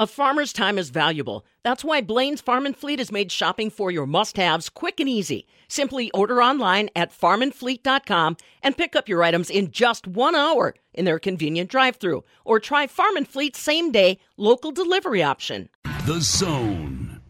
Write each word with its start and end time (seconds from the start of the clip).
A 0.00 0.06
farmer's 0.06 0.52
time 0.52 0.78
is 0.78 0.90
valuable. 0.90 1.44
That's 1.64 1.82
why 1.82 2.02
Blaine's 2.02 2.40
Farm 2.40 2.66
and 2.66 2.76
Fleet 2.76 3.00
has 3.00 3.10
made 3.10 3.32
shopping 3.32 3.68
for 3.68 3.90
your 3.90 4.06
must 4.06 4.36
haves 4.36 4.68
quick 4.68 5.00
and 5.00 5.08
easy. 5.08 5.44
Simply 5.66 6.08
order 6.12 6.40
online 6.40 6.88
at 6.94 7.10
farmandfleet.com 7.10 8.36
and 8.62 8.76
pick 8.76 8.94
up 8.94 9.08
your 9.08 9.24
items 9.24 9.50
in 9.50 9.72
just 9.72 10.06
one 10.06 10.36
hour 10.36 10.76
in 10.94 11.04
their 11.04 11.18
convenient 11.18 11.68
drive 11.68 11.96
through. 11.96 12.22
Or 12.44 12.60
try 12.60 12.86
Farm 12.86 13.16
and 13.16 13.26
Fleet's 13.26 13.58
same 13.58 13.90
day 13.90 14.20
local 14.36 14.70
delivery 14.70 15.24
option. 15.24 15.68
The 16.06 16.20
Zone. 16.20 17.20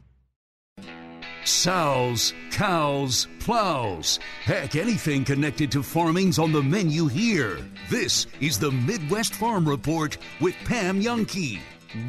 Sows, 1.44 2.34
cows, 2.50 3.28
plows. 3.40 4.18
Heck, 4.44 4.76
anything 4.76 5.24
connected 5.24 5.72
to 5.72 5.82
farming's 5.82 6.38
on 6.38 6.52
the 6.52 6.62
menu 6.62 7.06
here. 7.06 7.66
This 7.88 8.26
is 8.42 8.58
the 8.58 8.72
Midwest 8.72 9.36
Farm 9.36 9.66
Report 9.66 10.18
with 10.42 10.54
Pam 10.66 11.00
Jahnke. 11.00 11.60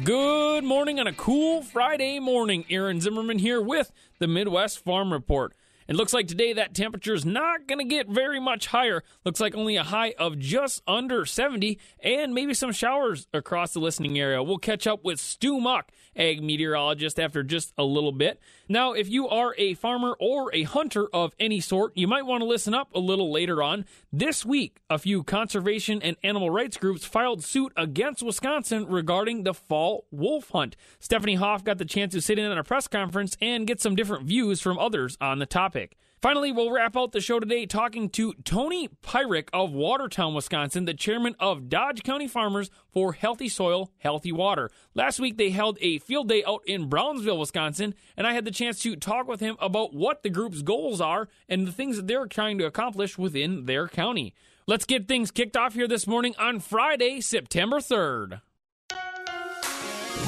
Good 0.04 0.62
morning 0.62 1.00
on 1.00 1.06
a 1.06 1.12
cool 1.14 1.62
Friday 1.62 2.18
morning. 2.18 2.66
Aaron 2.68 3.00
Zimmerman 3.00 3.38
here 3.38 3.62
with 3.62 3.90
the 4.18 4.28
Midwest 4.28 4.84
Farm 4.84 5.10
Report. 5.10 5.54
It 5.88 5.96
looks 5.96 6.12
like 6.12 6.28
today 6.28 6.52
that 6.52 6.74
temperature 6.74 7.14
is 7.14 7.24
not 7.24 7.66
going 7.66 7.78
to 7.78 7.86
get 7.86 8.06
very 8.06 8.38
much 8.38 8.66
higher. 8.66 9.02
Looks 9.24 9.40
like 9.40 9.54
only 9.54 9.76
a 9.76 9.82
high 9.82 10.12
of 10.18 10.38
just 10.38 10.82
under 10.86 11.24
70 11.24 11.78
and 12.02 12.34
maybe 12.34 12.52
some 12.52 12.72
showers 12.72 13.26
across 13.32 13.72
the 13.72 13.80
listening 13.80 14.18
area. 14.18 14.42
We'll 14.42 14.58
catch 14.58 14.86
up 14.86 15.02
with 15.02 15.18
Stu 15.18 15.58
Muck, 15.58 15.90
ag 16.16 16.42
meteorologist, 16.42 17.18
after 17.18 17.42
just 17.42 17.72
a 17.78 17.84
little 17.84 18.12
bit. 18.12 18.40
Now, 18.68 18.92
if 18.92 19.08
you 19.08 19.28
are 19.28 19.54
a 19.58 19.74
farmer 19.74 20.16
or 20.18 20.54
a 20.54 20.64
hunter 20.64 21.08
of 21.12 21.34
any 21.38 21.60
sort, 21.60 21.96
you 21.96 22.06
might 22.06 22.26
want 22.26 22.42
to 22.42 22.46
listen 22.46 22.74
up 22.74 22.88
a 22.94 23.00
little 23.00 23.32
later 23.32 23.62
on. 23.62 23.84
This 24.12 24.44
week, 24.44 24.80
a 24.88 24.98
few 24.98 25.22
conservation 25.22 26.02
and 26.02 26.16
animal 26.22 26.50
rights 26.50 26.76
groups 26.76 27.04
filed 27.04 27.44
suit 27.44 27.72
against 27.76 28.22
Wisconsin 28.22 28.86
regarding 28.86 29.44
the 29.44 29.54
fall 29.54 30.06
wolf 30.10 30.50
hunt. 30.50 30.76
Stephanie 30.98 31.36
Hoff 31.36 31.64
got 31.64 31.78
the 31.78 31.84
chance 31.84 32.12
to 32.14 32.20
sit 32.20 32.38
in 32.38 32.50
on 32.50 32.58
a 32.58 32.64
press 32.64 32.88
conference 32.88 33.36
and 33.40 33.66
get 33.66 33.80
some 33.80 33.94
different 33.94 34.26
views 34.26 34.60
from 34.60 34.78
others 34.78 35.16
on 35.20 35.38
the 35.38 35.46
topic. 35.46 35.96
Finally, 36.20 36.52
we'll 36.52 36.70
wrap 36.70 36.98
out 36.98 37.12
the 37.12 37.20
show 37.20 37.40
today 37.40 37.64
talking 37.64 38.10
to 38.10 38.34
Tony 38.44 38.88
Peirick 39.02 39.48
of 39.54 39.72
Watertown, 39.72 40.34
Wisconsin, 40.34 40.84
the 40.84 40.92
chairman 40.92 41.34
of 41.40 41.70
Dodge 41.70 42.02
County 42.02 42.28
Farmers 42.28 42.70
for 42.92 43.14
Healthy 43.14 43.48
Soil, 43.48 43.90
Healthy 43.96 44.30
Water. 44.30 44.68
Last 44.94 45.18
week, 45.18 45.38
they 45.38 45.48
held 45.48 45.78
a 45.80 45.96
field 45.96 46.28
day 46.28 46.44
out 46.46 46.60
in 46.66 46.90
Brownsville, 46.90 47.38
Wisconsin, 47.38 47.94
and 48.18 48.26
I 48.26 48.34
had 48.34 48.44
the 48.44 48.50
chance 48.50 48.82
to 48.82 48.96
talk 48.96 49.28
with 49.28 49.40
him 49.40 49.56
about 49.60 49.94
what 49.94 50.22
the 50.22 50.28
group's 50.28 50.60
goals 50.60 51.00
are 51.00 51.30
and 51.48 51.66
the 51.66 51.72
things 51.72 51.96
that 51.96 52.06
they're 52.06 52.26
trying 52.26 52.58
to 52.58 52.66
accomplish 52.66 53.16
within 53.16 53.64
their 53.64 53.88
county. 53.88 54.34
Let's 54.66 54.84
get 54.84 55.08
things 55.08 55.30
kicked 55.30 55.56
off 55.56 55.72
here 55.72 55.88
this 55.88 56.06
morning 56.06 56.34
on 56.38 56.60
Friday, 56.60 57.22
September 57.22 57.78
3rd. 57.78 58.42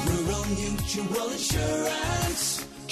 Rural 0.07 0.45
Mutual 0.45 1.29
Insurance, 1.29 2.32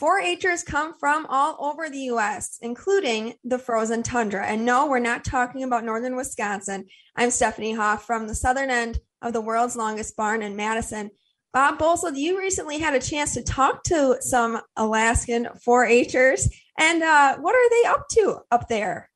4-Hers 0.00 0.62
come 0.62 0.94
from 0.94 1.26
all 1.28 1.56
over 1.60 1.90
the 1.90 1.98
U.S., 2.04 2.58
including 2.62 3.34
the 3.44 3.58
frozen 3.58 4.02
tundra. 4.02 4.46
And 4.46 4.64
no, 4.64 4.86
we're 4.86 4.98
not 4.98 5.24
talking 5.24 5.62
about 5.62 5.84
northern 5.84 6.16
Wisconsin. 6.16 6.86
I'm 7.16 7.30
Stephanie 7.30 7.74
Hoff 7.74 8.06
from 8.06 8.26
the 8.26 8.34
southern 8.34 8.70
end 8.70 8.98
of 9.20 9.34
the 9.34 9.42
world's 9.42 9.76
longest 9.76 10.16
barn 10.16 10.40
in 10.40 10.56
Madison. 10.56 11.10
Bob 11.52 11.78
Bosold, 11.78 12.16
you 12.16 12.38
recently 12.38 12.78
had 12.78 12.94
a 12.94 13.00
chance 13.00 13.34
to 13.34 13.42
talk 13.42 13.82
to 13.84 14.16
some 14.20 14.60
Alaskan 14.76 15.48
4-Hers. 15.66 16.48
And 16.78 17.02
uh, 17.02 17.36
what 17.36 17.54
are 17.54 17.70
they 17.70 17.88
up 17.88 18.08
to 18.12 18.38
up 18.50 18.68
there? 18.68 19.09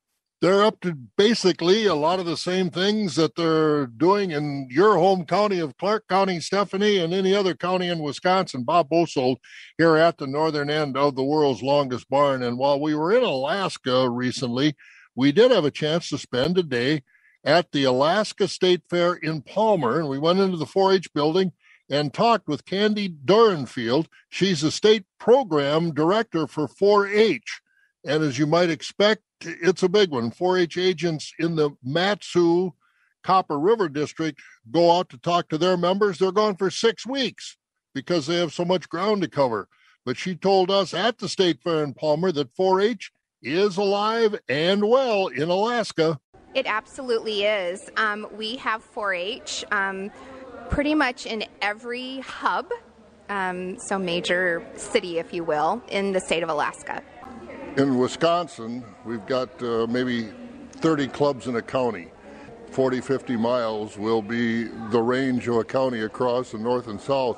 They're 0.45 0.63
up 0.63 0.83
to 0.83 0.93
basically 1.17 1.87
a 1.87 1.95
lot 1.95 2.21
of 2.21 2.27
the 2.27 2.37
same 2.37 2.69
things 2.69 3.15
that 3.17 3.35
they're 3.35 3.87
doing 3.87 4.31
in 4.31 4.69
your 4.71 4.99
home 4.99 5.25
county 5.25 5.59
of 5.59 5.79
Clark 5.79 6.07
County, 6.07 6.39
Stephanie, 6.39 6.99
and 6.99 7.15
any 7.15 7.35
other 7.35 7.55
county 7.55 7.89
in 7.89 8.01
Wisconsin. 8.01 8.63
Bob 8.63 8.91
Bosold 8.91 9.39
here 9.79 9.97
at 9.97 10.19
the 10.19 10.27
northern 10.27 10.69
end 10.69 10.99
of 10.99 11.17
the 11.17 11.25
world's 11.25 11.63
longest 11.63 12.11
barn. 12.11 12.43
And 12.43 12.59
while 12.59 12.79
we 12.79 12.95
were 12.95 13.11
in 13.11 13.23
Alaska 13.23 14.11
recently, 14.11 14.77
we 15.17 15.33
did 15.33 15.51
have 15.51 15.65
a 15.65 15.71
chance 15.71 16.11
to 16.11 16.19
spend 16.19 16.59
a 16.59 16.63
day 16.63 17.05
at 17.43 17.73
the 17.73 17.85
Alaska 17.85 18.47
State 18.47 18.83
Fair 18.91 19.15
in 19.15 19.41
Palmer. 19.41 19.99
And 19.99 20.11
we 20.11 20.19
went 20.19 20.41
into 20.41 20.59
the 20.59 20.67
4 20.67 20.93
H 20.93 21.11
building 21.15 21.53
and 21.89 22.13
talked 22.13 22.49
with 22.49 22.67
Candy 22.67 23.09
Dierenfield. 23.09 24.09
She's 24.29 24.61
the 24.61 24.71
state 24.71 25.07
program 25.19 25.95
director 25.95 26.47
for 26.47 26.69
4 26.69 27.09
H. 27.09 27.63
And 28.05 28.23
as 28.23 28.39
you 28.39 28.47
might 28.47 28.69
expect, 28.69 29.23
it's 29.47 29.83
a 29.83 29.89
big 29.89 30.11
one. 30.11 30.31
4 30.31 30.59
H 30.59 30.79
agents 30.79 31.33
in 31.39 31.57
the 31.57 31.71
Mat-Su 31.83 32.73
Copper 33.23 33.59
River 33.59 33.89
District 33.89 34.41
go 34.71 34.97
out 34.97 35.09
to 35.09 35.19
talk 35.19 35.49
to 35.49 35.59
their 35.59 35.77
members. 35.77 36.19
They're 36.19 36.33
gone 36.33 36.57
for 36.57 36.71
six 36.71 37.07
weeks 37.07 37.57
because 37.95 38.27
they 38.27 38.37
have 38.37 38.53
so 38.53 38.65
much 38.65 38.89
ground 38.89 39.23
to 39.23 39.29
cover. 39.29 39.69
But 40.05 40.17
she 40.17 40.35
told 40.35 40.71
us 40.71 40.93
at 40.93 41.19
the 41.19 41.29
State 41.29 41.61
Fair 41.63 41.83
in 41.83 41.95
Palmer 41.95 42.31
that 42.33 42.55
4 42.55 42.81
H 42.81 43.11
is 43.43 43.77
alive 43.77 44.39
and 44.49 44.89
well 44.89 45.29
in 45.29 45.49
Alaska. 45.49 46.21
It 46.55 46.67
absolutely 46.67 47.45
is. 47.45 47.91
Um, 47.97 48.27
we 48.37 48.57
have 48.57 48.83
4 48.83 49.15
H 49.15 49.65
um, 49.73 50.11
pretty 50.71 50.95
much 50.95 51.27
in 51.27 51.45
every 51.63 52.21
hub, 52.21 52.71
um, 53.29 53.79
so 53.79 53.99
major 53.99 54.65
city, 54.77 55.19
if 55.19 55.33
you 55.33 55.45
will, 55.45 55.83
in 55.89 56.13
the 56.13 56.21
state 56.21 56.43
of 56.43 56.49
Alaska. 56.49 57.03
In 57.77 57.99
Wisconsin, 57.99 58.85
we've 59.05 59.27
got 59.27 59.61
uh, 59.61 59.89
maybe 59.89 60.31
30 60.77 61.09
clubs 61.09 61.49
in 61.49 61.57
a 61.57 61.63
county. 61.63 62.07
40, 62.71 63.01
50 63.01 63.37
miles 63.37 63.99
will 63.99 64.23
be 64.23 64.65
the 64.91 65.03
range 65.03 65.49
of 65.49 65.57
a 65.57 65.65
county 65.65 66.03
across 66.03 66.53
the 66.53 66.59
north 66.59 66.87
and 66.87 67.01
south. 67.01 67.37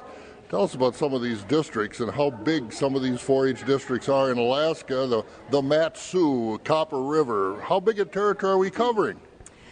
Tell 0.50 0.64
us 0.64 0.74
about 0.74 0.94
some 0.94 1.14
of 1.14 1.22
these 1.22 1.42
districts 1.44 2.00
and 2.00 2.10
how 2.10 2.28
big 2.28 2.70
some 2.70 2.94
of 2.94 3.02
these 3.02 3.18
4-H 3.18 3.64
districts 3.64 4.10
are 4.10 4.30
in 4.30 4.36
Alaska, 4.36 5.06
the, 5.06 5.24
the 5.50 5.62
Mat-Su, 5.62 6.60
Copper 6.64 7.02
River. 7.02 7.58
How 7.62 7.80
big 7.80 7.98
a 7.98 8.04
territory 8.04 8.52
are 8.52 8.58
we 8.58 8.70
covering? 8.70 9.18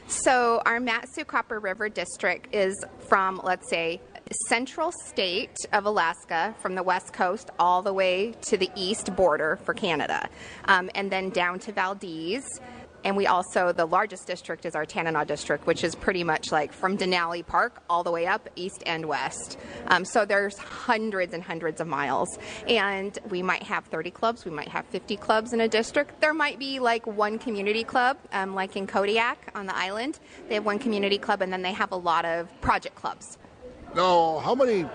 So 0.06 0.62
our 0.64 0.81
Mat-Su 0.81 1.26
Copper 1.26 1.60
River 1.60 1.91
District 1.91 2.54
is 2.54 2.82
from, 3.00 3.38
let's 3.44 3.69
say, 3.69 4.00
central 4.49 4.93
state 4.93 5.57
of 5.73 5.87
Alaska 5.87 6.55
from 6.61 6.75
the 6.75 6.83
west 6.83 7.12
coast 7.12 7.51
all 7.59 7.83
the 7.83 7.93
way 7.93 8.33
to 8.43 8.57
the 8.57 8.71
east 8.75 9.15
border 9.15 9.59
for 9.65 9.75
Canada, 9.75 10.29
um, 10.67 10.91
and 10.95 11.11
then 11.11 11.31
down 11.31 11.59
to 11.61 11.73
Valdez. 11.73 12.45
And 13.05 13.19
we 13.19 13.27
also, 13.27 13.71
the 13.73 13.85
largest 13.85 14.27
district 14.27 14.65
is 14.65 14.75
our 14.75 14.87
Tanana 14.87 15.27
district, 15.27 15.67
which 15.67 15.85
is 15.85 15.95
pretty 15.95 16.25
much 16.25 16.51
like 16.51 16.73
from 16.73 16.97
Denali 16.97 17.47
Park 17.47 17.83
all 17.91 18.03
the 18.03 18.11
way 18.11 18.27
up 18.27 18.49
east 18.57 18.83
and 18.87 19.05
west. 19.05 19.59
Um, 19.89 20.07
so 20.07 20.25
there's 20.25 20.56
hundreds 20.56 21.35
and 21.35 21.43
hundreds 21.43 21.83
of 21.83 21.87
miles. 21.87 22.39
And 22.67 23.17
we 23.29 23.43
might 23.43 23.65
have 23.65 23.85
30 23.85 24.11
clubs, 24.11 24.47
we 24.47 24.51
might 24.51 24.69
have 24.69 24.87
50 24.87 25.19
clubs 25.19 25.53
in 25.53 25.61
a 25.61 25.69
district. 25.69 26.23
There 26.23 26.33
might 26.33 26.59
be 26.59 26.79
like 26.79 27.06
one 27.06 27.39
community 27.39 27.85
club, 27.85 28.17
um, 28.33 28.55
like 28.55 28.75
in 28.75 28.87
Kodiak 28.87 29.51
on 29.55 29.67
the 29.67 29.77
island. 29.77 30.19
They 30.49 30.55
have 30.55 30.65
one 30.65 30.79
community 30.79 31.19
club, 31.19 31.43
and 31.43 31.53
then 31.53 31.61
they 31.61 31.73
have 31.75 31.93
a 31.93 31.97
lot 31.97 32.25
of 32.25 32.49
project 32.62 32.95
clubs. 32.97 33.37
Now, 33.94 34.38
how 34.41 34.56
many 34.56 34.87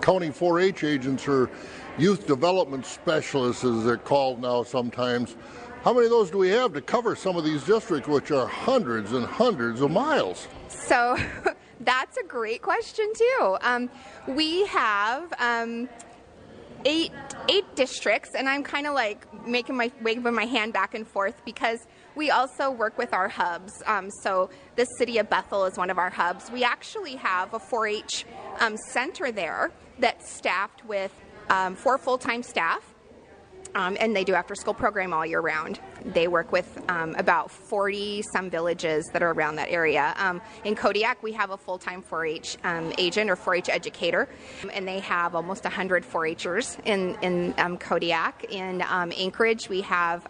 county 0.00 0.30
4 0.30 0.60
H 0.60 0.84
agents 0.84 1.26
or 1.26 1.50
youth 1.98 2.26
development 2.26 2.86
specialists, 2.86 3.64
as 3.64 3.84
they're 3.84 3.96
called 3.96 4.40
now 4.40 4.62
sometimes, 4.62 5.36
how 5.82 5.92
many 5.92 6.06
of 6.06 6.10
those 6.10 6.30
do 6.30 6.38
we 6.38 6.48
have 6.50 6.72
to 6.74 6.80
cover 6.80 7.16
some 7.16 7.36
of 7.36 7.44
these 7.44 7.64
districts, 7.64 8.08
which 8.08 8.30
are 8.30 8.46
hundreds 8.46 9.12
and 9.12 9.26
hundreds 9.26 9.80
of 9.80 9.90
miles? 9.90 10.46
So 10.68 11.16
that's 11.80 12.16
a 12.16 12.24
great 12.24 12.62
question, 12.62 13.10
too. 13.14 13.56
Um, 13.60 13.90
we 14.26 14.66
have. 14.66 15.32
Um, 15.38 15.88
eight 16.84 17.10
eight 17.48 17.64
districts 17.74 18.36
and 18.36 18.48
i'm 18.48 18.62
kind 18.62 18.86
of 18.86 18.94
like 18.94 19.26
making 19.44 19.76
my 19.76 19.90
waving 20.00 20.32
my 20.32 20.44
hand 20.44 20.72
back 20.72 20.94
and 20.94 21.08
forth 21.08 21.44
because 21.44 21.88
we 22.18 22.30
also 22.30 22.70
work 22.70 22.98
with 22.98 23.14
our 23.14 23.28
hubs 23.28 23.80
um, 23.86 24.10
so 24.10 24.50
the 24.74 24.84
city 24.98 25.18
of 25.18 25.30
bethel 25.30 25.64
is 25.64 25.76
one 25.76 25.88
of 25.88 25.98
our 25.98 26.10
hubs. 26.10 26.50
We 26.50 26.64
actually 26.64 27.14
have 27.16 27.54
a 27.54 27.60
4-h 27.60 28.26
um, 28.58 28.76
center 28.76 29.30
there 29.30 29.70
that's 29.98 30.30
staffed 30.30 30.84
with 30.84 31.12
um, 31.48 31.76
four 31.76 31.96
full-time 31.96 32.42
staff 32.42 32.82
Um, 33.78 33.96
and 34.00 34.14
they 34.14 34.24
do 34.24 34.34
after 34.34 34.56
school 34.56 34.74
program 34.74 35.12
all 35.12 35.24
year 35.24 35.40
round. 35.40 35.78
They 36.04 36.26
work 36.26 36.50
with 36.50 36.82
um, 36.88 37.14
about 37.14 37.48
40 37.48 38.22
some 38.32 38.50
villages 38.50 39.08
that 39.12 39.22
are 39.22 39.30
around 39.30 39.54
that 39.56 39.70
area. 39.70 40.14
Um, 40.18 40.42
in 40.64 40.74
Kodiak, 40.74 41.22
we 41.22 41.32
have 41.32 41.50
a 41.50 41.56
full 41.56 41.78
time 41.78 42.02
4 42.02 42.26
H 42.26 42.56
um, 42.64 42.92
agent 42.98 43.30
or 43.30 43.36
4 43.36 43.54
H 43.54 43.68
educator, 43.68 44.28
and 44.72 44.86
they 44.86 44.98
have 44.98 45.36
almost 45.36 45.62
100 45.62 46.04
4 46.04 46.28
Hers 46.42 46.76
in, 46.84 47.16
in 47.22 47.54
um, 47.58 47.78
Kodiak. 47.78 48.46
In 48.50 48.82
um, 48.82 49.12
Anchorage, 49.16 49.68
we 49.68 49.80
have 49.82 50.26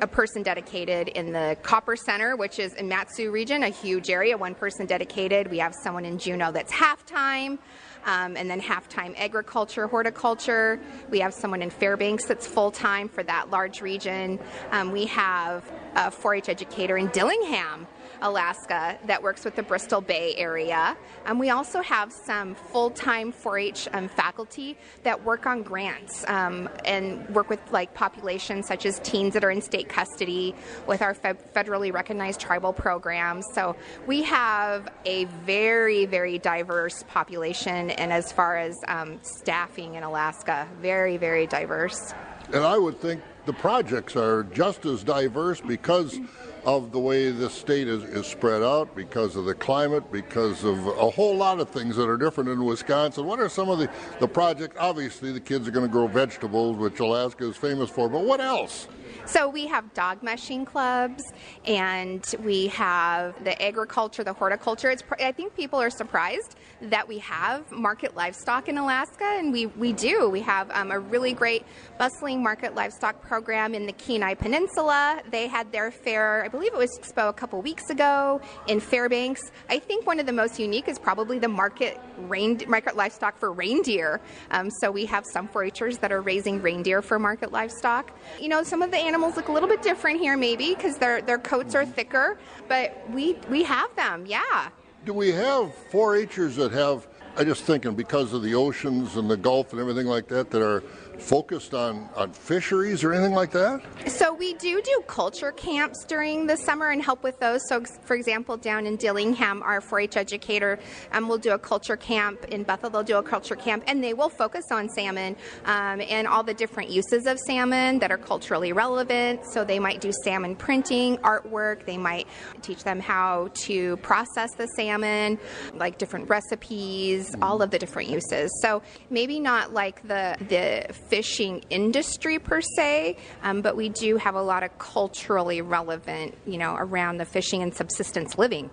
a 0.00 0.06
person 0.06 0.42
dedicated 0.42 1.08
in 1.08 1.32
the 1.32 1.56
Copper 1.62 1.94
Center, 1.94 2.34
which 2.36 2.58
is 2.58 2.74
in 2.74 2.88
Mat-Su 2.88 3.30
region, 3.30 3.62
a 3.62 3.68
huge 3.68 4.10
area, 4.10 4.36
one 4.36 4.54
person 4.54 4.86
dedicated. 4.86 5.48
We 5.48 5.58
have 5.58 5.74
someone 5.74 6.04
in 6.04 6.18
Juneau 6.18 6.50
that's 6.50 6.72
half 6.72 7.06
time. 7.06 7.60
Um, 8.04 8.36
and 8.36 8.50
then 8.50 8.60
half 8.60 8.88
time 8.88 9.14
agriculture, 9.16 9.86
horticulture. 9.86 10.80
We 11.10 11.20
have 11.20 11.32
someone 11.32 11.62
in 11.62 11.70
Fairbanks 11.70 12.24
that's 12.26 12.46
full 12.46 12.70
time 12.70 13.08
for 13.08 13.22
that 13.22 13.50
large 13.50 13.80
region. 13.80 14.40
Um, 14.70 14.90
we 14.90 15.06
have 15.06 15.70
a 15.94 16.10
4 16.10 16.34
H 16.34 16.48
educator 16.48 16.96
in 16.96 17.08
Dillingham 17.08 17.86
Alaska 18.22 18.98
that 19.06 19.22
works 19.22 19.44
with 19.44 19.56
the 19.56 19.62
Bristol 19.62 20.00
Bay 20.00 20.34
area. 20.36 20.96
Um, 21.26 21.38
we 21.38 21.50
also 21.50 21.82
have 21.82 22.12
some 22.12 22.54
full 22.54 22.90
time 22.90 23.32
4 23.32 23.58
H 23.58 23.88
um, 23.92 24.08
faculty 24.08 24.78
that 25.02 25.24
work 25.24 25.46
on 25.46 25.62
grants 25.62 26.24
um, 26.28 26.68
and 26.84 27.28
work 27.30 27.50
with 27.50 27.60
like 27.70 27.94
populations 27.94 28.66
such 28.66 28.86
as 28.86 28.98
teens 29.00 29.34
that 29.34 29.44
are 29.44 29.50
in 29.50 29.60
state 29.60 29.88
custody 29.88 30.54
with 30.86 31.02
our 31.02 31.14
fe- 31.14 31.34
federally 31.54 31.92
recognized 31.92 32.40
tribal 32.40 32.72
programs. 32.72 33.44
So 33.54 33.76
we 34.06 34.22
have 34.22 34.88
a 35.04 35.24
very, 35.44 36.06
very 36.06 36.38
diverse 36.38 37.02
population, 37.08 37.90
and 37.90 38.12
as 38.12 38.32
far 38.32 38.56
as 38.56 38.78
um, 38.88 39.18
staffing 39.22 39.94
in 39.94 40.02
Alaska, 40.02 40.68
very, 40.80 41.16
very 41.16 41.46
diverse. 41.46 42.14
And 42.52 42.64
I 42.64 42.78
would 42.78 43.00
think 43.00 43.22
the 43.46 43.52
projects 43.52 44.16
are 44.16 44.44
just 44.44 44.84
as 44.84 45.02
diverse 45.02 45.60
because 45.60 46.18
of 46.64 46.92
the 46.92 46.98
way 46.98 47.30
the 47.30 47.50
state 47.50 47.88
is, 47.88 48.04
is 48.04 48.26
spread 48.26 48.62
out, 48.62 48.94
because 48.94 49.36
of 49.36 49.44
the 49.44 49.54
climate, 49.54 50.10
because 50.12 50.64
of 50.64 50.86
a 50.86 51.10
whole 51.10 51.36
lot 51.36 51.60
of 51.60 51.68
things 51.68 51.96
that 51.96 52.08
are 52.08 52.16
different 52.16 52.50
in 52.50 52.64
Wisconsin. 52.64 53.26
What 53.26 53.40
are 53.40 53.48
some 53.48 53.68
of 53.68 53.78
the, 53.78 53.90
the 54.20 54.28
projects? 54.28 54.76
Obviously, 54.78 55.32
the 55.32 55.40
kids 55.40 55.66
are 55.66 55.72
going 55.72 55.86
to 55.86 55.92
grow 55.92 56.06
vegetables, 56.06 56.76
which 56.76 57.00
Alaska 57.00 57.48
is 57.48 57.56
famous 57.56 57.90
for, 57.90 58.08
but 58.08 58.24
what 58.24 58.40
else? 58.40 58.86
So 59.26 59.48
we 59.48 59.66
have 59.66 59.92
dog 59.94 60.22
mushing 60.22 60.64
clubs, 60.64 61.22
and 61.64 62.24
we 62.42 62.68
have 62.68 63.42
the 63.44 63.60
agriculture, 63.62 64.24
the 64.24 64.32
horticulture. 64.32 64.90
It's, 64.90 65.02
I 65.20 65.32
think 65.32 65.54
people 65.56 65.80
are 65.80 65.90
surprised 65.90 66.56
that 66.82 67.06
we 67.06 67.18
have 67.18 67.70
market 67.70 68.16
livestock 68.16 68.68
in 68.68 68.78
Alaska, 68.78 69.24
and 69.24 69.52
we, 69.52 69.66
we 69.66 69.92
do. 69.92 70.28
We 70.28 70.40
have 70.40 70.70
um, 70.72 70.90
a 70.90 70.98
really 70.98 71.32
great 71.32 71.64
bustling 71.98 72.42
market 72.42 72.74
livestock 72.74 73.20
program 73.22 73.74
in 73.74 73.86
the 73.86 73.92
Kenai 73.92 74.34
Peninsula. 74.34 75.22
They 75.30 75.46
had 75.46 75.70
their 75.70 75.90
fair, 75.90 76.44
I 76.44 76.48
believe 76.48 76.74
it 76.74 76.78
was 76.78 76.90
Expo 76.98 77.28
a 77.28 77.32
couple 77.32 77.62
weeks 77.62 77.90
ago 77.90 78.40
in 78.66 78.80
Fairbanks. 78.80 79.52
I 79.68 79.78
think 79.78 80.06
one 80.06 80.18
of 80.18 80.26
the 80.26 80.32
most 80.32 80.58
unique 80.58 80.88
is 80.88 80.98
probably 80.98 81.38
the 81.38 81.48
market 81.48 82.00
rain, 82.18 82.60
market 82.66 82.96
livestock 82.96 83.38
for 83.38 83.52
reindeer. 83.52 84.20
Um, 84.50 84.70
so 84.70 84.90
we 84.90 85.06
have 85.06 85.24
some 85.26 85.48
4-Hers 85.48 85.98
that 85.98 86.12
are 86.12 86.20
raising 86.20 86.60
reindeer 86.60 87.02
for 87.02 87.18
market 87.18 87.52
livestock. 87.52 88.12
You 88.40 88.48
know, 88.48 88.62
some 88.62 88.82
of 88.82 88.90
the 88.90 88.98
animals 89.02 89.36
look 89.36 89.48
a 89.48 89.52
little 89.52 89.68
bit 89.68 89.82
different 89.82 90.20
here, 90.20 90.36
maybe 90.36 90.74
because 90.74 90.96
their 90.98 91.20
their 91.22 91.38
coats 91.38 91.74
are 91.74 91.84
thicker, 91.84 92.38
but 92.68 93.02
we 93.10 93.36
we 93.48 93.62
have 93.64 93.94
them. 93.96 94.24
Yeah. 94.26 94.68
Do 95.04 95.12
we 95.12 95.32
have 95.32 95.74
4-Hers 95.90 96.56
that 96.56 96.72
have? 96.72 97.08
I'm 97.36 97.46
just 97.46 97.64
thinking 97.64 97.94
because 97.94 98.32
of 98.32 98.42
the 98.42 98.54
oceans 98.54 99.16
and 99.16 99.28
the 99.28 99.36
Gulf 99.36 99.72
and 99.72 99.80
everything 99.80 100.06
like 100.06 100.28
that 100.28 100.50
that 100.50 100.62
are 100.62 100.84
focused 101.18 101.74
on, 101.74 102.08
on 102.16 102.32
fisheries 102.32 103.04
or 103.04 103.12
anything 103.12 103.34
like 103.34 103.50
that? 103.52 103.82
So 104.06 104.34
we 104.34 104.54
do 104.54 104.80
do 104.82 105.02
culture 105.06 105.52
camps 105.52 106.04
during 106.04 106.46
the 106.46 106.56
summer 106.56 106.90
and 106.90 107.02
help 107.02 107.22
with 107.22 107.38
those. 107.40 107.60
So, 107.68 107.82
for 108.02 108.14
example, 108.14 108.56
down 108.56 108.86
in 108.86 108.96
Dillingham, 108.96 109.62
our 109.62 109.80
4-H 109.80 110.16
educator 110.16 110.78
um, 111.12 111.28
will 111.28 111.38
do 111.38 111.52
a 111.52 111.58
culture 111.58 111.96
camp. 111.96 112.44
In 112.46 112.62
Bethel, 112.62 112.90
they'll 112.90 113.02
do 113.02 113.18
a 113.18 113.22
culture 113.22 113.56
camp, 113.56 113.84
and 113.86 114.02
they 114.02 114.14
will 114.14 114.28
focus 114.28 114.64
on 114.70 114.88
salmon 114.88 115.36
um, 115.64 116.00
and 116.00 116.26
all 116.26 116.42
the 116.42 116.54
different 116.54 116.90
uses 116.90 117.26
of 117.26 117.38
salmon 117.38 117.98
that 118.00 118.10
are 118.10 118.18
culturally 118.18 118.72
relevant. 118.72 119.40
So 119.52 119.64
they 119.64 119.78
might 119.78 120.00
do 120.00 120.12
salmon 120.24 120.56
printing, 120.56 121.18
artwork. 121.18 121.86
They 121.86 121.98
might 121.98 122.26
teach 122.62 122.84
them 122.84 123.00
how 123.00 123.50
to 123.54 123.96
process 123.98 124.50
the 124.56 124.66
salmon, 124.76 125.38
like 125.74 125.98
different 125.98 126.28
recipes, 126.28 127.34
all 127.42 127.62
of 127.62 127.70
the 127.70 127.78
different 127.78 128.08
uses. 128.08 128.50
So 128.62 128.82
maybe 129.10 129.40
not 129.40 129.72
like 129.72 130.02
the 130.06 130.36
the 130.48 130.92
fishing 131.08 131.64
industry 131.70 132.38
per 132.38 132.60
se, 132.60 133.16
um, 133.42 133.60
but 133.60 133.76
we 133.76 133.88
do 133.88 134.16
have 134.16 134.34
a 134.34 134.42
lot 134.42 134.62
of 134.62 134.76
culturally 134.78 135.60
relevant, 135.60 136.34
you 136.46 136.58
know, 136.58 136.74
around 136.76 137.18
the 137.18 137.24
fishing 137.24 137.62
and 137.62 137.74
subsistence 137.74 138.38
living. 138.38 138.70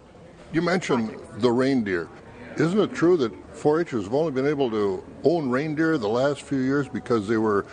You 0.52 0.62
mentioned 0.62 1.18
the 1.38 1.52
reindeer. 1.52 2.10
Isn't 2.58 2.80
it 2.80 2.94
true 2.94 3.16
that 3.18 3.32
4-Hers 3.54 4.06
have 4.06 4.14
only 4.14 4.32
been 4.32 4.48
able 4.48 4.70
to 4.72 5.04
own 5.24 5.50
reindeer 5.50 5.98
the 5.98 6.10
last 6.10 6.42
few 6.42 6.60
years 6.60 6.90
because 6.90 7.28
they 7.28 7.38
were 7.38 7.66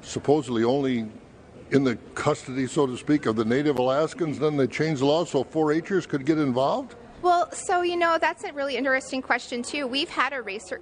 supposedly 0.00 0.64
only 0.64 1.10
in 1.70 1.84
the 1.84 1.96
custody, 2.14 2.66
so 2.66 2.86
to 2.86 2.96
speak, 2.96 3.26
of 3.26 3.36
the 3.36 3.44
native 3.44 3.78
Alaskans? 3.78 4.38
Then 4.38 4.56
they 4.56 4.66
changed 4.66 5.02
the 5.02 5.06
law 5.06 5.24
so 5.24 5.44
4-Hers 5.44 6.06
could 6.06 6.24
get 6.24 6.38
involved? 6.38 6.94
Well, 7.24 7.50
so 7.52 7.80
you 7.80 7.96
know 7.96 8.18
that's 8.20 8.44
a 8.44 8.52
really 8.52 8.76
interesting 8.76 9.22
question 9.22 9.62
too. 9.62 9.86
We've 9.86 10.10
had 10.10 10.34
a, 10.34 10.40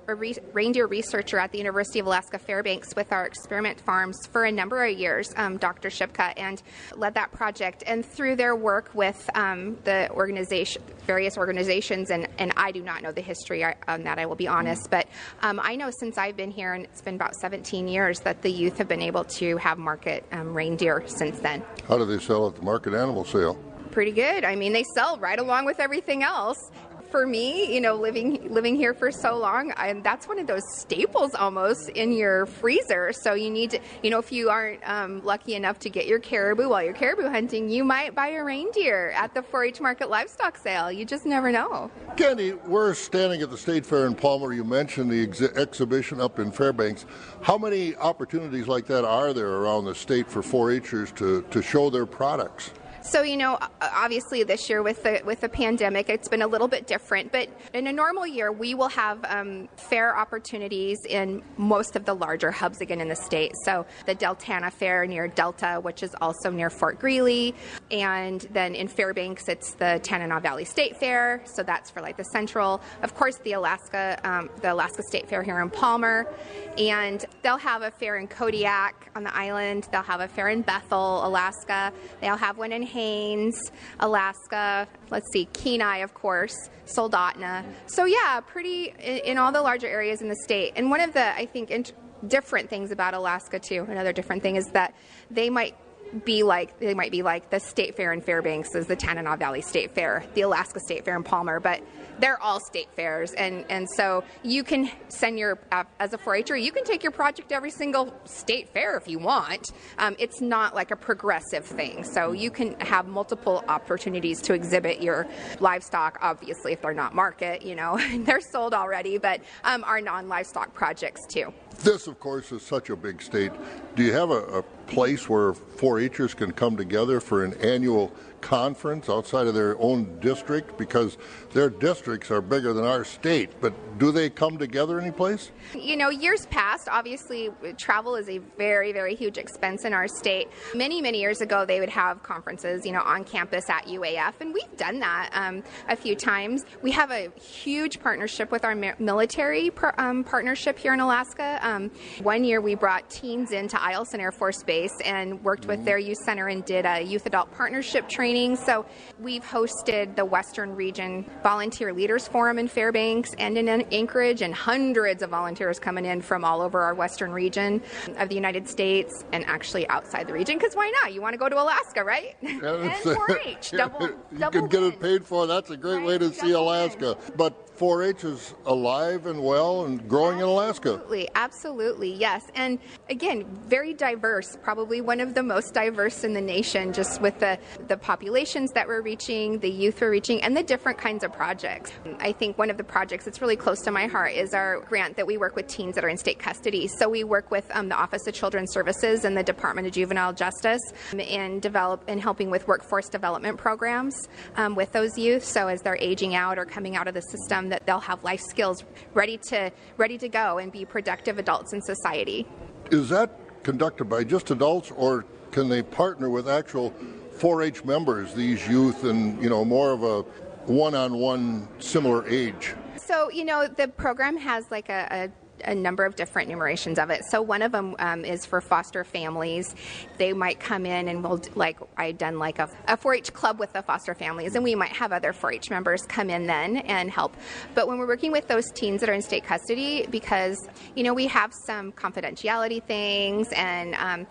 a 0.09 0.15
re- 0.17 0.37
reindeer 0.53 0.89
researcher 0.89 1.39
at 1.39 1.53
the 1.53 1.59
University 1.59 2.01
of 2.01 2.07
Alaska 2.07 2.37
Fairbanks 2.37 2.97
with 2.97 3.13
our 3.13 3.25
experiment 3.27 3.81
farms 3.81 4.27
for 4.27 4.45
a 4.45 4.51
number 4.51 4.85
of 4.85 4.99
years, 4.99 5.33
um, 5.37 5.57
Dr. 5.57 5.89
Shipka, 5.89 6.33
and 6.37 6.61
led 6.97 7.15
that 7.15 7.31
project. 7.31 7.85
And 7.87 8.05
through 8.05 8.35
their 8.35 8.57
work 8.57 8.91
with 8.93 9.31
um, 9.37 9.79
the 9.85 10.11
organization, 10.11 10.83
various 11.07 11.39
organizations, 11.39 12.11
and, 12.11 12.27
and 12.39 12.53
I 12.57 12.73
do 12.73 12.83
not 12.83 13.05
know 13.05 13.13
the 13.13 13.21
history 13.21 13.65
on 13.65 14.03
that. 14.03 14.19
I 14.19 14.27
will 14.27 14.35
be 14.35 14.49
honest, 14.49 14.91
but 14.91 15.07
um, 15.43 15.61
I 15.63 15.77
know 15.77 15.93
since 15.93 16.19
I've 16.19 16.37
been 16.37 16.51
here, 16.51 16.75
and 16.75 16.87
it's 16.87 17.03
been 17.03 17.15
about 17.15 17.37
17 17.37 17.87
years, 17.87 18.19
that 18.19 18.43
the 18.43 18.51
youth 18.51 18.79
have 18.79 18.89
been 18.89 19.03
able 19.03 19.23
to 19.23 19.59
have 19.59 19.79
market 19.79 20.27
um, 20.33 20.55
reindeer 20.55 21.05
since 21.07 21.39
then. 21.39 21.63
How 21.87 21.99
do 21.99 22.05
they 22.05 22.19
sell 22.19 22.49
at 22.49 22.57
the 22.57 22.63
market 22.63 22.95
animal 22.95 23.25
sale? 23.25 23.57
Pretty 23.93 24.11
good. 24.11 24.45
I 24.45 24.57
mean, 24.57 24.73
they 24.73 24.83
sell 24.83 25.19
right 25.19 25.39
along 25.39 25.67
with 25.67 25.79
everything 25.79 26.23
else. 26.23 26.71
For 27.11 27.27
me, 27.27 27.71
you 27.75 27.83
know, 27.83 27.95
living 27.95 28.51
living 28.51 28.75
here 28.75 28.95
for 28.95 29.13
so 29.13 29.37
long, 29.37 29.75
I, 29.77 29.93
that's 29.93 30.27
one 30.27 30.39
of 30.39 30.47
those 30.47 30.63
staples 30.79 31.35
almost 31.35 31.91
in 31.91 32.11
your 32.11 32.47
freezer. 32.47 33.13
So 33.13 33.35
you 33.35 33.51
need 33.51 33.73
to, 33.73 33.81
you 34.03 34.09
know, 34.09 34.19
if 34.19 34.33
you 34.33 34.49
aren't 34.49 34.81
um, 34.89 35.23
lucky 35.23 35.55
enough 35.55 35.79
to 35.81 35.91
get 35.91 36.07
your 36.07 36.21
caribou 36.21 36.71
while 36.71 36.83
you're 36.83 36.95
caribou 36.95 37.29
hunting, 37.29 37.69
you 37.69 37.85
might 37.85 38.15
buy 38.15 38.29
a 38.29 38.43
reindeer 38.43 39.11
at 39.11 39.35
the 39.35 39.43
4-H 39.43 39.79
market 39.79 40.09
livestock 40.09 40.57
sale. 40.57 40.91
You 40.91 41.05
just 41.05 41.27
never 41.27 41.53
know. 41.53 41.91
Candy, 42.17 42.55
we're 42.55 42.95
standing 42.95 43.43
at 43.43 43.51
the 43.51 43.59
State 43.59 43.85
Fair 43.85 44.07
in 44.07 44.15
Palmer. 44.15 44.55
You 44.55 44.65
mentioned 44.65 45.11
the 45.11 45.23
ex- 45.23 45.43
exhibition 45.43 46.19
up 46.19 46.39
in 46.39 46.51
Fairbanks. 46.51 47.05
How 47.43 47.59
many 47.59 47.95
opportunities 47.97 48.69
like 48.69 48.87
that 48.87 49.05
are 49.05 49.35
there 49.35 49.51
around 49.51 49.85
the 49.85 49.95
state 49.95 50.31
for 50.31 50.41
4-Hers 50.41 51.13
to, 51.13 51.43
to 51.43 51.61
show 51.61 51.91
their 51.91 52.07
products? 52.07 52.71
So 53.05 53.23
you 53.23 53.37
know, 53.37 53.59
obviously 53.81 54.45
this 54.45 54.71
year 54.71 54.81
with 54.81 55.03
the 55.03 55.23
with 55.25 55.41
the 55.41 55.49
pandemic, 55.49 56.09
it's 56.09 56.29
been 56.29 56.43
a 56.43 56.47
little 56.47 56.69
bit 56.69 56.87
different. 56.87 57.33
But 57.33 57.49
in 57.75 57.89
a 57.89 57.93
normal 57.93 58.27
year, 58.27 58.53
we 58.53 58.75
will 58.75 58.89
have 58.89 59.25
um, 59.25 59.69
fair 59.77 60.17
opportunities 60.17 61.05
in 61.05 61.43
most 61.57 61.97
of 61.97 62.05
the 62.05 62.15
larger 62.15 62.53
hubs 62.53 62.81
again 62.81 63.01
in 63.01 63.09
the 63.09 63.17
state. 63.17 63.53
So 63.65 63.87
the 64.07 64.15
Deltana 64.15 64.73
Fair 64.73 65.05
near 65.07 65.27
Delta, 65.27 65.81
which 65.83 66.05
is 66.05 66.15
also 66.21 66.51
near 66.51 66.71
Fort 66.71 67.01
Greely, 67.01 67.57
and 67.91 68.41
then 68.53 68.77
in 68.77 68.87
Fairbanks, 68.87 69.49
it's 69.49 69.75
the 69.75 70.01
Tanana 70.05 70.39
Valley 70.41 70.65
State 70.65 70.97
Fair. 70.97 71.43
So 71.45 71.65
that's 71.65 71.91
for 71.91 72.01
like 72.03 72.17
the 72.17 72.25
central. 72.25 72.81
Of 73.03 73.15
course, 73.17 73.39
the 73.39 73.55
Alaska 73.55 74.21
um, 74.23 74.49
the 74.61 74.73
Alaska 74.73 75.03
State 75.03 75.29
Fair 75.29 75.43
here 75.43 75.61
in 75.61 75.71
Palmer, 75.71 76.33
and 76.79 77.25
they'll 77.43 77.57
have 77.57 77.83
a 77.83 77.91
fair 77.91 78.17
in 78.19 78.29
Kodiak 78.29 79.11
on 79.17 79.25
the 79.25 79.37
island. 79.37 79.89
They'll 79.91 80.03
have 80.03 80.21
a 80.21 80.29
fair 80.29 80.49
in 80.49 80.63
Bethel, 80.63 81.27
Alaska. 81.27 81.93
They'll 82.21 82.37
have 82.37 82.59
one 82.59 82.71
in 82.71 82.92
Haines, 82.93 83.73
Alaska. 84.01 84.87
Let's 85.11 85.31
see, 85.33 85.47
Kenai, 85.53 85.99
of 85.99 86.15
course, 86.15 86.55
Soldotna. 86.87 87.65
So 87.87 88.05
yeah, 88.05 88.41
pretty 88.41 88.95
in, 88.99 89.19
in 89.19 89.39
all 89.39 89.53
the 89.53 89.63
larger 89.63 89.87
areas 89.89 90.21
in 90.23 90.29
the 90.29 90.37
state. 90.45 90.75
And 90.77 90.91
one 90.91 91.01
of 91.01 91.13
the 91.13 91.35
I 91.35 91.47
think 91.47 91.71
int- 91.71 91.93
different 92.27 92.69
things 92.71 92.91
about 92.91 93.15
Alaska 93.15 93.59
too, 93.59 93.87
another 93.89 94.13
different 94.13 94.43
thing 94.43 94.57
is 94.57 94.67
that 94.73 94.95
they 95.31 95.51
might 95.51 95.77
be 96.25 96.43
like 96.43 96.79
they 96.79 96.95
might 96.95 97.11
be 97.11 97.23
like 97.23 97.49
the 97.51 97.59
State 97.59 97.97
Fair 97.97 98.13
in 98.13 98.21
Fairbanks 98.21 98.75
is 98.75 98.87
the 98.87 98.97
Tanana 98.97 99.37
Valley 99.37 99.63
State 99.63 99.93
Fair, 99.93 100.25
the 100.35 100.43
Alaska 100.43 100.81
State 100.81 101.05
Fair 101.05 101.17
in 101.17 101.23
Palmer, 101.23 101.59
but 101.59 101.81
they're 102.23 102.41
all 102.41 102.61
state 102.61 102.89
fairs, 102.95 103.33
and 103.33 103.65
and 103.69 103.89
so 103.97 104.23
you 104.45 104.63
can 104.63 104.89
send 105.09 105.39
your 105.39 105.59
uh, 105.73 105.85
as 105.99 106.13
a 106.13 106.19
4-H'er, 106.19 106.57
you 106.57 106.71
can 106.71 106.85
take 106.85 107.03
your 107.03 107.13
project 107.13 107.49
to 107.49 107.55
every 107.55 107.71
single 107.71 108.15
state 108.25 108.69
fair 108.73 108.97
if 108.97 109.09
you 109.09 109.19
want. 109.19 109.73
Um, 109.99 110.15
it's 110.19 110.41
not 110.41 110.75
like 110.75 110.93
a 110.93 110.97
progressive 110.97 111.67
thing, 111.67 112.05
so 112.05 112.31
you 112.31 112.51
can 112.51 112.79
have 112.81 113.09
multiple 113.09 113.65
opportunities 113.69 114.41
to 114.43 114.55
exhibit 114.55 115.03
your 115.03 115.27
livestock. 115.59 116.19
Obviously, 116.23 116.73
if 116.73 116.81
they're 116.81 116.95
not 116.95 117.13
market, 117.15 117.63
you 117.63 117.75
know 117.75 117.99
they're 118.21 118.41
sold 118.41 118.73
already, 118.73 119.19
but 119.19 119.41
um, 119.65 119.83
our 119.85 120.01
non-livestock 120.01 120.73
projects 120.73 121.27
too. 121.27 121.53
This, 121.81 122.07
of 122.07 122.21
course, 122.21 122.53
is 122.53 122.63
such 122.63 122.91
a 122.91 122.97
big 122.97 123.21
state. 123.21 123.51
Do 123.97 124.05
you 124.05 124.13
have 124.13 124.31
a, 124.31 124.59
a 124.59 124.63
place 124.87 125.29
where 125.29 125.53
4-Hers 125.53 126.35
can 126.35 126.53
come 126.53 126.77
together 126.77 127.21
for 127.21 127.45
an 127.45 127.55
annual 127.55 128.13
conference 128.41 129.09
outside 129.09 129.47
of 129.47 129.55
their 129.55 129.81
own 129.81 130.19
district? 130.21 130.77
Because 130.77 131.17
their 131.53 131.71
districts 131.71 132.31
are 132.31 132.41
bigger 132.41 132.73
than 132.73 132.85
our 132.85 133.05
state, 133.05 133.51
but 133.61 133.73
do 133.99 134.11
they 134.11 134.29
come 134.29 134.59
together 134.59 135.01
any 135.01 135.11
place? 135.11 135.51
You 135.75 135.97
know, 135.97 136.11
years 136.11 136.47
past, 136.47 136.89
obviously, 136.91 137.51
travel 137.79 138.17
is 138.17 138.29
a 138.29 138.39
very, 138.59 138.93
very 138.93 139.15
huge 139.15 139.39
expense 139.39 139.85
in 139.85 139.93
our 139.93 140.09
state. 140.09 140.49
Many, 140.75 141.01
many 141.01 141.21
years 141.21 141.41
ago, 141.41 141.65
they 141.65 141.81
would 141.81 141.89
have 141.89 142.23
conferences, 142.23 142.85
you 142.85 142.93
know, 142.93 143.03
on 143.03 143.25
campus 143.25 143.71
at 143.71 143.87
UAF, 143.87 144.35
and 144.41 144.53
we've 144.53 144.77
done 144.77 145.01
that 145.01 145.31
um, 145.33 145.63
a 145.89 145.97
few 145.97 146.17
times. 146.17 146.65
We 146.83 146.91
have 146.93 147.11
a 147.11 147.31
huge 147.41 148.01
partnership 148.01 148.51
with 148.51 148.65
our 148.65 148.75
military 148.75 149.71
um, 149.99 150.25
partnership 150.25 150.79
here 150.79 150.93
in 150.93 151.01
Alaska. 151.01 151.59
Um, 151.63 151.91
one 152.23 152.45
year, 152.45 152.61
we 152.61 152.75
brought 152.75 153.09
teens 153.09 153.53
into 153.53 153.77
Eielson 153.77 154.19
Air 154.19 154.33
Force 154.33 154.63
Base 154.63 154.72
and 155.05 155.43
worked 155.45 155.67
with 155.67 155.79
mm-hmm. 155.79 155.85
their 155.87 155.99
youth 155.99 156.19
center 156.25 156.49
and 156.49 156.65
did 156.65 156.87
a 156.87 157.01
youth 157.01 157.27
adult 157.27 157.53
partnership 157.53 158.09
training. 158.09 158.57
So 158.57 158.87
we've 159.19 159.45
hosted 159.45 160.17
the 160.17 160.25
Western 160.25 160.75
Region 160.75 161.25
Volunteer 161.43 161.93
Leaders 161.93 162.27
Forum 162.29 162.59
in 162.59 162.69
Fairbanks 162.69 163.31
and 163.39 163.59
in 163.59 163.69
Anchorage, 163.69 164.43
and 164.43 164.55
hundreds 164.55 165.23
of 165.23 165.31
volunteers 165.31 165.79
coming 165.79 166.05
in 166.05 166.21
from 166.23 166.45
all 166.45 166.61
over 166.61 166.81
our 166.81 166.95
Western 166.95 167.33
region 167.33 167.83
of 168.19 168.29
the 168.29 168.35
United 168.35 168.69
States 168.69 169.25
and 169.33 169.45
actually 169.47 169.89
outside 169.89 170.27
the 170.27 170.33
region. 170.33 170.59
Because 170.59 170.75
why 170.75 170.91
not? 171.03 171.13
You 171.13 171.21
want 171.21 171.35
to 171.35 171.39
go 171.39 171.49
to 171.49 171.61
Alaska, 171.61 172.03
right? 172.05 172.35
and 172.43 172.61
4-H, 172.61 173.73
double, 173.73 174.09
you 174.33 174.39
double 174.39 174.61
can 174.61 174.69
get 174.69 174.81
win. 174.81 174.93
it 174.93 175.01
paid 175.01 175.25
for. 175.25 175.47
That's 175.47 175.71
a 175.71 175.77
great 175.77 175.93
Right, 175.99 176.07
way 176.07 176.19
to 176.19 176.33
see 176.33 176.53
double 176.53 176.65
Alaska. 176.69 177.17
But 177.37 177.77
4-H 177.79 178.25
is 178.25 178.55
alive 178.67 179.27
and 179.27 179.43
well 179.43 179.85
and 179.85 180.07
growing 180.09 180.39
in 180.39 180.45
Alaska. 180.45 180.95
Absolutely, 180.95 181.29
absolutely, 181.35 182.13
yes. 182.15 182.47
And 182.55 182.79
again, 183.09 183.45
very 183.67 183.95
diverse, 183.95 184.57
probably 184.63 185.01
one 185.01 185.21
of 185.21 185.35
the 185.35 185.43
most 185.43 185.75
diverse 185.75 186.25
in 186.25 186.33
the 186.33 186.41
nation, 186.41 186.93
just 186.93 187.21
with 187.21 187.39
the, 187.41 187.59
the 187.89 187.97
populations 187.97 188.71
that 188.73 188.87
we're 188.87 189.03
reaching, 189.03 189.59
the 189.59 189.71
youth 189.71 190.01
we're 190.01 190.11
reaching, 190.11 190.43
and 190.43 190.57
the 190.57 190.63
different 190.63 190.99
kinds 190.99 191.25
of 191.25 191.33
projects. 191.33 191.93
I 192.21 192.33
think 192.33 192.59
one 192.59 192.71
of 192.71 192.77
the 192.77 192.85
projects 192.85 193.25
that's 193.25 193.41
really 193.41 193.57
close 193.57 193.81
to 193.83 193.91
my 193.91 194.07
heart 194.07 194.33
is 194.33 194.55
our 194.55 194.81
grant 194.81 195.17
that 195.17 195.27
we 195.27 195.37
work 195.37 195.57
with 195.57 195.67
teens 195.67 195.95
that 195.97 196.05
are 196.05 196.09
in 196.09 196.17
state 196.17 196.39
custody. 196.39 196.87
So 196.87 197.09
we 197.09 197.25
work 197.25 197.51
with 197.51 197.71
um, 197.75 197.89
the 197.89 197.97
Office 197.97 198.27
of 198.27 198.35
Children's 198.35 198.73
Services 198.73 199.25
and 199.25 199.37
the 199.37 199.43
Department 199.43 199.87
of 199.87 199.93
Juvenile 199.93 200.33
Justice 200.33 200.81
um, 201.13 201.21
in 201.21 201.61
develop 201.61 202.09
in 202.09 202.19
helping 202.19 202.51
with 202.51 202.67
workforce 202.69 203.09
development 203.09 203.59
programs 203.59 204.29
um, 204.57 204.75
with 204.75 204.93
those 204.93 205.19
youth. 205.19 205.45
So 205.45 205.69
as 205.69 205.83
they're 205.83 205.99
aging 206.01 206.35
out 206.35 206.59
or 206.59 206.65
coming 206.65 206.97
out 206.97 207.09
of 207.09 207.15
the 207.15 207.23
system, 207.23 207.69
that 207.71 207.87
they'll 207.87 208.01
have 208.01 208.23
life 208.25 208.41
skills 208.41 208.85
ready 209.15 209.39
to 209.49 209.71
ready 209.97 210.19
to 210.19 210.29
go 210.29 210.59
and 210.59 210.71
be 210.71 210.85
productive 210.85 211.39
adults 211.39 211.73
in 211.73 211.83
society. 211.83 212.47
Is 212.91 213.09
that 213.09 213.31
conducted 213.63 214.05
by 214.07 214.25
just 214.25 214.51
adults 214.51 214.91
or 214.97 215.25
can 215.51 215.69
they 215.69 215.83
partner 215.83 216.31
with 216.31 216.49
actual 216.49 216.93
4-H 217.39 217.85
members, 217.85 218.35
these 218.35 218.67
youth, 218.67 219.05
and 219.05 219.43
you 219.43 219.51
know 219.51 219.65
more 219.65 219.93
of 219.93 220.03
a 220.03 220.23
one-on-one 220.71 221.69
similar 221.79 222.27
age? 222.29 222.75
So, 222.97 223.31
you 223.31 223.45
know, 223.45 223.67
the 223.67 223.89
program 223.89 224.37
has 224.37 224.71
like 224.71 224.89
a, 224.89 225.07
a 225.11 225.42
a 225.65 225.75
number 225.75 226.05
of 226.05 226.17
different 226.17 226.49
numerations 226.49 226.99
of 226.99 227.11
it. 227.11 227.25
So 227.31 227.43
one 227.43 227.63
of 227.63 227.73
them 227.73 227.97
um, 227.99 228.25
is 228.25 228.45
for 228.47 228.61
foster 228.61 229.05
families. 229.05 229.75
They 230.19 230.33
might 230.33 230.61
come 230.61 230.87
in 230.87 231.09
and 231.09 231.23
we'll 231.23 231.41
like 231.55 231.79
I've 231.97 232.19
done 232.19 232.39
like 232.39 232.59
a, 232.59 232.69
a 232.89 232.97
4-H 232.97 233.33
club 233.33 233.59
with 233.59 233.73
the 233.73 233.83
foster 233.83 234.15
families, 234.15 234.55
and 234.55 234.65
we 234.65 234.75
might 234.75 234.93
have 234.93 235.13
other 235.13 235.33
4-H 235.33 235.71
members 235.71 236.03
come 236.03 236.31
in 236.31 236.47
then 236.47 236.79
and 236.79 237.11
help. 237.11 237.37
But 237.75 237.89
when 237.89 237.99
we're 237.99 238.07
working 238.07 238.33
with 238.33 238.49
those 238.49 238.71
teens 238.71 239.01
that 239.01 239.09
are 239.09 239.15
in 239.15 239.23
state 239.23 239.45
custody, 239.45 240.07
because 240.11 240.69
you 240.95 241.03
know 241.03 241.15
we 241.15 241.27
have 241.27 241.53
some 241.67 241.93
confidentiality 241.93 242.83
things, 242.83 243.49
and 243.53 243.95
um, 243.95 244.27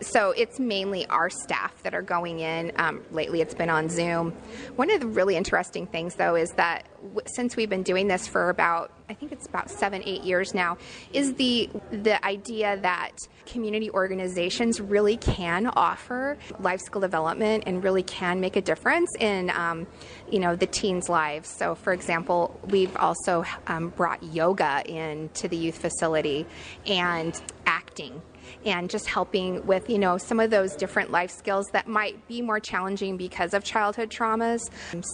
so 0.00 0.32
it's 0.32 0.58
mainly 0.58 1.06
our 1.06 1.30
staff 1.30 1.82
that 1.82 1.94
are 1.94 2.02
going 2.02 2.40
in. 2.40 2.72
Um, 2.76 3.02
lately, 3.10 3.40
it's 3.40 3.54
been 3.54 3.70
on 3.70 3.88
Zoom. 3.88 4.32
One 4.76 4.90
of 4.90 5.00
the 5.00 5.06
really 5.06 5.36
interesting 5.36 5.86
things, 5.86 6.16
though, 6.16 6.34
is 6.34 6.50
that 6.52 6.86
since 7.26 7.56
we've 7.56 7.70
been 7.70 7.82
doing 7.82 8.08
this 8.08 8.26
for 8.26 8.50
about 8.50 8.90
I 9.08 9.14
think 9.14 9.30
it's 9.30 9.46
about 9.46 9.70
seven, 9.70 10.02
eight 10.04 10.22
years 10.24 10.54
now, 10.54 10.78
is 11.12 11.34
the 11.34 11.70
the 11.90 12.24
idea 12.24 12.76
that 12.82 13.12
community 13.46 13.90
organizations 13.90 14.80
really 14.80 15.16
can 15.16 15.66
offer 15.66 16.36
life 16.58 16.80
skill 16.80 17.00
development 17.00 17.64
and 17.66 17.84
really 17.84 18.02
can 18.02 18.40
make 18.40 18.56
a 18.56 18.60
difference 18.60 19.14
in 19.20 19.50
um, 19.50 19.86
you 20.30 20.40
know 20.40 20.56
the 20.56 20.66
teens' 20.66 21.08
lives. 21.08 21.48
So, 21.48 21.74
for 21.74 21.92
example, 21.92 22.58
we've 22.68 22.96
also 22.96 23.44
um, 23.66 23.90
brought 23.90 24.22
yoga 24.22 24.82
into 24.86 25.48
the 25.48 25.56
youth 25.56 25.78
facility 25.78 26.46
and 26.86 27.40
acting 27.66 28.20
and 28.66 28.90
just 28.90 29.06
helping 29.06 29.64
with 29.64 29.88
you 29.88 29.98
know 29.98 30.18
some 30.18 30.40
of 30.40 30.50
those 30.50 30.74
different 30.74 31.10
life 31.10 31.30
skills 31.30 31.68
that 31.72 31.86
might 31.86 32.26
be 32.26 32.42
more 32.42 32.60
challenging 32.60 33.16
because 33.16 33.54
of 33.54 33.64
childhood 33.64 34.10
traumas 34.10 34.60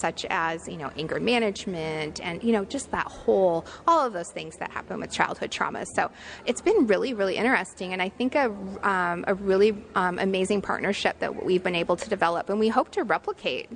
such 0.00 0.24
as 0.30 0.66
you 0.66 0.76
know 0.76 0.90
anger 0.96 1.20
management 1.20 2.20
and 2.20 2.42
you 2.42 2.52
know 2.52 2.64
just 2.64 2.90
that 2.90 3.06
whole 3.06 3.64
all 3.86 4.04
of 4.04 4.12
those 4.12 4.30
things 4.32 4.56
that 4.56 4.70
happen 4.72 4.98
with 4.98 5.10
childhood 5.12 5.50
traumas 5.50 5.86
so 5.94 6.10
it's 6.46 6.62
been 6.62 6.86
really 6.86 7.14
really 7.14 7.36
interesting 7.36 7.92
and 7.92 8.00
i 8.00 8.08
think 8.08 8.34
a, 8.34 8.46
um, 8.82 9.24
a 9.28 9.34
really 9.34 9.76
um, 9.94 10.18
amazing 10.18 10.62
partnership 10.62 11.18
that 11.18 11.44
we've 11.44 11.62
been 11.62 11.76
able 11.76 11.96
to 11.96 12.08
develop 12.08 12.48
and 12.48 12.58
we 12.58 12.68
hope 12.68 12.90
to 12.90 13.04
replicate 13.04 13.68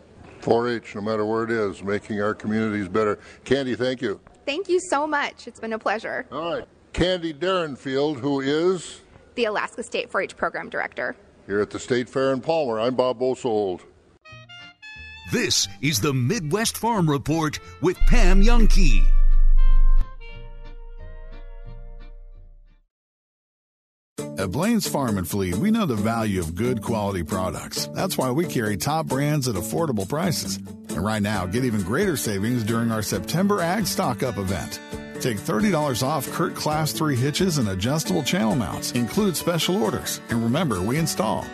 4-H, 0.42 0.94
no 0.94 1.00
matter 1.00 1.24
where 1.24 1.44
it 1.44 1.50
is, 1.50 1.82
making 1.82 2.20
our 2.22 2.34
communities 2.34 2.88
better. 2.88 3.18
Candy, 3.44 3.74
thank 3.74 4.00
you. 4.00 4.20
thank 4.46 4.68
you 4.68 4.80
so 4.90 5.06
much 5.06 5.46
it's 5.46 5.60
been 5.60 5.72
a 5.74 5.78
pleasure 5.78 6.26
All 6.32 6.56
right. 6.56 6.68
Candy 6.92 7.34
Dierenfield, 7.34 8.20
who 8.20 8.40
is 8.40 9.02
the 9.36 9.44
alaska 9.44 9.82
state 9.82 10.10
4-h 10.10 10.36
program 10.36 10.68
director 10.68 11.14
here 11.46 11.60
at 11.60 11.70
the 11.70 11.78
State 11.78 12.08
Fair 12.08 12.32
in 12.32 12.40
Palmer. 12.40 12.80
I'm 12.80 12.94
Bob 12.94 13.18
Bosold. 13.18 13.82
This 15.32 15.68
is 15.80 16.00
the 16.00 16.12
Midwest 16.12 16.76
Farm 16.76 17.10
Report 17.10 17.58
with 17.80 17.96
Pam 18.06 18.42
Jahnke. 18.42 19.04
At 24.38 24.50
Blaine's 24.50 24.86
Farm 24.86 25.16
and 25.16 25.26
Fleet, 25.26 25.56
we 25.56 25.70
know 25.70 25.86
the 25.86 25.96
value 25.96 26.40
of 26.40 26.54
good 26.54 26.82
quality 26.82 27.22
products. 27.22 27.86
That's 27.94 28.18
why 28.18 28.30
we 28.30 28.44
carry 28.44 28.76
top 28.76 29.06
brands 29.06 29.48
at 29.48 29.54
affordable 29.54 30.08
prices. 30.08 30.58
And 30.90 31.02
right 31.02 31.22
now, 31.22 31.46
get 31.46 31.64
even 31.64 31.82
greater 31.82 32.16
savings 32.16 32.62
during 32.62 32.92
our 32.92 33.02
September 33.02 33.62
Ag 33.62 33.86
Stock 33.86 34.22
Up 34.22 34.36
event. 34.36 34.78
Take 35.20 35.38
$30 35.38 36.02
off 36.02 36.30
CURT 36.32 36.54
Class 36.54 36.92
3 36.92 37.16
hitches 37.16 37.58
and 37.58 37.68
adjustable 37.70 38.22
channel 38.22 38.54
mounts. 38.54 38.92
Include 38.92 39.36
special 39.36 39.82
orders. 39.82 40.20
And 40.30 40.42
remember, 40.42 40.80
we 40.80 40.98
install. 40.98 41.44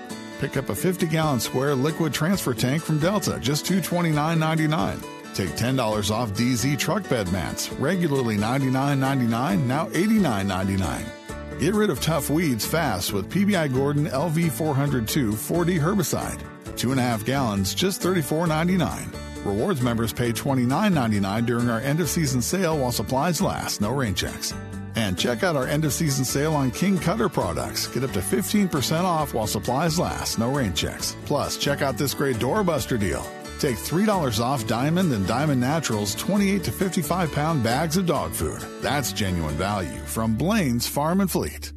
Pick 0.40 0.56
up 0.56 0.68
a 0.68 0.74
50 0.74 1.06
gallon 1.06 1.38
square 1.40 1.74
liquid 1.74 2.12
transfer 2.12 2.52
tank 2.52 2.82
from 2.82 2.98
Delta, 2.98 3.38
just 3.40 3.64
$229.99. 3.66 5.04
Take 5.34 5.50
$10 5.50 6.10
off 6.10 6.32
DZ 6.32 6.78
truck 6.78 7.08
bed 7.08 7.30
mats, 7.32 7.70
regularly 7.72 8.36
$99.99, 8.36 9.64
now 9.64 9.86
$89.99. 9.88 11.60
Get 11.60 11.74
rid 11.74 11.90
of 11.90 12.00
tough 12.00 12.28
weeds 12.28 12.66
fast 12.66 13.12
with 13.12 13.30
PBI 13.30 13.72
Gordon 13.72 14.06
LV402 14.06 15.32
4D 15.32 15.80
herbicide. 15.80 16.42
Two 16.76 16.90
and 16.90 16.98
a 16.98 17.02
half 17.02 17.24
gallons, 17.24 17.74
just 17.74 18.02
$34.99. 18.02 19.31
Rewards 19.44 19.82
members 19.82 20.12
pay 20.12 20.32
$29.99 20.32 21.46
during 21.46 21.68
our 21.68 21.80
end 21.80 22.00
of 22.00 22.08
season 22.08 22.40
sale 22.40 22.78
while 22.78 22.92
supplies 22.92 23.40
last, 23.40 23.80
no 23.80 23.90
rain 23.90 24.14
checks. 24.14 24.54
And 24.94 25.18
check 25.18 25.42
out 25.42 25.56
our 25.56 25.66
end 25.66 25.84
of 25.84 25.92
season 25.92 26.24
sale 26.24 26.54
on 26.54 26.70
King 26.70 26.98
Cutter 26.98 27.28
products. 27.28 27.88
Get 27.88 28.04
up 28.04 28.12
to 28.12 28.20
15% 28.20 29.04
off 29.04 29.34
while 29.34 29.46
supplies 29.46 29.98
last, 29.98 30.38
no 30.38 30.50
rain 30.50 30.74
checks. 30.74 31.16
Plus, 31.24 31.56
check 31.56 31.82
out 31.82 31.98
this 31.98 32.14
great 32.14 32.36
doorbuster 32.36 33.00
deal. 33.00 33.26
Take 33.58 33.76
$3 33.76 34.40
off 34.40 34.66
Diamond 34.66 35.12
and 35.12 35.26
Diamond 35.26 35.60
Naturals 35.60 36.14
28 36.16 36.64
to 36.64 36.72
55 36.72 37.32
pound 37.32 37.62
bags 37.62 37.96
of 37.96 38.06
dog 38.06 38.32
food. 38.32 38.60
That's 38.80 39.12
genuine 39.12 39.54
value 39.54 39.98
from 40.00 40.36
Blaine's 40.36 40.86
Farm 40.86 41.20
and 41.20 41.30
Fleet. 41.30 41.72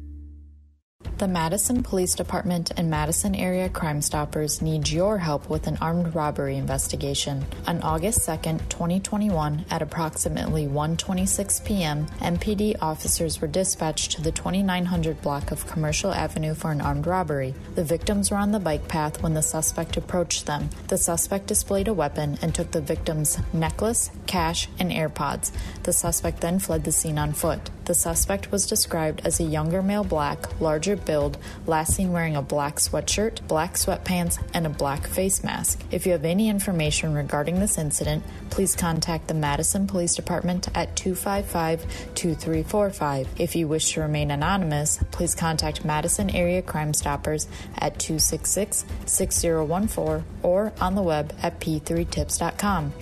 The 1.18 1.26
Madison 1.26 1.82
Police 1.82 2.14
Department 2.14 2.72
and 2.76 2.90
Madison 2.90 3.34
Area 3.34 3.70
Crime 3.70 4.02
Stoppers 4.02 4.60
need 4.60 4.90
your 4.90 5.16
help 5.16 5.48
with 5.48 5.66
an 5.66 5.78
armed 5.80 6.14
robbery 6.14 6.58
investigation. 6.58 7.46
On 7.66 7.80
August 7.80 8.18
2nd, 8.28 8.68
2021, 8.68 9.64
at 9.70 9.80
approximately 9.80 10.66
1:26 10.66 11.64
p.m., 11.64 12.04
MPD 12.20 12.76
officers 12.82 13.40
were 13.40 13.48
dispatched 13.48 14.12
to 14.12 14.20
the 14.20 14.30
2900 14.30 15.22
block 15.22 15.50
of 15.50 15.66
Commercial 15.66 16.12
Avenue 16.12 16.52
for 16.52 16.70
an 16.70 16.82
armed 16.82 17.06
robbery. 17.06 17.54
The 17.76 17.84
victims 17.84 18.30
were 18.30 18.36
on 18.36 18.52
the 18.52 18.60
bike 18.60 18.86
path 18.86 19.22
when 19.22 19.32
the 19.32 19.40
suspect 19.40 19.96
approached 19.96 20.44
them. 20.44 20.68
The 20.88 20.98
suspect 20.98 21.46
displayed 21.46 21.88
a 21.88 21.94
weapon 21.94 22.36
and 22.42 22.54
took 22.54 22.72
the 22.72 22.82
victim's 22.82 23.38
necklace, 23.54 24.10
cash, 24.26 24.68
and 24.78 24.92
AirPods. 24.92 25.50
The 25.84 25.94
suspect 25.94 26.42
then 26.42 26.58
fled 26.58 26.84
the 26.84 26.92
scene 26.92 27.16
on 27.16 27.32
foot. 27.32 27.70
The 27.86 27.94
suspect 27.94 28.50
was 28.50 28.66
described 28.66 29.22
as 29.24 29.38
a 29.38 29.44
younger 29.44 29.80
male 29.80 30.02
black, 30.02 30.60
larger 30.60 30.96
build, 30.96 31.38
last 31.66 31.94
seen 31.94 32.10
wearing 32.10 32.34
a 32.34 32.42
black 32.42 32.76
sweatshirt, 32.76 33.46
black 33.46 33.74
sweatpants, 33.74 34.42
and 34.52 34.66
a 34.66 34.70
black 34.70 35.06
face 35.06 35.44
mask. 35.44 35.80
If 35.92 36.04
you 36.04 36.10
have 36.10 36.24
any 36.24 36.48
information 36.48 37.14
regarding 37.14 37.60
this 37.60 37.78
incident, 37.78 38.24
please 38.50 38.74
contact 38.74 39.28
the 39.28 39.34
Madison 39.34 39.86
Police 39.86 40.16
Department 40.16 40.68
at 40.74 40.96
255 40.96 41.82
2345. 42.16 43.28
If 43.38 43.54
you 43.54 43.68
wish 43.68 43.92
to 43.92 44.00
remain 44.00 44.32
anonymous, 44.32 44.98
please 45.12 45.36
contact 45.36 45.84
Madison 45.84 46.28
Area 46.30 46.62
Crime 46.62 46.92
Stoppers 46.92 47.46
at 47.78 48.00
266 48.00 48.84
6014 49.06 50.24
or 50.42 50.72
on 50.80 50.96
the 50.96 51.02
web 51.02 51.32
at 51.40 51.60
p3tips.com. 51.60 52.92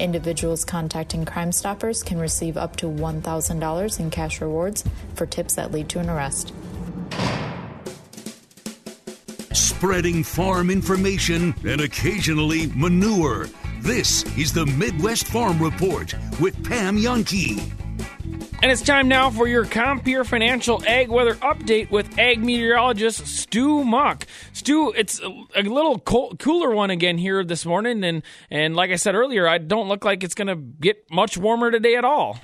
Individuals 0.00 0.64
contacting 0.64 1.26
Crime 1.26 1.52
Stoppers 1.52 2.02
can 2.02 2.18
receive 2.18 2.56
up 2.56 2.76
to 2.76 2.86
$1,000 2.86 4.00
in 4.00 4.10
cash 4.10 4.40
rewards 4.40 4.82
for 5.14 5.26
tips 5.26 5.54
that 5.56 5.72
lead 5.72 5.90
to 5.90 5.98
an 5.98 6.08
arrest. 6.08 6.54
Spreading 9.52 10.24
farm 10.24 10.70
information 10.70 11.54
and 11.66 11.82
occasionally 11.82 12.68
manure. 12.74 13.48
This 13.80 14.24
is 14.38 14.54
the 14.54 14.66
Midwest 14.66 15.26
Farm 15.26 15.62
Report 15.62 16.14
with 16.40 16.62
Pam 16.66 16.96
Jahnke. 16.96 17.79
And 18.62 18.70
it's 18.70 18.82
time 18.82 19.08
now 19.08 19.30
for 19.30 19.48
your 19.48 19.64
Compeer 19.64 20.22
Financial 20.22 20.82
Ag 20.86 21.08
Weather 21.08 21.34
Update 21.36 21.90
with 21.90 22.18
ag 22.18 22.44
meteorologist 22.44 23.26
Stu 23.26 23.84
Muck. 23.84 24.26
Stu, 24.52 24.92
it's 24.92 25.18
a, 25.18 25.62
little 25.62 25.98
cold, 25.98 26.38
cooler 26.38 26.70
one 26.74 26.90
again 26.90 27.16
here 27.16 27.42
this 27.42 27.64
morning, 27.64 28.04
and 28.04 28.22
and 28.50 28.76
like 28.76 28.90
I 28.90 28.96
said 28.96 29.14
earlier, 29.14 29.48
I 29.48 29.56
don't 29.56 29.88
look 29.88 30.04
like 30.04 30.22
it's 30.22 30.34
going 30.34 30.48
to 30.48 30.56
get 30.56 31.10
much 31.10 31.38
warmer 31.38 31.70
today 31.70 31.96
at 31.96 32.04
all. 32.04 32.38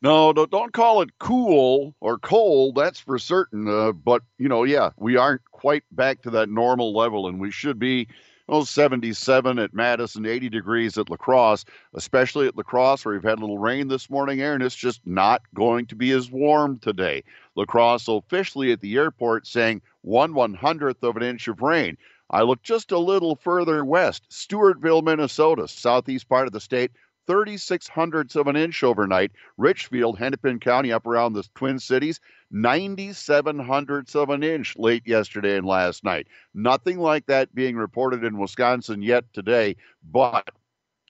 No, 0.00 0.32
don't, 0.32 0.48
don't 0.48 0.72
call 0.72 1.02
it 1.02 1.10
cool 1.18 1.96
or 2.00 2.18
cold. 2.18 2.76
That's 2.76 3.00
for 3.00 3.18
certain. 3.18 3.66
Uh, 3.66 3.90
but 3.90 4.22
you 4.38 4.48
know, 4.48 4.62
yeah, 4.62 4.90
we 4.96 5.16
aren't 5.16 5.42
quite 5.50 5.82
back 5.90 6.22
to 6.22 6.30
that 6.30 6.50
normal 6.50 6.94
level, 6.94 7.26
and 7.26 7.40
we 7.40 7.50
should 7.50 7.80
be 7.80 8.06
oh, 8.48 8.64
77 8.64 9.58
at 9.58 9.74
Madison, 9.74 10.26
80 10.26 10.48
degrees 10.48 10.98
at 10.98 11.10
La 11.10 11.16
Crosse, 11.16 11.64
especially 11.94 12.46
at 12.46 12.56
La 12.56 12.62
Crosse 12.62 13.04
where 13.04 13.14
we've 13.14 13.22
had 13.22 13.38
a 13.38 13.40
little 13.40 13.58
rain 13.58 13.88
this 13.88 14.10
morning, 14.10 14.40
Aaron. 14.40 14.62
It's 14.62 14.74
just 14.74 15.00
not 15.06 15.42
going 15.54 15.86
to 15.86 15.96
be 15.96 16.12
as 16.12 16.30
warm 16.30 16.78
today. 16.78 17.24
La 17.56 17.64
Crosse 17.64 18.08
officially 18.08 18.72
at 18.72 18.80
the 18.80 18.96
airport 18.96 19.46
saying 19.46 19.82
one 20.02 20.34
one 20.34 20.54
hundredth 20.54 21.02
of 21.02 21.16
an 21.16 21.22
inch 21.22 21.48
of 21.48 21.62
rain. 21.62 21.96
I 22.30 22.42
look 22.42 22.62
just 22.62 22.92
a 22.92 22.98
little 22.98 23.36
further 23.36 23.84
west, 23.84 24.24
Stewartville, 24.30 25.02
Minnesota, 25.02 25.68
southeast 25.68 26.28
part 26.28 26.46
of 26.46 26.52
the 26.52 26.60
state, 26.60 26.90
36 27.26 27.88
hundredths 27.88 28.36
of 28.36 28.46
an 28.46 28.56
inch 28.56 28.82
overnight. 28.82 29.32
Richfield, 29.56 30.18
Hennepin 30.18 30.60
County, 30.60 30.92
up 30.92 31.06
around 31.06 31.32
the 31.32 31.44
Twin 31.54 31.78
Cities, 31.78 32.20
97 32.50 33.58
hundredths 33.58 34.14
of 34.14 34.30
an 34.30 34.42
inch 34.42 34.76
late 34.76 35.06
yesterday 35.06 35.56
and 35.56 35.66
last 35.66 36.04
night. 36.04 36.26
Nothing 36.54 36.98
like 36.98 37.26
that 37.26 37.54
being 37.54 37.76
reported 37.76 38.24
in 38.24 38.38
Wisconsin 38.38 39.02
yet 39.02 39.24
today, 39.32 39.76
but 40.10 40.50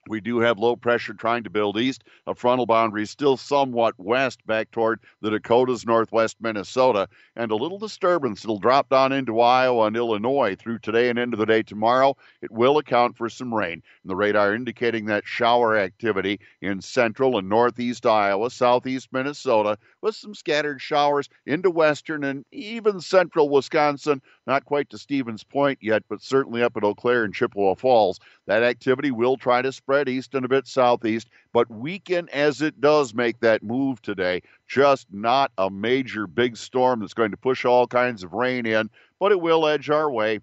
we 0.07 0.19
do 0.19 0.39
have 0.39 0.59
low 0.59 0.75
pressure 0.75 1.13
trying 1.13 1.43
to 1.43 1.49
build 1.49 1.77
east. 1.77 2.03
A 2.27 2.35
frontal 2.35 2.65
boundary 2.65 3.05
still 3.05 3.37
somewhat 3.37 3.95
west 3.97 4.45
back 4.45 4.71
toward 4.71 4.99
the 5.21 5.29
Dakotas, 5.29 5.85
northwest 5.85 6.37
Minnesota, 6.41 7.07
and 7.35 7.51
a 7.51 7.55
little 7.55 7.77
disturbance. 7.77 8.43
It'll 8.43 8.59
drop 8.59 8.89
down 8.89 9.11
into 9.11 9.39
Iowa 9.39 9.85
and 9.87 9.95
Illinois 9.95 10.55
through 10.55 10.79
today 10.79 11.09
and 11.09 11.17
into 11.17 11.37
the 11.37 11.45
day 11.45 11.63
tomorrow. 11.63 12.17
It 12.41 12.51
will 12.51 12.77
account 12.77 13.17
for 13.17 13.29
some 13.29 13.53
rain. 13.53 13.81
And 14.03 14.09
the 14.09 14.15
radar 14.15 14.53
indicating 14.53 15.05
that 15.05 15.25
shower 15.25 15.77
activity 15.77 16.39
in 16.61 16.81
central 16.81 17.37
and 17.37 17.47
northeast 17.47 18.05
Iowa, 18.05 18.49
southeast 18.49 19.09
Minnesota, 19.11 19.77
with 20.01 20.15
some 20.15 20.35
scattered 20.35 20.81
showers 20.81 21.29
into 21.45 21.69
western 21.69 22.23
and 22.23 22.45
even 22.51 22.99
central 22.99 23.49
Wisconsin. 23.49 24.21
Not 24.45 24.65
quite 24.65 24.89
to 24.89 24.97
Stevens 24.97 25.43
Point 25.43 25.79
yet, 25.81 26.03
but 26.09 26.21
certainly 26.21 26.61
up 26.63 26.75
at 26.75 26.83
Eau 26.83 26.93
Claire 26.93 27.23
and 27.23 27.33
Chippewa 27.33 27.75
Falls. 27.75 28.19
That 28.45 28.63
activity 28.63 29.09
will 29.09 29.37
try 29.37 29.61
to 29.61 29.71
spread 29.71 30.09
east 30.09 30.35
and 30.35 30.43
a 30.45 30.49
bit 30.49 30.67
southeast, 30.67 31.29
but 31.53 31.71
weaken 31.71 32.27
as 32.29 32.61
it 32.61 32.81
does 32.81 33.13
make 33.13 33.39
that 33.39 33.63
move 33.63 34.01
today. 34.01 34.41
Just 34.67 35.07
not 35.13 35.51
a 35.57 35.69
major 35.69 36.27
big 36.27 36.57
storm 36.57 36.99
that's 36.99 37.13
going 37.13 37.31
to 37.31 37.37
push 37.37 37.63
all 37.63 37.87
kinds 37.87 38.23
of 38.23 38.33
rain 38.33 38.65
in, 38.65 38.89
but 39.19 39.31
it 39.31 39.39
will 39.39 39.65
edge 39.65 39.89
our 39.89 40.11
way. 40.11 40.39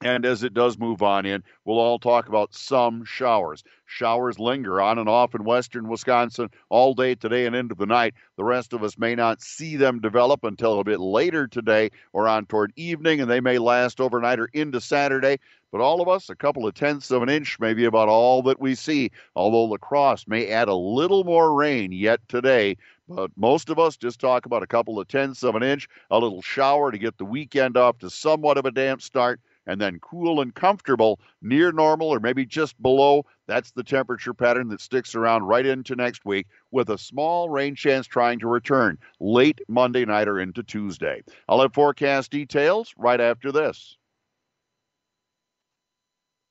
And 0.00 0.24
as 0.24 0.44
it 0.44 0.54
does 0.54 0.78
move 0.78 1.02
on 1.02 1.26
in, 1.26 1.42
we'll 1.64 1.80
all 1.80 1.98
talk 1.98 2.28
about 2.28 2.54
some 2.54 3.04
showers. 3.04 3.64
Showers 3.84 4.38
linger 4.38 4.80
on 4.80 4.96
and 4.98 5.08
off 5.08 5.34
in 5.34 5.42
western 5.42 5.88
Wisconsin 5.88 6.50
all 6.68 6.94
day 6.94 7.16
today 7.16 7.46
and 7.46 7.56
into 7.56 7.74
the 7.74 7.86
night. 7.86 8.14
The 8.36 8.44
rest 8.44 8.72
of 8.72 8.84
us 8.84 8.96
may 8.96 9.16
not 9.16 9.42
see 9.42 9.74
them 9.74 9.98
develop 9.98 10.44
until 10.44 10.78
a 10.78 10.84
bit 10.84 11.00
later 11.00 11.48
today 11.48 11.90
or 12.12 12.28
on 12.28 12.46
toward 12.46 12.72
evening, 12.76 13.20
and 13.20 13.28
they 13.28 13.40
may 13.40 13.58
last 13.58 14.00
overnight 14.00 14.38
or 14.38 14.48
into 14.52 14.80
Saturday. 14.80 15.40
But 15.72 15.80
all 15.80 16.00
of 16.00 16.08
us, 16.08 16.30
a 16.30 16.36
couple 16.36 16.64
of 16.64 16.74
tenths 16.74 17.10
of 17.10 17.22
an 17.22 17.28
inch 17.28 17.58
may 17.58 17.74
be 17.74 17.84
about 17.84 18.08
all 18.08 18.40
that 18.44 18.60
we 18.60 18.76
see, 18.76 19.10
although 19.34 19.64
La 19.64 19.78
Crosse 19.78 20.26
may 20.28 20.46
add 20.46 20.68
a 20.68 20.74
little 20.74 21.24
more 21.24 21.52
rain 21.52 21.90
yet 21.90 22.20
today. 22.28 22.76
But 23.08 23.32
most 23.36 23.68
of 23.68 23.80
us 23.80 23.96
just 23.96 24.20
talk 24.20 24.46
about 24.46 24.62
a 24.62 24.66
couple 24.68 25.00
of 25.00 25.08
tenths 25.08 25.42
of 25.42 25.56
an 25.56 25.64
inch, 25.64 25.88
a 26.10 26.20
little 26.20 26.40
shower 26.40 26.92
to 26.92 26.98
get 26.98 27.18
the 27.18 27.24
weekend 27.24 27.76
off 27.76 27.98
to 27.98 28.10
somewhat 28.10 28.58
of 28.58 28.64
a 28.64 28.70
damp 28.70 29.02
start 29.02 29.40
and 29.68 29.80
then 29.80 30.00
cool 30.00 30.40
and 30.40 30.54
comfortable 30.54 31.20
near 31.42 31.70
normal 31.70 32.08
or 32.08 32.18
maybe 32.18 32.44
just 32.44 32.80
below. 32.82 33.24
That's 33.46 33.70
the 33.70 33.84
temperature 33.84 34.34
pattern 34.34 34.68
that 34.68 34.80
sticks 34.80 35.14
around 35.14 35.44
right 35.44 35.64
into 35.64 35.94
next 35.94 36.24
week 36.24 36.48
with 36.70 36.88
a 36.88 36.98
small 36.98 37.50
rain 37.50 37.76
chance 37.76 38.06
trying 38.06 38.40
to 38.40 38.48
return 38.48 38.98
late 39.20 39.60
Monday 39.68 40.06
night 40.06 40.26
or 40.26 40.40
into 40.40 40.62
Tuesday. 40.62 41.22
I'll 41.48 41.60
have 41.60 41.74
forecast 41.74 42.30
details 42.30 42.94
right 42.96 43.20
after 43.20 43.52
this. 43.52 43.97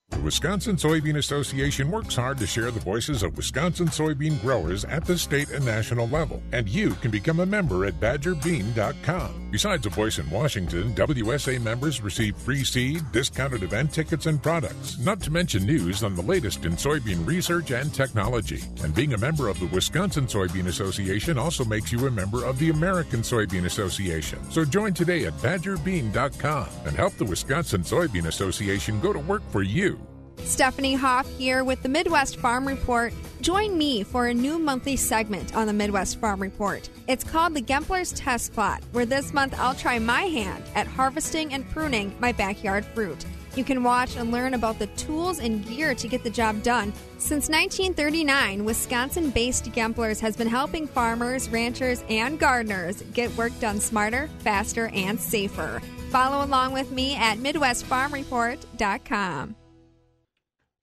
The 0.10 0.24
Wisconsin 0.24 0.78
Soybean 0.78 1.18
Association 1.18 1.92
works 1.92 2.16
hard 2.16 2.38
to 2.38 2.48
share 2.48 2.72
the 2.72 2.80
voices 2.80 3.24
of 3.24 3.36
Wisconsin 3.36 3.88
soybean 3.88 4.42
growers 4.42 4.84
at 4.86 5.06
the 5.06 5.18
state 5.18 5.52
and 5.52 5.64
national 5.64 6.08
level, 6.08 6.42
and 6.54 6.68
you 6.68 6.92
can 6.96 7.12
become 7.12 7.42
a 7.42 7.46
member 7.46 7.86
at 7.86 8.00
badgerbean.com. 8.00 9.50
Besides 9.52 9.86
a 9.86 9.90
voice 9.90 10.18
in 10.18 10.30
Washington, 10.30 10.94
WSA 10.96 11.62
members 11.62 12.02
receive 12.02 12.36
free 12.36 12.64
seed, 12.64 13.04
discounted 13.12 13.64
event 13.64 13.94
tickets, 13.94 14.26
and 14.26 14.42
products, 14.42 14.98
not 14.98 15.20
to 15.22 15.32
mention 15.32 15.66
news 15.66 16.04
on 16.04 16.16
the 16.16 16.22
latest 16.22 16.66
in 16.66 16.74
soybean 16.74 17.26
research 17.26 17.72
and 17.72 17.94
technology. 17.94 18.62
And 18.84 18.96
being 18.96 19.14
a 19.14 19.18
member 19.18 19.50
of 19.50 19.60
the 19.60 19.68
Wisconsin 19.68 20.26
Soybean 20.26 20.68
Association 20.68 21.38
also 21.38 21.64
makes 21.64 21.92
you 21.92 22.08
a 22.08 22.12
member 22.12 22.44
of 22.44 22.58
the 22.60 22.70
American 22.70 23.22
Soybean 23.22 23.66
Association. 23.66 24.40
So 24.52 24.66
join 24.66 24.94
today 24.94 25.26
at 25.26 25.34
badgerbean.com 25.34 26.68
and 26.86 26.96
help 26.96 27.14
the 27.14 27.26
Wisconsin 27.26 27.82
Soybean 27.84 28.28
Association 28.28 29.00
go 29.00 29.14
to 29.14 29.20
work 29.20 29.44
for 29.52 29.64
you. 29.64 29.97
Stephanie 30.44 30.96
Hoff 30.96 31.30
here 31.38 31.64
with 31.64 31.84
the 31.84 31.90
Midwest 31.90 32.38
Farm 32.38 32.68
Report. 32.68 33.14
Join 33.42 33.78
me 33.78 34.04
for 34.04 34.28
a 34.28 34.34
new 34.34 34.58
monthly 34.58 34.96
segment 34.96 35.56
on 35.56 35.68
the 35.68 35.74
Midwest 35.74 36.20
Farm 36.20 36.42
Report. 36.42 36.90
It's 37.08 37.24
called 37.24 37.54
the 37.54 37.62
Gempler's 37.62 38.14
Test 38.14 38.54
Plot, 38.54 38.82
where 38.92 39.06
this 39.06 39.34
month 39.34 39.54
I'll 39.60 39.76
try 39.76 40.00
my 40.00 40.24
hand 40.24 40.64
at 40.76 40.88
harvesting 40.88 41.54
and 41.54 41.70
pruning 41.70 42.16
my 42.20 42.32
backyard 42.32 42.86
fruit. 42.86 43.26
You 43.58 43.64
can 43.64 43.84
watch 43.84 44.16
and 44.16 44.32
learn 44.32 44.54
about 44.54 44.78
the 44.78 44.86
tools 44.88 45.40
and 45.40 45.66
gear 45.66 45.96
to 45.96 46.08
get 46.08 46.24
the 46.24 46.30
job 46.30 46.62
done. 46.62 46.94
Since 47.18 47.50
1939, 47.50 48.64
Wisconsin 48.64 49.32
based 49.32 49.66
Gemplers 49.72 50.20
has 50.20 50.38
been 50.38 50.48
helping 50.48 50.88
farmers, 50.88 51.50
ranchers, 51.50 52.04
and 52.08 52.40
gardeners 52.40 53.02
get 53.14 53.36
work 53.36 53.60
done 53.60 53.80
smarter, 53.80 54.30
faster, 54.40 54.92
and 54.94 55.20
safer. 55.20 55.82
Follow 56.12 56.46
along 56.46 56.74
with 56.74 56.92
me 56.92 57.16
at 57.16 57.40
MidwestFarmReport.com. 57.40 59.56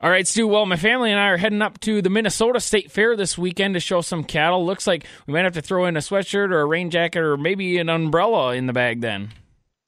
All 0.04 0.10
right, 0.10 0.28
Stu. 0.28 0.46
Well, 0.46 0.66
my 0.66 0.76
family 0.76 1.10
and 1.10 1.18
I 1.18 1.28
are 1.28 1.38
heading 1.38 1.62
up 1.62 1.80
to 1.80 2.02
the 2.02 2.10
Minnesota 2.10 2.60
State 2.60 2.92
Fair 2.92 3.16
this 3.16 3.38
weekend 3.38 3.72
to 3.72 3.80
show 3.80 4.02
some 4.02 4.22
cattle. 4.22 4.66
Looks 4.66 4.86
like 4.86 5.06
we 5.26 5.32
might 5.32 5.44
have 5.44 5.54
to 5.54 5.62
throw 5.62 5.86
in 5.86 5.96
a 5.96 6.00
sweatshirt 6.00 6.50
or 6.50 6.60
a 6.60 6.66
rain 6.66 6.90
jacket 6.90 7.20
or 7.20 7.38
maybe 7.38 7.78
an 7.78 7.88
umbrella 7.88 8.54
in 8.54 8.66
the 8.66 8.74
bag 8.74 9.00
then. 9.00 9.30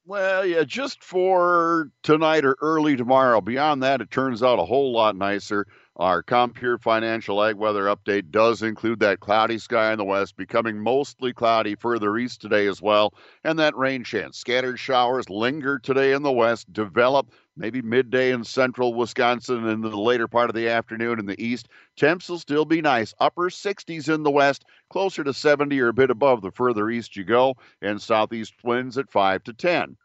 Well, 0.07 0.47
yeah, 0.47 0.65
just 0.65 1.05
for 1.05 1.91
tonight 2.03 2.47
or 2.47 2.57
early 2.63 2.97
tomorrow. 2.97 3.43
Beyond 3.43 3.83
that, 3.83 4.01
it 4.01 4.11
turns 4.11 4.43
out 4.43 4.59
a 4.59 4.65
whole 4.65 4.91
lot 4.91 5.17
nicer. 5.17 5.67
Our 5.99 6.23
Compeer 6.23 6.77
Financial 6.77 7.43
Ag 7.43 7.57
Weather 7.57 7.85
Update 7.85 8.31
does 8.31 8.61
include 8.61 9.01
that 9.01 9.21
cloudy 9.21 9.57
sky 9.57 9.93
in 9.93 9.99
the 9.99 10.05
west, 10.05 10.37
becoming 10.37 10.79
mostly 10.79 11.33
cloudy 11.33 11.75
further 11.75 12.19
east 12.19 12.43
today 12.43 12.67
as 12.67 12.83
well, 12.83 13.15
and 13.43 13.59
that 13.59 13.75
rain 13.79 14.05
chance. 14.05 14.37
Scattered 14.37 14.79
showers 14.79 15.31
linger 15.31 15.79
today 15.79 16.13
in 16.13 16.21
the 16.21 16.31
west, 16.31 16.71
develop 16.71 17.33
maybe 17.57 17.81
midday 17.81 18.33
in 18.33 18.45
central 18.45 18.93
Wisconsin 18.93 19.67
and 19.67 19.83
the 19.83 19.89
later 19.89 20.29
part 20.29 20.51
of 20.51 20.55
the 20.55 20.69
afternoon 20.69 21.19
in 21.19 21.25
the 21.25 21.43
east. 21.43 21.69
Temps 21.97 22.29
will 22.29 22.39
still 22.39 22.67
be 22.67 22.83
nice. 22.83 23.15
Upper 23.19 23.49
60s 23.49 24.15
in 24.15 24.23
the 24.23 24.31
west, 24.31 24.67
closer 24.91 25.25
to 25.25 25.33
70 25.33 25.81
or 25.81 25.89
a 25.89 25.95
bit 25.95 26.11
above 26.11 26.43
the 26.43 26.51
further 26.51 26.91
east 26.91 27.17
you 27.17 27.25
go, 27.25 27.57
and 27.81 28.03
southeast 28.03 28.53
winds 28.63 28.99
at 28.99 29.11
5 29.11 29.45
to 29.45 29.55
10. 29.55 29.97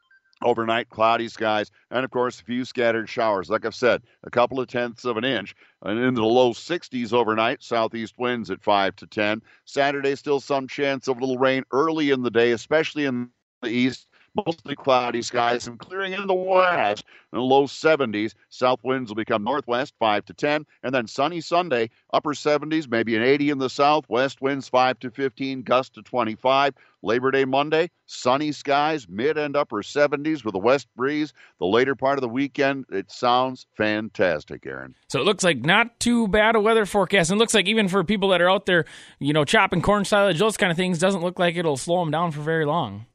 Overnight, 0.44 0.90
cloudy 0.90 1.28
skies, 1.28 1.72
and 1.92 2.04
of 2.04 2.12
course, 2.12 2.42
a 2.42 2.44
few 2.44 2.66
scattered 2.66 3.08
showers. 3.08 3.50
Like 3.50 3.66
I've 3.66 3.76
said, 3.76 4.02
a 4.24 4.30
couple 4.30 4.60
of 4.60 4.68
tenths 4.68 5.06
of 5.06 5.18
an 5.18 5.24
inch, 5.24 5.56
and 5.84 6.00
into 6.00 6.22
the 6.22 6.28
low 6.28 6.52
60s 6.52 7.14
overnight. 7.14 7.62
Southeast 7.62 8.16
winds 8.18 8.50
at 8.50 8.62
5 8.64 8.96
to 8.98 9.08
10. 9.08 9.42
Saturday, 9.66 10.16
still 10.16 10.40
some 10.40 10.68
chance 10.68 11.08
of 11.08 11.18
a 11.18 11.20
little 11.20 11.38
rain 11.38 11.64
early 11.72 12.10
in 12.10 12.24
the 12.24 12.32
day, 12.32 12.52
especially 12.52 13.06
in 13.06 13.30
the 13.62 13.70
east 13.70 14.08
mostly 14.36 14.76
cloudy 14.76 15.22
skies 15.22 15.68
and 15.68 15.80
clearing 15.80 16.14
in 16.14 16.28
the 16.28 16.34
west 16.34 17.04
in 17.34 17.38
the 17.38 17.44
low 17.44 17.66
70s. 17.66 18.34
South 18.50 18.80
winds 18.84 19.10
will 19.10 19.16
become 19.16 19.44
northwest 19.44 19.94
5 20.00 20.26
to 20.26 20.34
10, 20.34 20.66
and 20.84 20.94
then 20.94 21.08
sunny 21.08 21.42
Sunday, 21.42 21.90
upper 22.14 22.34
70s, 22.34 22.90
maybe 22.90 23.16
an 23.16 23.24
80 23.24 23.50
in 23.52 23.58
the 23.58 23.70
south. 23.70 24.06
West 24.10 24.42
winds 24.42 24.68
5 24.70 25.00
to 25.00 25.12
15, 25.12 25.64
gust 25.64 25.94
to 25.96 26.02
25. 26.02 26.74
Labor 27.04 27.32
Day 27.32 27.46
Monday, 27.46 27.90
sunny 28.06 28.52
skies, 28.52 29.08
mid 29.10 29.36
and 29.36 29.56
upper 29.56 29.82
70s 29.82 30.46
with 30.46 30.54
a 30.54 30.60
west 30.60 30.88
breeze. 30.96 31.34
The 31.60 31.66
later 31.66 31.96
part 31.96 32.18
of 32.18 32.22
the 32.22 32.30
weekend, 32.30 32.86
it 32.92 33.12
sounds 33.12 33.66
fantastic, 33.76 34.66
Aaron. 34.68 34.94
So 35.10 35.20
it 35.20 35.24
looks 35.24 35.44
like 35.44 35.66
not 35.66 36.00
too 36.00 36.28
bad 36.28 36.56
a 36.56 36.60
weather 36.60 36.86
forecast. 36.86 37.32
And 37.32 37.38
it 37.38 37.42
looks 37.42 37.56
like 37.56 37.68
even 37.68 37.88
for 37.88 38.04
people 38.04 38.30
that 38.30 38.42
are 38.42 38.52
out 38.52 38.68
there, 38.68 38.86
you 39.20 39.34
know, 39.34 39.46
chopping 39.46 39.82
corn 39.82 40.06
silage, 40.06 40.38
those 40.38 40.58
kind 40.58 40.70
of 40.70 40.78
things, 40.78 41.00
doesn't 41.00 41.22
look 41.22 41.40
like 41.40 41.56
it'll 41.56 41.76
slow 41.78 42.02
them 42.02 42.12
down 42.12 42.32
for 42.32 42.42
very 42.42 42.66
long. 42.66 43.08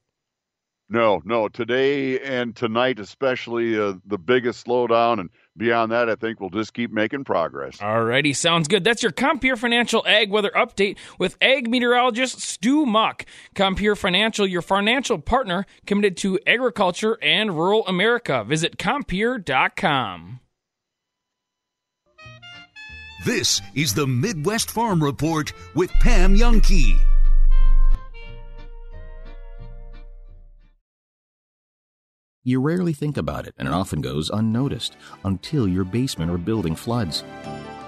No, 0.88 1.20
no. 1.24 1.48
Today 1.48 2.20
and 2.20 2.54
tonight, 2.54 3.00
especially, 3.00 3.78
uh, 3.78 3.94
the 4.06 4.18
biggest 4.18 4.66
slowdown, 4.66 5.18
and 5.18 5.30
beyond 5.56 5.90
that, 5.90 6.08
I 6.08 6.14
think 6.14 6.40
we'll 6.40 6.50
just 6.50 6.74
keep 6.74 6.92
making 6.92 7.24
progress. 7.24 7.78
Alrighty, 7.78 8.36
sounds 8.36 8.68
good. 8.68 8.84
That's 8.84 9.02
your 9.02 9.10
Compeer 9.10 9.56
Financial 9.56 10.06
Ag 10.06 10.30
Weather 10.30 10.52
Update 10.54 10.96
with 11.18 11.36
Ag 11.40 11.68
Meteorologist 11.68 12.40
Stu 12.40 12.86
Muck. 12.86 13.26
Compeer 13.56 13.96
Financial, 13.96 14.46
your 14.46 14.62
financial 14.62 15.18
partner 15.18 15.66
committed 15.86 16.16
to 16.18 16.38
agriculture 16.46 17.18
and 17.20 17.56
rural 17.56 17.84
America. 17.88 18.44
Visit 18.44 18.78
Compeer.com. 18.78 20.40
This 23.24 23.60
is 23.74 23.92
the 23.92 24.06
Midwest 24.06 24.70
Farm 24.70 25.02
Report 25.02 25.52
with 25.74 25.90
Pam 25.94 26.36
Jahnke. 26.36 26.96
You 32.46 32.60
rarely 32.60 32.92
think 32.92 33.16
about 33.16 33.48
it, 33.48 33.56
and 33.58 33.66
it 33.66 33.74
often 33.74 34.00
goes 34.00 34.30
unnoticed 34.30 34.96
until 35.24 35.66
your 35.66 35.82
basement 35.82 36.30
or 36.30 36.38
building 36.38 36.76
floods. 36.76 37.24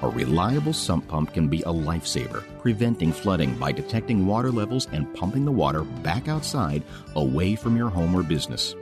A 0.02 0.08
reliable 0.08 0.72
sump 0.72 1.06
pump 1.06 1.32
can 1.32 1.46
be 1.46 1.60
a 1.60 1.66
lifesaver, 1.66 2.42
preventing 2.60 3.12
flooding 3.12 3.56
by 3.56 3.70
detecting 3.70 4.26
water 4.26 4.50
levels 4.50 4.88
and 4.90 5.14
pumping 5.14 5.44
the 5.44 5.52
water 5.52 5.84
back 6.02 6.26
outside 6.26 6.82
away 7.14 7.54
from 7.54 7.76
your 7.76 7.88
home 7.88 8.12
or 8.16 8.24
business. 8.24 8.74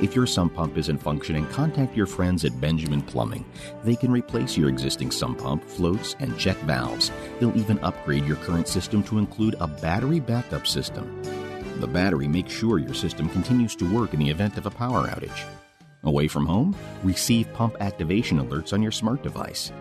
If 0.00 0.16
your 0.16 0.26
sump 0.26 0.54
pump 0.54 0.76
isn't 0.76 0.98
functioning, 0.98 1.46
contact 1.50 1.96
your 1.96 2.06
friends 2.06 2.44
at 2.44 2.60
Benjamin 2.60 3.02
Plumbing. 3.02 3.44
They 3.84 3.94
can 3.94 4.10
replace 4.10 4.56
your 4.56 4.68
existing 4.68 5.12
sump 5.12 5.38
pump, 5.38 5.62
floats, 5.62 6.16
and 6.18 6.36
check 6.36 6.56
valves. 6.62 7.12
They'll 7.38 7.56
even 7.56 7.78
upgrade 7.84 8.24
your 8.24 8.38
current 8.38 8.66
system 8.66 9.04
to 9.04 9.18
include 9.18 9.54
a 9.60 9.68
battery 9.68 10.18
backup 10.18 10.66
system. 10.66 11.22
The 11.78 11.86
battery 11.86 12.28
makes 12.28 12.52
sure 12.52 12.78
your 12.78 12.94
system 12.94 13.28
continues 13.28 13.74
to 13.76 13.92
work 13.92 14.14
in 14.14 14.20
the 14.20 14.30
event 14.30 14.56
of 14.56 14.66
a 14.66 14.70
power 14.70 15.08
outage. 15.08 15.44
Away 16.04 16.28
from 16.28 16.46
home? 16.46 16.76
Receive 17.02 17.52
pump 17.54 17.76
activation 17.80 18.38
alerts 18.38 18.72
on 18.72 18.82
your 18.82 18.92
smart 18.92 19.22
device. 19.22 19.72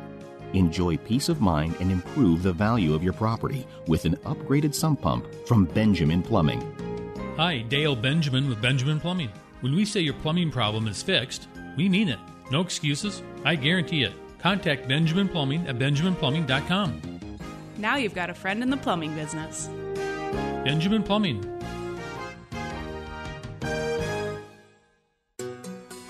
Enjoy 0.53 0.97
peace 0.97 1.29
of 1.29 1.41
mind 1.41 1.75
and 1.79 1.91
improve 1.91 2.43
the 2.43 2.53
value 2.53 2.93
of 2.93 3.03
your 3.03 3.13
property 3.13 3.65
with 3.87 4.05
an 4.05 4.15
upgraded 4.17 4.73
sump 4.73 5.01
pump 5.01 5.25
from 5.47 5.65
Benjamin 5.65 6.21
Plumbing. 6.21 6.61
Hi, 7.37 7.59
Dale 7.59 7.95
Benjamin 7.95 8.49
with 8.49 8.61
Benjamin 8.61 8.99
Plumbing. 8.99 9.31
When 9.61 9.75
we 9.75 9.85
say 9.85 10.01
your 10.01 10.15
plumbing 10.15 10.51
problem 10.51 10.87
is 10.87 11.01
fixed, 11.01 11.47
we 11.77 11.87
mean 11.87 12.09
it. 12.09 12.19
No 12.51 12.61
excuses. 12.61 13.21
I 13.45 13.55
guarantee 13.55 14.03
it. 14.03 14.13
Contact 14.39 14.87
Benjamin 14.87 15.29
Plumbing 15.29 15.65
at 15.67 15.79
benjaminplumbing.com. 15.79 17.01
Now 17.77 17.95
you've 17.95 18.13
got 18.13 18.29
a 18.29 18.33
friend 18.33 18.61
in 18.61 18.69
the 18.69 18.77
plumbing 18.77 19.15
business. 19.15 19.69
Benjamin 20.65 21.03
Plumbing. 21.03 21.60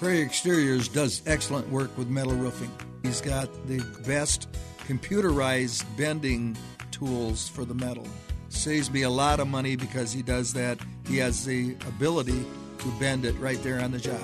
Prairie 0.02 0.24
Exteriors 0.24 0.88
does 0.88 1.22
excellent 1.28 1.70
work 1.70 1.96
with 1.96 2.08
metal 2.08 2.34
roofing. 2.34 2.72
He's 3.04 3.22
got 3.22 3.48
the 3.68 3.86
best 4.04 4.48
computerized 4.88 5.86
bending 5.96 6.58
tools 6.90 7.48
for 7.48 7.66
the 7.66 7.76
metal. 7.76 8.08
Saves 8.50 8.90
me 8.90 9.04
a 9.04 9.10
lot 9.12 9.40
of 9.40 9.48
money 9.48 9.76
because 9.76 10.12
he 10.12 10.24
does 10.24 10.54
that. 10.54 10.80
He 11.06 11.18
has 11.18 11.46
the 11.46 11.76
ability 11.88 12.44
to 12.80 12.88
bend 13.00 13.26
it 13.26 13.34
right 13.34 13.62
there 13.62 13.80
on 13.80 13.92
the 13.92 14.00
job. 14.00 14.20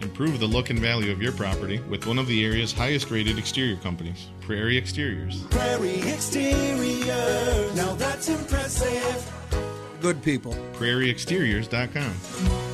Improve 0.00 0.40
the 0.40 0.46
look 0.46 0.68
and 0.68 0.78
value 0.78 1.10
of 1.10 1.22
your 1.22 1.32
property 1.32 1.80
with 1.88 2.06
one 2.06 2.18
of 2.18 2.26
the 2.26 2.44
area's 2.44 2.74
highest 2.74 3.10
rated 3.10 3.38
exterior 3.38 3.76
companies, 3.76 4.26
Prairie 4.42 4.76
Exteriors. 4.76 5.40
Prairie 5.44 6.02
Exteriors, 6.02 7.74
now 7.74 7.94
that's 7.94 8.28
impressive. 8.28 9.32
Good 10.02 10.22
people. 10.22 10.52
PrairieExteriors.com. 10.74 12.73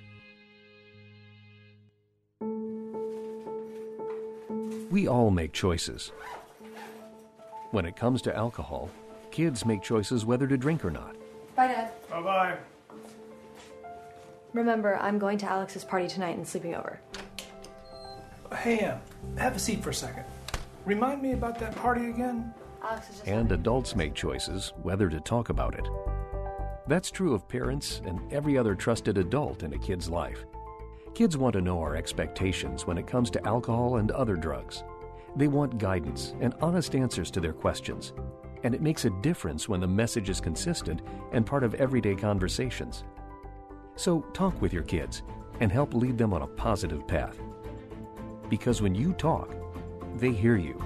We 4.91 5.07
all 5.07 5.31
make 5.31 5.53
choices. 5.53 6.11
When 7.71 7.85
it 7.85 7.95
comes 7.95 8.21
to 8.23 8.35
alcohol, 8.35 8.89
kids 9.31 9.65
make 9.65 9.81
choices 9.81 10.25
whether 10.25 10.45
to 10.45 10.57
drink 10.57 10.83
or 10.83 10.91
not. 10.91 11.15
Bye, 11.55 11.67
Dad. 11.67 11.91
Bye 12.09 12.21
bye. 12.21 12.57
Remember, 14.51 14.97
I'm 14.97 15.17
going 15.17 15.37
to 15.37 15.45
Alex's 15.45 15.85
party 15.85 16.09
tonight 16.09 16.35
and 16.35 16.45
sleeping 16.45 16.75
over. 16.75 16.99
Hey, 18.57 18.79
Em, 18.79 18.99
have 19.37 19.55
a 19.55 19.59
seat 19.59 19.81
for 19.81 19.91
a 19.91 19.93
second. 19.93 20.25
Remind 20.83 21.21
me 21.21 21.31
about 21.31 21.57
that 21.59 21.73
party 21.77 22.09
again? 22.09 22.53
Alex 22.83 23.09
is 23.09 23.15
just. 23.15 23.27
And 23.29 23.49
adults 23.53 23.95
make 23.95 24.13
choices 24.13 24.73
whether 24.83 25.07
to 25.07 25.21
talk 25.21 25.47
about 25.47 25.75
it. 25.75 25.87
That's 26.87 27.09
true 27.09 27.33
of 27.33 27.47
parents 27.47 28.01
and 28.05 28.19
every 28.33 28.57
other 28.57 28.75
trusted 28.75 29.17
adult 29.17 29.63
in 29.63 29.71
a 29.71 29.79
kid's 29.79 30.09
life. 30.09 30.43
Kids 31.13 31.35
want 31.35 31.51
to 31.53 31.61
know 31.61 31.81
our 31.81 31.97
expectations 31.97 32.87
when 32.87 32.97
it 32.97 33.05
comes 33.05 33.29
to 33.31 33.45
alcohol 33.45 33.97
and 33.97 34.11
other 34.11 34.37
drugs. 34.37 34.85
They 35.35 35.49
want 35.49 35.77
guidance 35.77 36.33
and 36.39 36.53
honest 36.61 36.95
answers 36.95 37.29
to 37.31 37.41
their 37.41 37.51
questions. 37.51 38.13
And 38.63 38.73
it 38.73 38.81
makes 38.81 39.03
a 39.03 39.09
difference 39.21 39.67
when 39.67 39.81
the 39.81 39.87
message 39.87 40.29
is 40.29 40.39
consistent 40.39 41.01
and 41.33 41.45
part 41.45 41.65
of 41.65 41.73
everyday 41.75 42.15
conversations. 42.15 43.03
So 43.97 44.21
talk 44.33 44.61
with 44.61 44.71
your 44.71 44.83
kids 44.83 45.23
and 45.59 45.69
help 45.69 45.93
lead 45.93 46.17
them 46.17 46.33
on 46.33 46.43
a 46.43 46.47
positive 46.47 47.05
path. 47.07 47.37
Because 48.49 48.81
when 48.81 48.95
you 48.95 49.11
talk, 49.13 49.53
they 50.15 50.31
hear 50.31 50.55
you. 50.55 50.81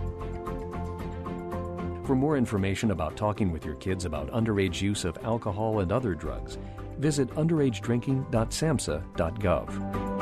For 2.03 2.15
more 2.15 2.35
information 2.35 2.89
about 2.91 3.15
talking 3.15 3.51
with 3.51 3.63
your 3.63 3.75
kids 3.75 4.05
about 4.05 4.31
underage 4.31 4.81
use 4.81 5.05
of 5.05 5.19
alcohol 5.23 5.81
and 5.81 5.91
other 5.91 6.15
drugs, 6.15 6.57
visit 6.97 7.29
underagedrinking.samhsa.gov. 7.29 10.14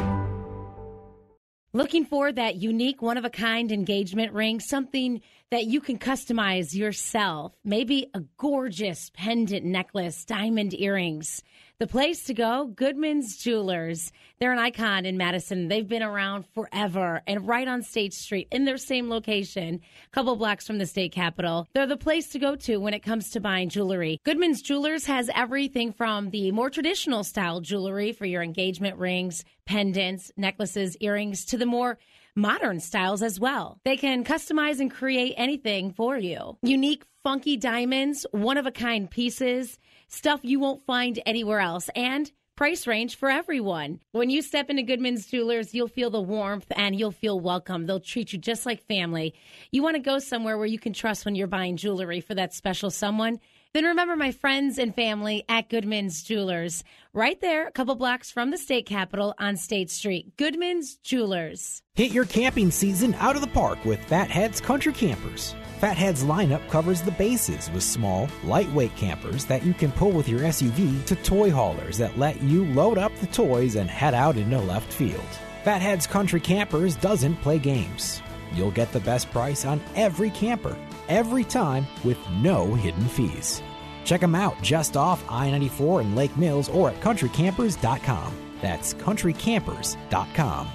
Looking 1.75 2.05
for 2.05 2.31
that 2.31 2.57
unique, 2.57 3.01
one 3.01 3.17
of 3.17 3.25
a 3.25 3.31
kind 3.31 3.71
engagement 3.71 4.31
ring, 4.31 4.59
something 4.59 5.21
that 5.49 5.65
you 5.65 5.81
can 5.81 5.97
customize 5.97 6.75
yourself. 6.75 7.53
Maybe 7.65 8.11
a 8.13 8.21
gorgeous 8.37 9.09
pendant 9.15 9.65
necklace, 9.65 10.23
diamond 10.23 10.79
earrings. 10.79 11.41
The 11.83 11.87
place 11.87 12.23
to 12.27 12.33
go, 12.33 12.67
Goodman's 12.67 13.35
Jewelers. 13.35 14.13
They're 14.39 14.53
an 14.53 14.57
icon 14.57 15.05
in 15.05 15.17
Madison. 15.17 15.67
They've 15.67 15.85
been 15.85 16.01
around 16.01 16.45
forever 16.53 17.21
and 17.27 17.45
right 17.45 17.67
on 17.67 17.81
State 17.81 18.13
Street 18.13 18.47
in 18.51 18.63
their 18.63 18.77
same 18.77 19.09
location, 19.09 19.81
a 20.05 20.09
couple 20.11 20.33
blocks 20.37 20.65
from 20.65 20.77
the 20.77 20.85
state 20.85 21.11
capitol. 21.11 21.67
They're 21.73 21.85
the 21.85 21.97
place 21.97 22.29
to 22.29 22.39
go 22.39 22.55
to 22.55 22.77
when 22.77 22.93
it 22.93 23.03
comes 23.03 23.31
to 23.31 23.41
buying 23.41 23.67
jewelry. 23.67 24.17
Goodman's 24.23 24.61
Jewelers 24.61 25.07
has 25.07 25.29
everything 25.35 25.91
from 25.91 26.29
the 26.29 26.53
more 26.53 26.69
traditional 26.69 27.25
style 27.25 27.59
jewelry 27.59 28.13
for 28.13 28.25
your 28.25 28.43
engagement 28.43 28.97
rings, 28.97 29.43
pendants, 29.65 30.31
necklaces, 30.37 30.95
earrings 31.01 31.43
to 31.47 31.57
the 31.57 31.65
more 31.65 31.97
modern 32.33 32.79
styles 32.79 33.21
as 33.21 33.41
well. 33.41 33.77
They 33.83 33.97
can 33.97 34.23
customize 34.23 34.79
and 34.79 34.89
create 34.89 35.33
anything 35.35 35.91
for 35.91 36.17
you. 36.17 36.57
Unique, 36.61 37.03
funky 37.23 37.57
diamonds, 37.57 38.25
one 38.31 38.57
of 38.57 38.65
a 38.65 38.71
kind 38.71 39.09
pieces, 39.09 39.77
stuff 40.13 40.41
you 40.43 40.59
won't 40.59 40.85
find 40.85 41.19
anywhere 41.25 41.59
else, 41.59 41.89
and 41.95 42.31
price 42.55 42.85
range 42.85 43.15
for 43.15 43.29
everyone. 43.29 43.99
When 44.11 44.29
you 44.29 44.41
step 44.43 44.69
into 44.69 44.83
Goodman's 44.83 45.25
Jewelers, 45.25 45.73
you'll 45.73 45.87
feel 45.87 46.11
the 46.11 46.21
warmth 46.21 46.67
and 46.75 46.97
you'll 46.97 47.11
feel 47.11 47.39
welcome. 47.39 47.87
They'll 47.87 47.99
treat 47.99 48.31
you 48.31 48.37
just 48.37 48.65
like 48.65 48.85
family. 48.87 49.33
You 49.71 49.81
want 49.81 49.95
to 49.95 50.01
go 50.01 50.19
somewhere 50.19 50.57
where 50.57 50.67
you 50.67 50.77
can 50.77 50.93
trust 50.93 51.25
when 51.25 51.33
you're 51.33 51.47
buying 51.47 51.77
jewelry 51.77 52.21
for 52.21 52.35
that 52.35 52.53
special 52.53 52.91
someone? 52.91 53.39
Then 53.73 53.85
remember 53.85 54.15
my 54.15 54.31
friends 54.31 54.77
and 54.77 54.93
family 54.93 55.45
at 55.49 55.67
Goodman's 55.67 56.21
Jewelers, 56.21 56.83
right 57.11 57.41
there, 57.41 57.67
a 57.67 57.71
couple 57.71 57.95
blocks 57.95 58.29
from 58.29 58.51
the 58.51 58.57
state 58.59 58.85
capitol 58.85 59.33
on 59.39 59.57
State 59.57 59.89
Street. 59.89 60.37
Goodman's 60.37 60.97
Jewelers. 60.97 61.81
Hit 61.95 62.11
your 62.11 62.25
camping 62.25 62.69
season 62.69 63.15
out 63.15 63.35
of 63.35 63.41
the 63.41 63.47
park 63.47 63.83
with 63.83 64.05
Fathead's 64.05 64.61
Country 64.61 64.93
Campers. 64.93 65.55
Fathead's 65.79 66.23
lineup 66.23 66.69
covers 66.69 67.01
the 67.01 67.13
bases 67.13 67.71
with 67.71 67.81
small, 67.81 68.29
lightweight 68.43 68.95
campers 68.95 69.43
that 69.45 69.65
you 69.65 69.73
can 69.73 69.91
pull 69.93 70.11
with 70.11 70.29
your 70.29 70.41
SUV 70.41 71.03
to 71.05 71.15
toy 71.15 71.49
haulers 71.49 71.97
that 71.97 72.19
let 72.19 72.39
you 72.43 72.65
load 72.75 72.99
up 72.99 73.15
the 73.15 73.27
toys 73.27 73.75
and 73.75 73.89
head 73.89 74.13
out 74.13 74.37
into 74.37 74.59
left 74.59 74.93
field. 74.93 75.19
Fathead's 75.63 76.05
Country 76.05 76.39
Campers 76.39 76.95
doesn't 76.95 77.37
play 77.37 77.57
games. 77.57 78.21
You'll 78.53 78.71
get 78.71 78.91
the 78.91 78.99
best 78.99 79.31
price 79.31 79.65
on 79.65 79.81
every 79.95 80.29
camper, 80.29 80.77
every 81.07 81.43
time, 81.43 81.85
with 82.03 82.17
no 82.41 82.73
hidden 82.73 83.07
fees. 83.07 83.61
Check 84.05 84.21
them 84.21 84.35
out 84.35 84.61
just 84.61 84.97
off 84.97 85.23
I 85.29 85.49
94 85.49 86.01
in 86.01 86.15
Lake 86.15 86.35
Mills 86.37 86.69
or 86.69 86.89
at 86.89 86.99
countrycampers.com. 87.01 88.33
That's 88.61 88.93
countrycampers.com. 88.93 90.67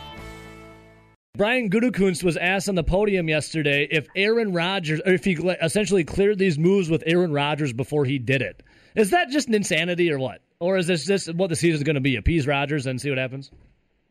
Brian 1.37 1.71
Gutekunst 1.71 2.25
was 2.25 2.37
asked 2.37 2.69
on 2.69 2.75
the 2.75 2.83
podium 2.83 3.29
yesterday 3.29 3.87
if 3.93 4.09
Aaron 4.17 4.53
Rodgers, 4.53 5.01
or 5.07 5.13
if 5.13 5.25
he 5.25 5.35
essentially 5.63 6.03
cleared 6.03 6.37
these 6.37 6.59
moves 6.59 6.91
with 6.91 7.05
Aaron 7.07 7.33
Rodgers 7.33 7.73
before 7.73 8.05
he 8.05 8.19
did 8.19 8.43
it. 8.43 8.63
Is 8.97 9.11
that 9.11 9.29
just 9.31 9.47
an 9.47 9.55
insanity 9.55 10.11
or 10.11 10.19
what? 10.19 10.41
Or 10.59 10.77
is 10.77 10.89
this 10.89 11.07
just 11.07 11.33
what 11.33 11.49
the 11.49 11.55
season's 11.55 11.85
going 11.85 11.95
to 11.95 12.01
be? 12.01 12.17
Appease 12.17 12.49
Rodgers 12.49 12.87
and 12.87 13.01
see 13.01 13.09
what 13.09 13.19
happens? 13.19 13.53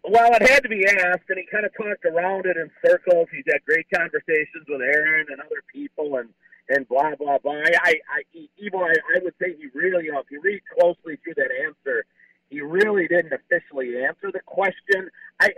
Well, 0.09 0.33
it 0.35 0.47
had 0.47 0.63
to 0.63 0.69
be 0.69 0.85
asked, 0.85 1.27
and 1.29 1.37
he 1.37 1.45
kind 1.51 1.65
of 1.65 1.73
talked 1.75 2.05
around 2.05 2.45
it 2.45 2.55
in 2.55 2.71
circles. 2.85 3.27
He's 3.31 3.43
had 3.51 3.63
great 3.65 3.87
conversations 3.93 4.65
with 4.67 4.81
Aaron 4.81 5.27
and 5.29 5.41
other 5.41 5.61
people, 5.71 6.17
and 6.17 6.29
and 6.69 6.87
blah 6.87 7.15
blah 7.15 7.37
blah. 7.39 7.61
I, 7.83 7.95
I, 8.09 8.23
Evo, 8.63 8.83
I, 8.83 8.93
I 9.15 9.19
would 9.23 9.33
say 9.41 9.55
he 9.57 9.67
really, 9.73 10.05
you 10.05 10.13
know, 10.13 10.19
if 10.19 10.31
you 10.31 10.41
read 10.41 10.61
closely 10.79 11.17
through 11.23 11.35
that 11.35 11.49
answer, 11.65 12.05
he 12.49 12.61
really 12.61 13.07
didn't 13.07 13.33
officially 13.33 14.03
answer 14.03 14.31
the 14.31 14.39
question. 14.45 15.09
I, 15.39 15.49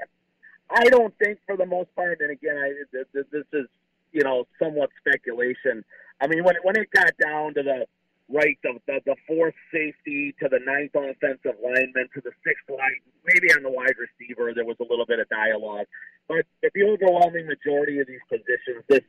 I 0.69 0.85
don't 0.85 1.13
think 1.19 1.39
for 1.45 1.55
the 1.55 1.65
most 1.65 1.93
part. 1.95 2.19
And 2.21 2.31
again, 2.31 2.57
I 2.57 2.73
this, 2.91 3.45
is 3.53 3.67
you 4.11 4.23
know 4.23 4.47
somewhat 4.57 4.89
speculation. 4.99 5.85
I 6.21 6.27
mean, 6.27 6.43
when 6.43 6.55
it, 6.55 6.65
when 6.65 6.75
it 6.75 6.89
got 6.91 7.15
down 7.17 7.53
to 7.53 7.63
the 7.63 7.85
right, 8.29 8.57
the, 8.63 8.79
the 8.87 9.01
the 9.05 9.15
fourth 9.27 9.55
safety 9.73 10.35
to 10.39 10.47
the 10.49 10.59
ninth 10.59 10.93
offensive 10.93 11.57
lineman 11.63 12.07
to 12.13 12.21
the 12.21 12.31
sixth 12.45 12.69
line, 12.69 13.01
maybe 13.25 13.51
on 13.53 13.63
the 13.63 13.69
wide 13.69 13.95
receiver, 13.97 14.53
there 14.53 14.65
was 14.65 14.77
a 14.79 14.85
little 14.89 15.05
bit 15.05 15.19
of 15.19 15.27
dialogue. 15.29 15.87
But 16.27 16.45
the 16.61 16.83
overwhelming 16.83 17.47
majority 17.47 17.99
of 17.99 18.07
these 18.07 18.21
positions, 18.29 18.83
this 18.87 19.01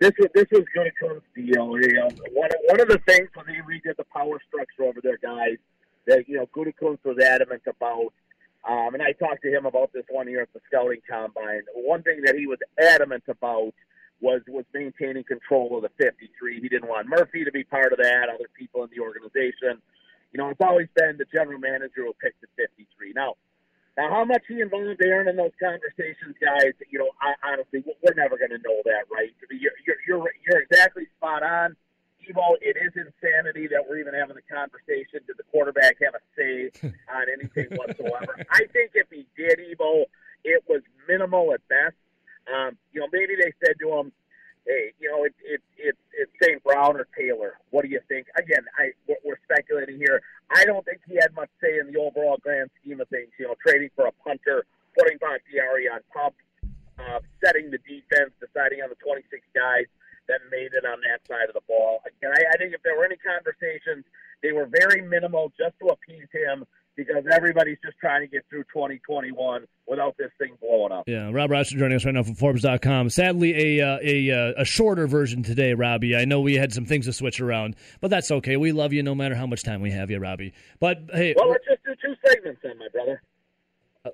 this 0.00 0.12
was 0.18 0.28
this 0.34 0.46
was 0.50 0.64
come 1.00 1.22
deal. 1.34 1.78
You 1.80 1.92
know, 1.94 2.10
one 2.32 2.50
of, 2.50 2.58
one 2.66 2.80
of 2.80 2.88
the 2.88 3.00
things 3.06 3.28
when 3.34 3.46
they 3.46 3.62
redid 3.62 3.96
the 3.96 4.04
power 4.12 4.40
structure 4.48 4.82
over 4.82 5.00
there, 5.02 5.18
guys, 5.18 5.56
that 6.06 6.28
you 6.28 6.36
know 6.36 6.46
Gutekunst 6.54 7.04
was 7.04 7.18
adamant 7.18 7.62
about. 7.66 8.12
Um, 8.66 8.94
and 8.94 9.02
I 9.02 9.12
talked 9.12 9.42
to 9.42 9.50
him 9.50 9.66
about 9.66 9.92
this 9.92 10.04
one 10.08 10.26
year 10.26 10.40
at 10.40 10.52
the 10.54 10.60
scouting 10.66 11.02
combine. 11.08 11.62
One 11.74 12.02
thing 12.02 12.22
that 12.24 12.34
he 12.34 12.46
was 12.46 12.58
adamant 12.78 13.24
about 13.28 13.74
was 14.24 14.40
was 14.48 14.64
maintaining 14.72 15.22
control 15.24 15.76
of 15.76 15.82
the 15.82 15.92
53. 16.00 16.60
He 16.60 16.68
didn't 16.68 16.88
want 16.88 17.06
Murphy 17.06 17.44
to 17.44 17.52
be 17.52 17.62
part 17.62 17.92
of 17.92 17.98
that. 18.00 18.32
Other 18.32 18.48
people 18.56 18.82
in 18.82 18.88
the 18.88 19.04
organization. 19.04 19.84
You 20.32 20.38
know, 20.40 20.48
it's 20.48 20.64
always 20.64 20.88
been 20.96 21.20
the 21.20 21.28
general 21.30 21.60
manager 21.60 22.08
who 22.08 22.12
picked 22.18 22.40
the 22.40 22.48
53. 22.56 23.12
Now, 23.14 23.36
now, 23.96 24.10
how 24.10 24.24
much 24.24 24.42
he 24.48 24.60
involved 24.60 25.00
Aaron 25.04 25.28
in 25.28 25.36
those 25.36 25.54
conversations, 25.62 26.34
guys? 26.42 26.74
You 26.90 26.98
know, 26.98 27.10
I, 27.22 27.34
honestly, 27.46 27.84
we're 27.86 28.16
never 28.16 28.36
going 28.36 28.50
to 28.50 28.58
know 28.58 28.82
that, 28.86 29.06
right? 29.12 29.30
You're, 29.52 29.76
you're 29.86 30.00
you're 30.08 30.30
you're 30.48 30.60
exactly 30.62 31.06
spot 31.16 31.44
on. 31.44 31.76
Evo, 32.24 32.56
it 32.62 32.76
is 32.80 32.90
insanity 32.96 33.68
that 33.68 33.84
we're 33.86 33.98
even 33.98 34.14
having 34.14 34.34
the 34.34 34.48
conversation. 34.48 35.20
Did 35.28 35.36
the 35.36 35.44
quarterback 35.52 35.96
have 36.02 36.16
a 36.16 36.22
say 36.34 36.72
on 37.12 37.26
anything 37.30 37.68
whatsoever? 37.76 38.34
I 38.50 38.64
think 38.72 38.92
if 38.94 39.06
he 39.12 39.26
did, 39.36 39.60
Evo, 39.60 40.06
it 40.42 40.64
was 40.66 40.80
minimal 41.06 41.52
at 41.52 41.60
best. 41.68 41.94
Um, 42.48 42.76
you 42.94 43.00
know, 43.00 43.08
maybe 43.12 43.34
they 43.34 43.52
said 43.64 43.74
to 43.80 43.90
him, 43.98 44.12
"Hey, 44.66 44.92
you 44.98 45.10
know, 45.10 45.24
it's 45.24 45.36
it, 45.44 45.60
it, 45.76 45.96
it's 46.14 46.32
St. 46.40 46.62
Brown 46.62 46.96
or 46.96 47.06
Taylor. 47.18 47.58
What 47.70 47.82
do 47.82 47.90
you 47.90 48.00
think?" 48.08 48.28
Again, 48.38 48.64
I 48.78 48.94
we're 49.24 49.38
speculating 49.44 49.98
here. 49.98 50.22
I 50.50 50.64
don't 50.64 50.84
think 50.84 51.00
he 51.06 51.16
had 51.16 51.34
much 51.34 51.50
say 51.60 51.78
in 51.78 51.92
the 51.92 51.98
overall 51.98 52.38
grand 52.40 52.70
scheme 52.80 53.00
of 53.00 53.08
things. 53.08 53.28
You 53.38 53.48
know, 53.48 53.54
trading 53.66 53.90
for 53.96 54.06
a 54.06 54.12
punter, 54.24 54.64
putting 54.96 55.18
Bakhtiari 55.18 55.90
on 55.90 56.00
top, 56.12 56.34
uh, 56.98 57.20
setting 57.44 57.70
the 57.70 57.78
defense, 57.78 58.30
deciding 58.38 58.80
on 58.80 58.88
the 58.88 58.96
26 59.02 59.26
guys 59.54 59.86
that 60.28 60.40
made 60.50 60.72
it 60.72 60.86
on 60.86 61.00
that 61.04 61.20
side 61.28 61.48
of 61.48 61.54
the 61.54 61.66
ball. 61.68 62.00
Again, 62.06 62.32
I, 62.32 62.54
I 62.54 62.56
think 62.56 62.72
if 62.72 62.82
there 62.82 62.96
were 62.96 63.04
any 63.04 63.18
conversations, 63.20 64.04
they 64.42 64.52
were 64.52 64.64
very 64.64 65.02
minimal 65.02 65.52
just 65.58 65.76
to 65.80 65.88
appease 65.88 66.28
him 66.32 66.64
because 66.96 67.24
everybody's 67.30 67.78
just 67.84 67.98
trying 67.98 68.20
to 68.20 68.26
get 68.26 68.44
through 68.48 68.64
2021 68.64 69.66
without 69.86 70.16
this 70.18 70.30
thing 70.38 70.56
blowing 70.60 70.92
up. 70.92 71.04
Yeah, 71.06 71.30
Rob 71.32 71.50
Rochester 71.50 71.78
joining 71.78 71.96
us 71.96 72.04
right 72.04 72.14
now 72.14 72.22
from 72.22 72.34
Forbes.com. 72.34 73.10
Sadly, 73.10 73.78
a 73.78 73.86
uh, 73.86 73.98
a 74.02 74.30
uh, 74.30 74.52
a 74.58 74.64
shorter 74.64 75.06
version 75.06 75.42
today, 75.42 75.74
Robbie. 75.74 76.16
I 76.16 76.24
know 76.24 76.40
we 76.40 76.54
had 76.54 76.72
some 76.72 76.84
things 76.84 77.06
to 77.06 77.12
switch 77.12 77.40
around, 77.40 77.76
but 78.00 78.10
that's 78.10 78.30
okay. 78.30 78.56
We 78.56 78.72
love 78.72 78.92
you 78.92 79.02
no 79.02 79.14
matter 79.14 79.34
how 79.34 79.46
much 79.46 79.62
time 79.62 79.80
we 79.80 79.90
have 79.90 80.10
you, 80.10 80.18
Robbie. 80.18 80.52
But 80.80 81.02
hey, 81.12 81.34
well, 81.36 81.50
let's 81.50 81.64
just 81.64 81.84
do 81.84 81.94
two 82.02 82.14
segments 82.26 82.60
then, 82.62 82.78
my 82.78 82.88
brother. 82.92 83.22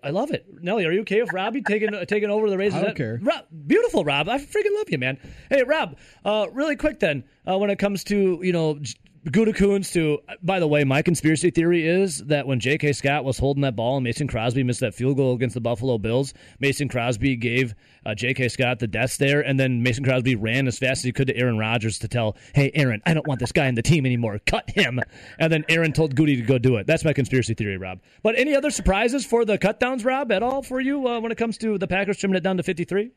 I 0.04 0.10
love 0.10 0.30
it. 0.30 0.46
Nelly, 0.62 0.86
are 0.86 0.92
you 0.92 1.00
okay 1.00 1.20
with 1.20 1.32
Robbie 1.32 1.62
taking 1.62 1.90
taking 2.06 2.30
over 2.30 2.48
the 2.48 2.56
Raisins? 2.56 2.82
I 2.82 2.86
don't 2.86 2.96
care. 2.96 3.18
Rob, 3.22 3.44
beautiful, 3.66 4.04
Rob. 4.04 4.28
I 4.28 4.38
freaking 4.38 4.74
love 4.76 4.88
you, 4.88 4.98
man. 4.98 5.18
Hey, 5.48 5.64
Rob. 5.64 5.96
Uh, 6.24 6.46
really 6.52 6.76
quick 6.76 7.00
then, 7.00 7.24
uh, 7.48 7.58
when 7.58 7.70
it 7.70 7.78
comes 7.78 8.04
to 8.04 8.38
you 8.42 8.52
know 8.52 8.78
Gutekunst, 9.26 9.92
to 9.92 10.18
by 10.42 10.58
the 10.58 10.66
way, 10.66 10.82
my 10.82 11.02
conspiracy 11.02 11.50
theory 11.50 11.86
is 11.86 12.24
that 12.24 12.46
when 12.46 12.58
J.K. 12.58 12.94
Scott 12.94 13.22
was 13.22 13.38
holding 13.38 13.60
that 13.62 13.76
ball 13.76 13.98
and 13.98 14.04
Mason 14.04 14.26
Crosby 14.26 14.62
missed 14.62 14.80
that 14.80 14.94
field 14.94 15.18
goal 15.18 15.34
against 15.34 15.52
the 15.52 15.60
Buffalo 15.60 15.98
Bills, 15.98 16.32
Mason 16.58 16.88
Crosby 16.88 17.36
gave 17.36 17.74
uh, 18.06 18.14
J.K. 18.14 18.48
Scott 18.48 18.78
the 18.78 18.86
death 18.86 19.18
there, 19.18 19.42
and 19.42 19.60
then 19.60 19.82
Mason 19.82 20.04
Crosby 20.04 20.36
ran 20.36 20.66
as 20.66 20.78
fast 20.78 21.00
as 21.00 21.04
he 21.04 21.12
could 21.12 21.26
to 21.26 21.36
Aaron 21.36 21.58
Rodgers 21.58 21.98
to 21.98 22.08
tell, 22.08 22.38
"Hey, 22.54 22.70
Aaron, 22.72 23.02
I 23.04 23.12
don't 23.12 23.26
want 23.26 23.40
this 23.40 23.52
guy 23.52 23.66
in 23.66 23.74
the 23.74 23.82
team 23.82 24.06
anymore. 24.06 24.40
Cut 24.46 24.70
him." 24.70 25.00
And 25.38 25.52
then 25.52 25.66
Aaron 25.68 25.92
told 25.92 26.16
Goody 26.16 26.36
to 26.36 26.42
go 26.42 26.56
do 26.56 26.76
it. 26.76 26.86
That's 26.86 27.04
my 27.04 27.12
conspiracy 27.12 27.52
theory, 27.52 27.76
Rob. 27.76 28.00
But 28.22 28.38
any 28.38 28.56
other 28.56 28.70
surprises 28.70 29.26
for 29.26 29.44
the 29.44 29.58
cutdowns, 29.58 30.02
Rob, 30.02 30.32
at 30.32 30.42
all 30.42 30.62
for 30.62 30.80
you 30.80 31.06
uh, 31.06 31.20
when 31.20 31.30
it 31.30 31.36
comes 31.36 31.58
to 31.58 31.76
the 31.76 31.86
Packers 31.86 32.16
trimming 32.16 32.36
it 32.36 32.42
down 32.42 32.56
to 32.56 32.62
fifty-three? 32.62 33.10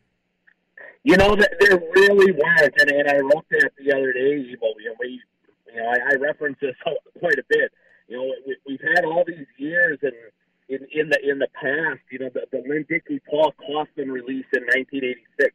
You 1.05 1.15
know, 1.15 1.33
th- 1.35 1.47
there 1.61 1.81
really 1.95 2.33
weren't, 2.33 2.73
and, 2.77 2.91
and 2.91 3.09
I 3.09 3.19
wrote 3.19 3.45
that 3.51 3.71
the 3.77 3.93
other 3.93 4.11
day. 4.11 4.37
You 4.37 4.57
know, 4.61 4.73
we, 4.99 5.21
you 5.73 5.81
know, 5.81 5.89
I, 5.89 6.13
I 6.13 6.15
reference 6.19 6.57
this 6.61 6.75
quite 7.19 7.39
a 7.39 7.43
bit. 7.49 7.71
You 8.07 8.17
know, 8.17 8.33
we, 8.45 8.57
we've 8.67 8.81
had 8.95 9.05
all 9.05 9.23
these 9.25 9.47
years, 9.57 9.99
and 10.01 10.13
in 10.69 10.87
in 10.91 11.09
the 11.09 11.19
in 11.23 11.39
the 11.39 11.47
past, 11.53 12.01
you 12.11 12.19
know, 12.19 12.29
the, 12.33 12.45
the 12.51 12.63
Lynn 12.67 12.85
Dickey 12.87 13.19
Paul 13.29 13.53
Coffman 13.59 14.11
release 14.11 14.47
in 14.53 14.63
1986. 14.63 15.51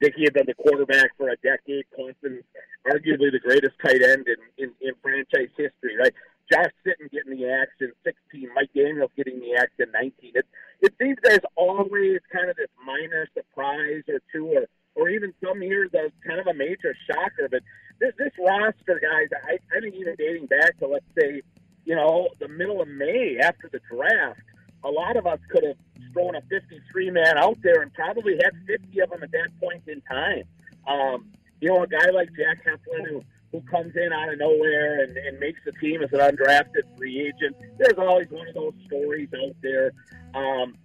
Dickey 0.00 0.22
had 0.24 0.34
been 0.34 0.46
the 0.46 0.54
quarterback 0.54 1.10
for 1.16 1.28
a 1.28 1.36
decade. 1.42 1.84
Coffman's 1.90 2.44
arguably 2.86 3.32
the 3.32 3.40
greatest 3.42 3.74
tight 3.84 4.00
end 4.00 4.26
in, 4.28 4.38
in, 4.56 4.70
in 4.80 4.94
franchise 5.02 5.50
history, 5.56 5.98
right? 5.98 6.14
Josh 6.50 6.70
Sitton 6.86 7.10
getting 7.10 7.36
the 7.36 7.50
axe 7.50 7.74
in 7.80 7.92
16, 8.04 8.48
Mike 8.54 8.70
Daniels 8.74 9.10
getting 9.16 9.40
the 9.40 9.56
axe 9.58 9.74
in 9.78 9.90
19. 9.92 10.32
It, 10.34 10.46
it 10.80 10.94
seems 11.00 11.18
there's 11.22 11.44
always 11.56 12.20
kind 12.32 12.48
of 12.48 12.56
this 12.56 12.70
minor 12.86 13.28
surprise 13.34 14.04
or 14.08 14.20
two, 14.32 14.46
or 14.46 14.66
or 14.94 15.08
even 15.08 15.32
some 15.44 15.62
years 15.62 15.90
as 15.94 16.10
kind 16.26 16.40
of 16.40 16.46
a 16.46 16.54
major 16.54 16.96
shocker. 17.06 17.48
But 17.50 17.62
this, 18.00 18.12
this 18.18 18.32
roster, 18.38 19.00
guys, 19.00 19.28
I, 19.44 19.58
I 19.76 19.80
think 19.80 19.94
even 19.94 20.14
dating 20.16 20.46
back 20.46 20.78
to 20.78 20.86
let's 20.86 21.04
say, 21.18 21.42
you 21.84 21.94
know, 21.94 22.28
the 22.38 22.48
middle 22.48 22.80
of 22.80 22.88
May 22.88 23.38
after 23.42 23.68
the 23.70 23.80
draft, 23.90 24.40
a 24.84 24.90
lot 24.90 25.16
of 25.16 25.26
us 25.26 25.38
could 25.50 25.64
have 25.64 25.76
thrown 26.12 26.36
a 26.36 26.40
53 26.42 27.10
man 27.10 27.38
out 27.38 27.58
there 27.62 27.82
and 27.82 27.92
probably 27.92 28.38
had 28.42 28.52
50 28.66 29.00
of 29.00 29.10
them 29.10 29.22
at 29.22 29.32
that 29.32 29.48
point 29.60 29.82
in 29.86 30.00
time. 30.02 30.44
Um, 30.86 31.30
you 31.60 31.68
know, 31.68 31.82
a 31.82 31.86
guy 31.86 32.10
like 32.10 32.28
Jack 32.36 32.64
Heflin 32.64 33.08
who, 33.08 33.24
who 33.52 33.60
comes 33.62 33.94
in 33.96 34.12
out 34.12 34.32
of 34.32 34.38
nowhere 34.38 35.02
and, 35.02 35.16
and 35.16 35.38
makes 35.38 35.60
the 35.64 35.72
team 35.72 36.02
as 36.02 36.12
an 36.12 36.20
undrafted 36.20 36.96
free 36.96 37.20
agent. 37.20 37.56
There's 37.78 37.98
always 37.98 38.28
one 38.30 38.46
of 38.48 38.54
those 38.54 38.74
stories 38.86 39.28
out 39.34 39.56
there. 39.62 39.92
Um, 40.34 40.76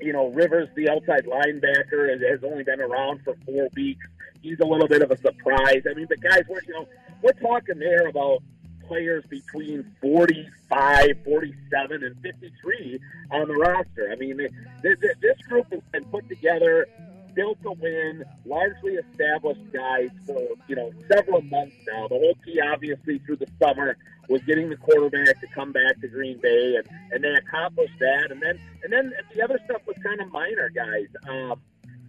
you 0.00 0.12
know, 0.12 0.28
Rivers, 0.28 0.68
the 0.74 0.90
outside 0.90 1.26
linebacker, 1.26 2.10
has, 2.10 2.20
has 2.20 2.40
only 2.44 2.64
been 2.64 2.80
around 2.80 3.20
for 3.24 3.34
four 3.44 3.68
weeks. 3.74 4.06
He's 4.44 4.60
a 4.60 4.66
little 4.66 4.86
bit 4.86 5.00
of 5.00 5.10
a 5.10 5.16
surprise. 5.16 5.82
I 5.90 5.94
mean, 5.94 6.06
the 6.10 6.18
guys, 6.18 6.42
we're, 6.48 6.60
you 6.68 6.74
know, 6.74 6.86
we're 7.22 7.32
talking 7.32 7.78
there 7.78 8.08
about 8.08 8.42
players 8.86 9.24
between 9.30 9.90
45, 10.02 11.06
47, 11.24 12.04
and 12.04 12.14
53 12.20 13.00
on 13.30 13.48
the 13.48 13.54
roster. 13.54 14.10
I 14.12 14.16
mean, 14.16 14.36
this, 14.82 14.98
this 15.00 15.38
group 15.48 15.72
has 15.72 15.80
been 15.92 16.04
put 16.04 16.28
together, 16.28 16.86
built 17.32 17.62
to 17.62 17.72
win, 17.72 18.22
largely 18.44 18.96
established 18.96 19.72
guys 19.72 20.10
for, 20.26 20.42
you 20.68 20.76
know, 20.76 20.92
several 21.10 21.40
months 21.40 21.76
now. 21.86 22.06
The 22.08 22.16
whole 22.16 22.36
key, 22.44 22.60
obviously, 22.60 23.20
through 23.20 23.36
the 23.36 23.48
summer 23.58 23.96
was 24.28 24.42
getting 24.42 24.68
the 24.68 24.76
quarterback 24.76 25.40
to 25.40 25.46
come 25.54 25.72
back 25.72 25.98
to 26.02 26.08
Green 26.08 26.38
Bay, 26.38 26.76
and, 26.76 26.86
and 27.12 27.24
they 27.24 27.32
accomplished 27.32 27.98
that. 27.98 28.30
And 28.30 28.42
then, 28.42 28.60
and 28.82 28.92
then 28.92 29.14
the 29.34 29.42
other 29.42 29.58
stuff 29.64 29.80
was 29.86 29.96
kind 30.04 30.20
of 30.20 30.30
minor, 30.30 30.68
guys. 30.68 31.08
Um, 31.26 31.62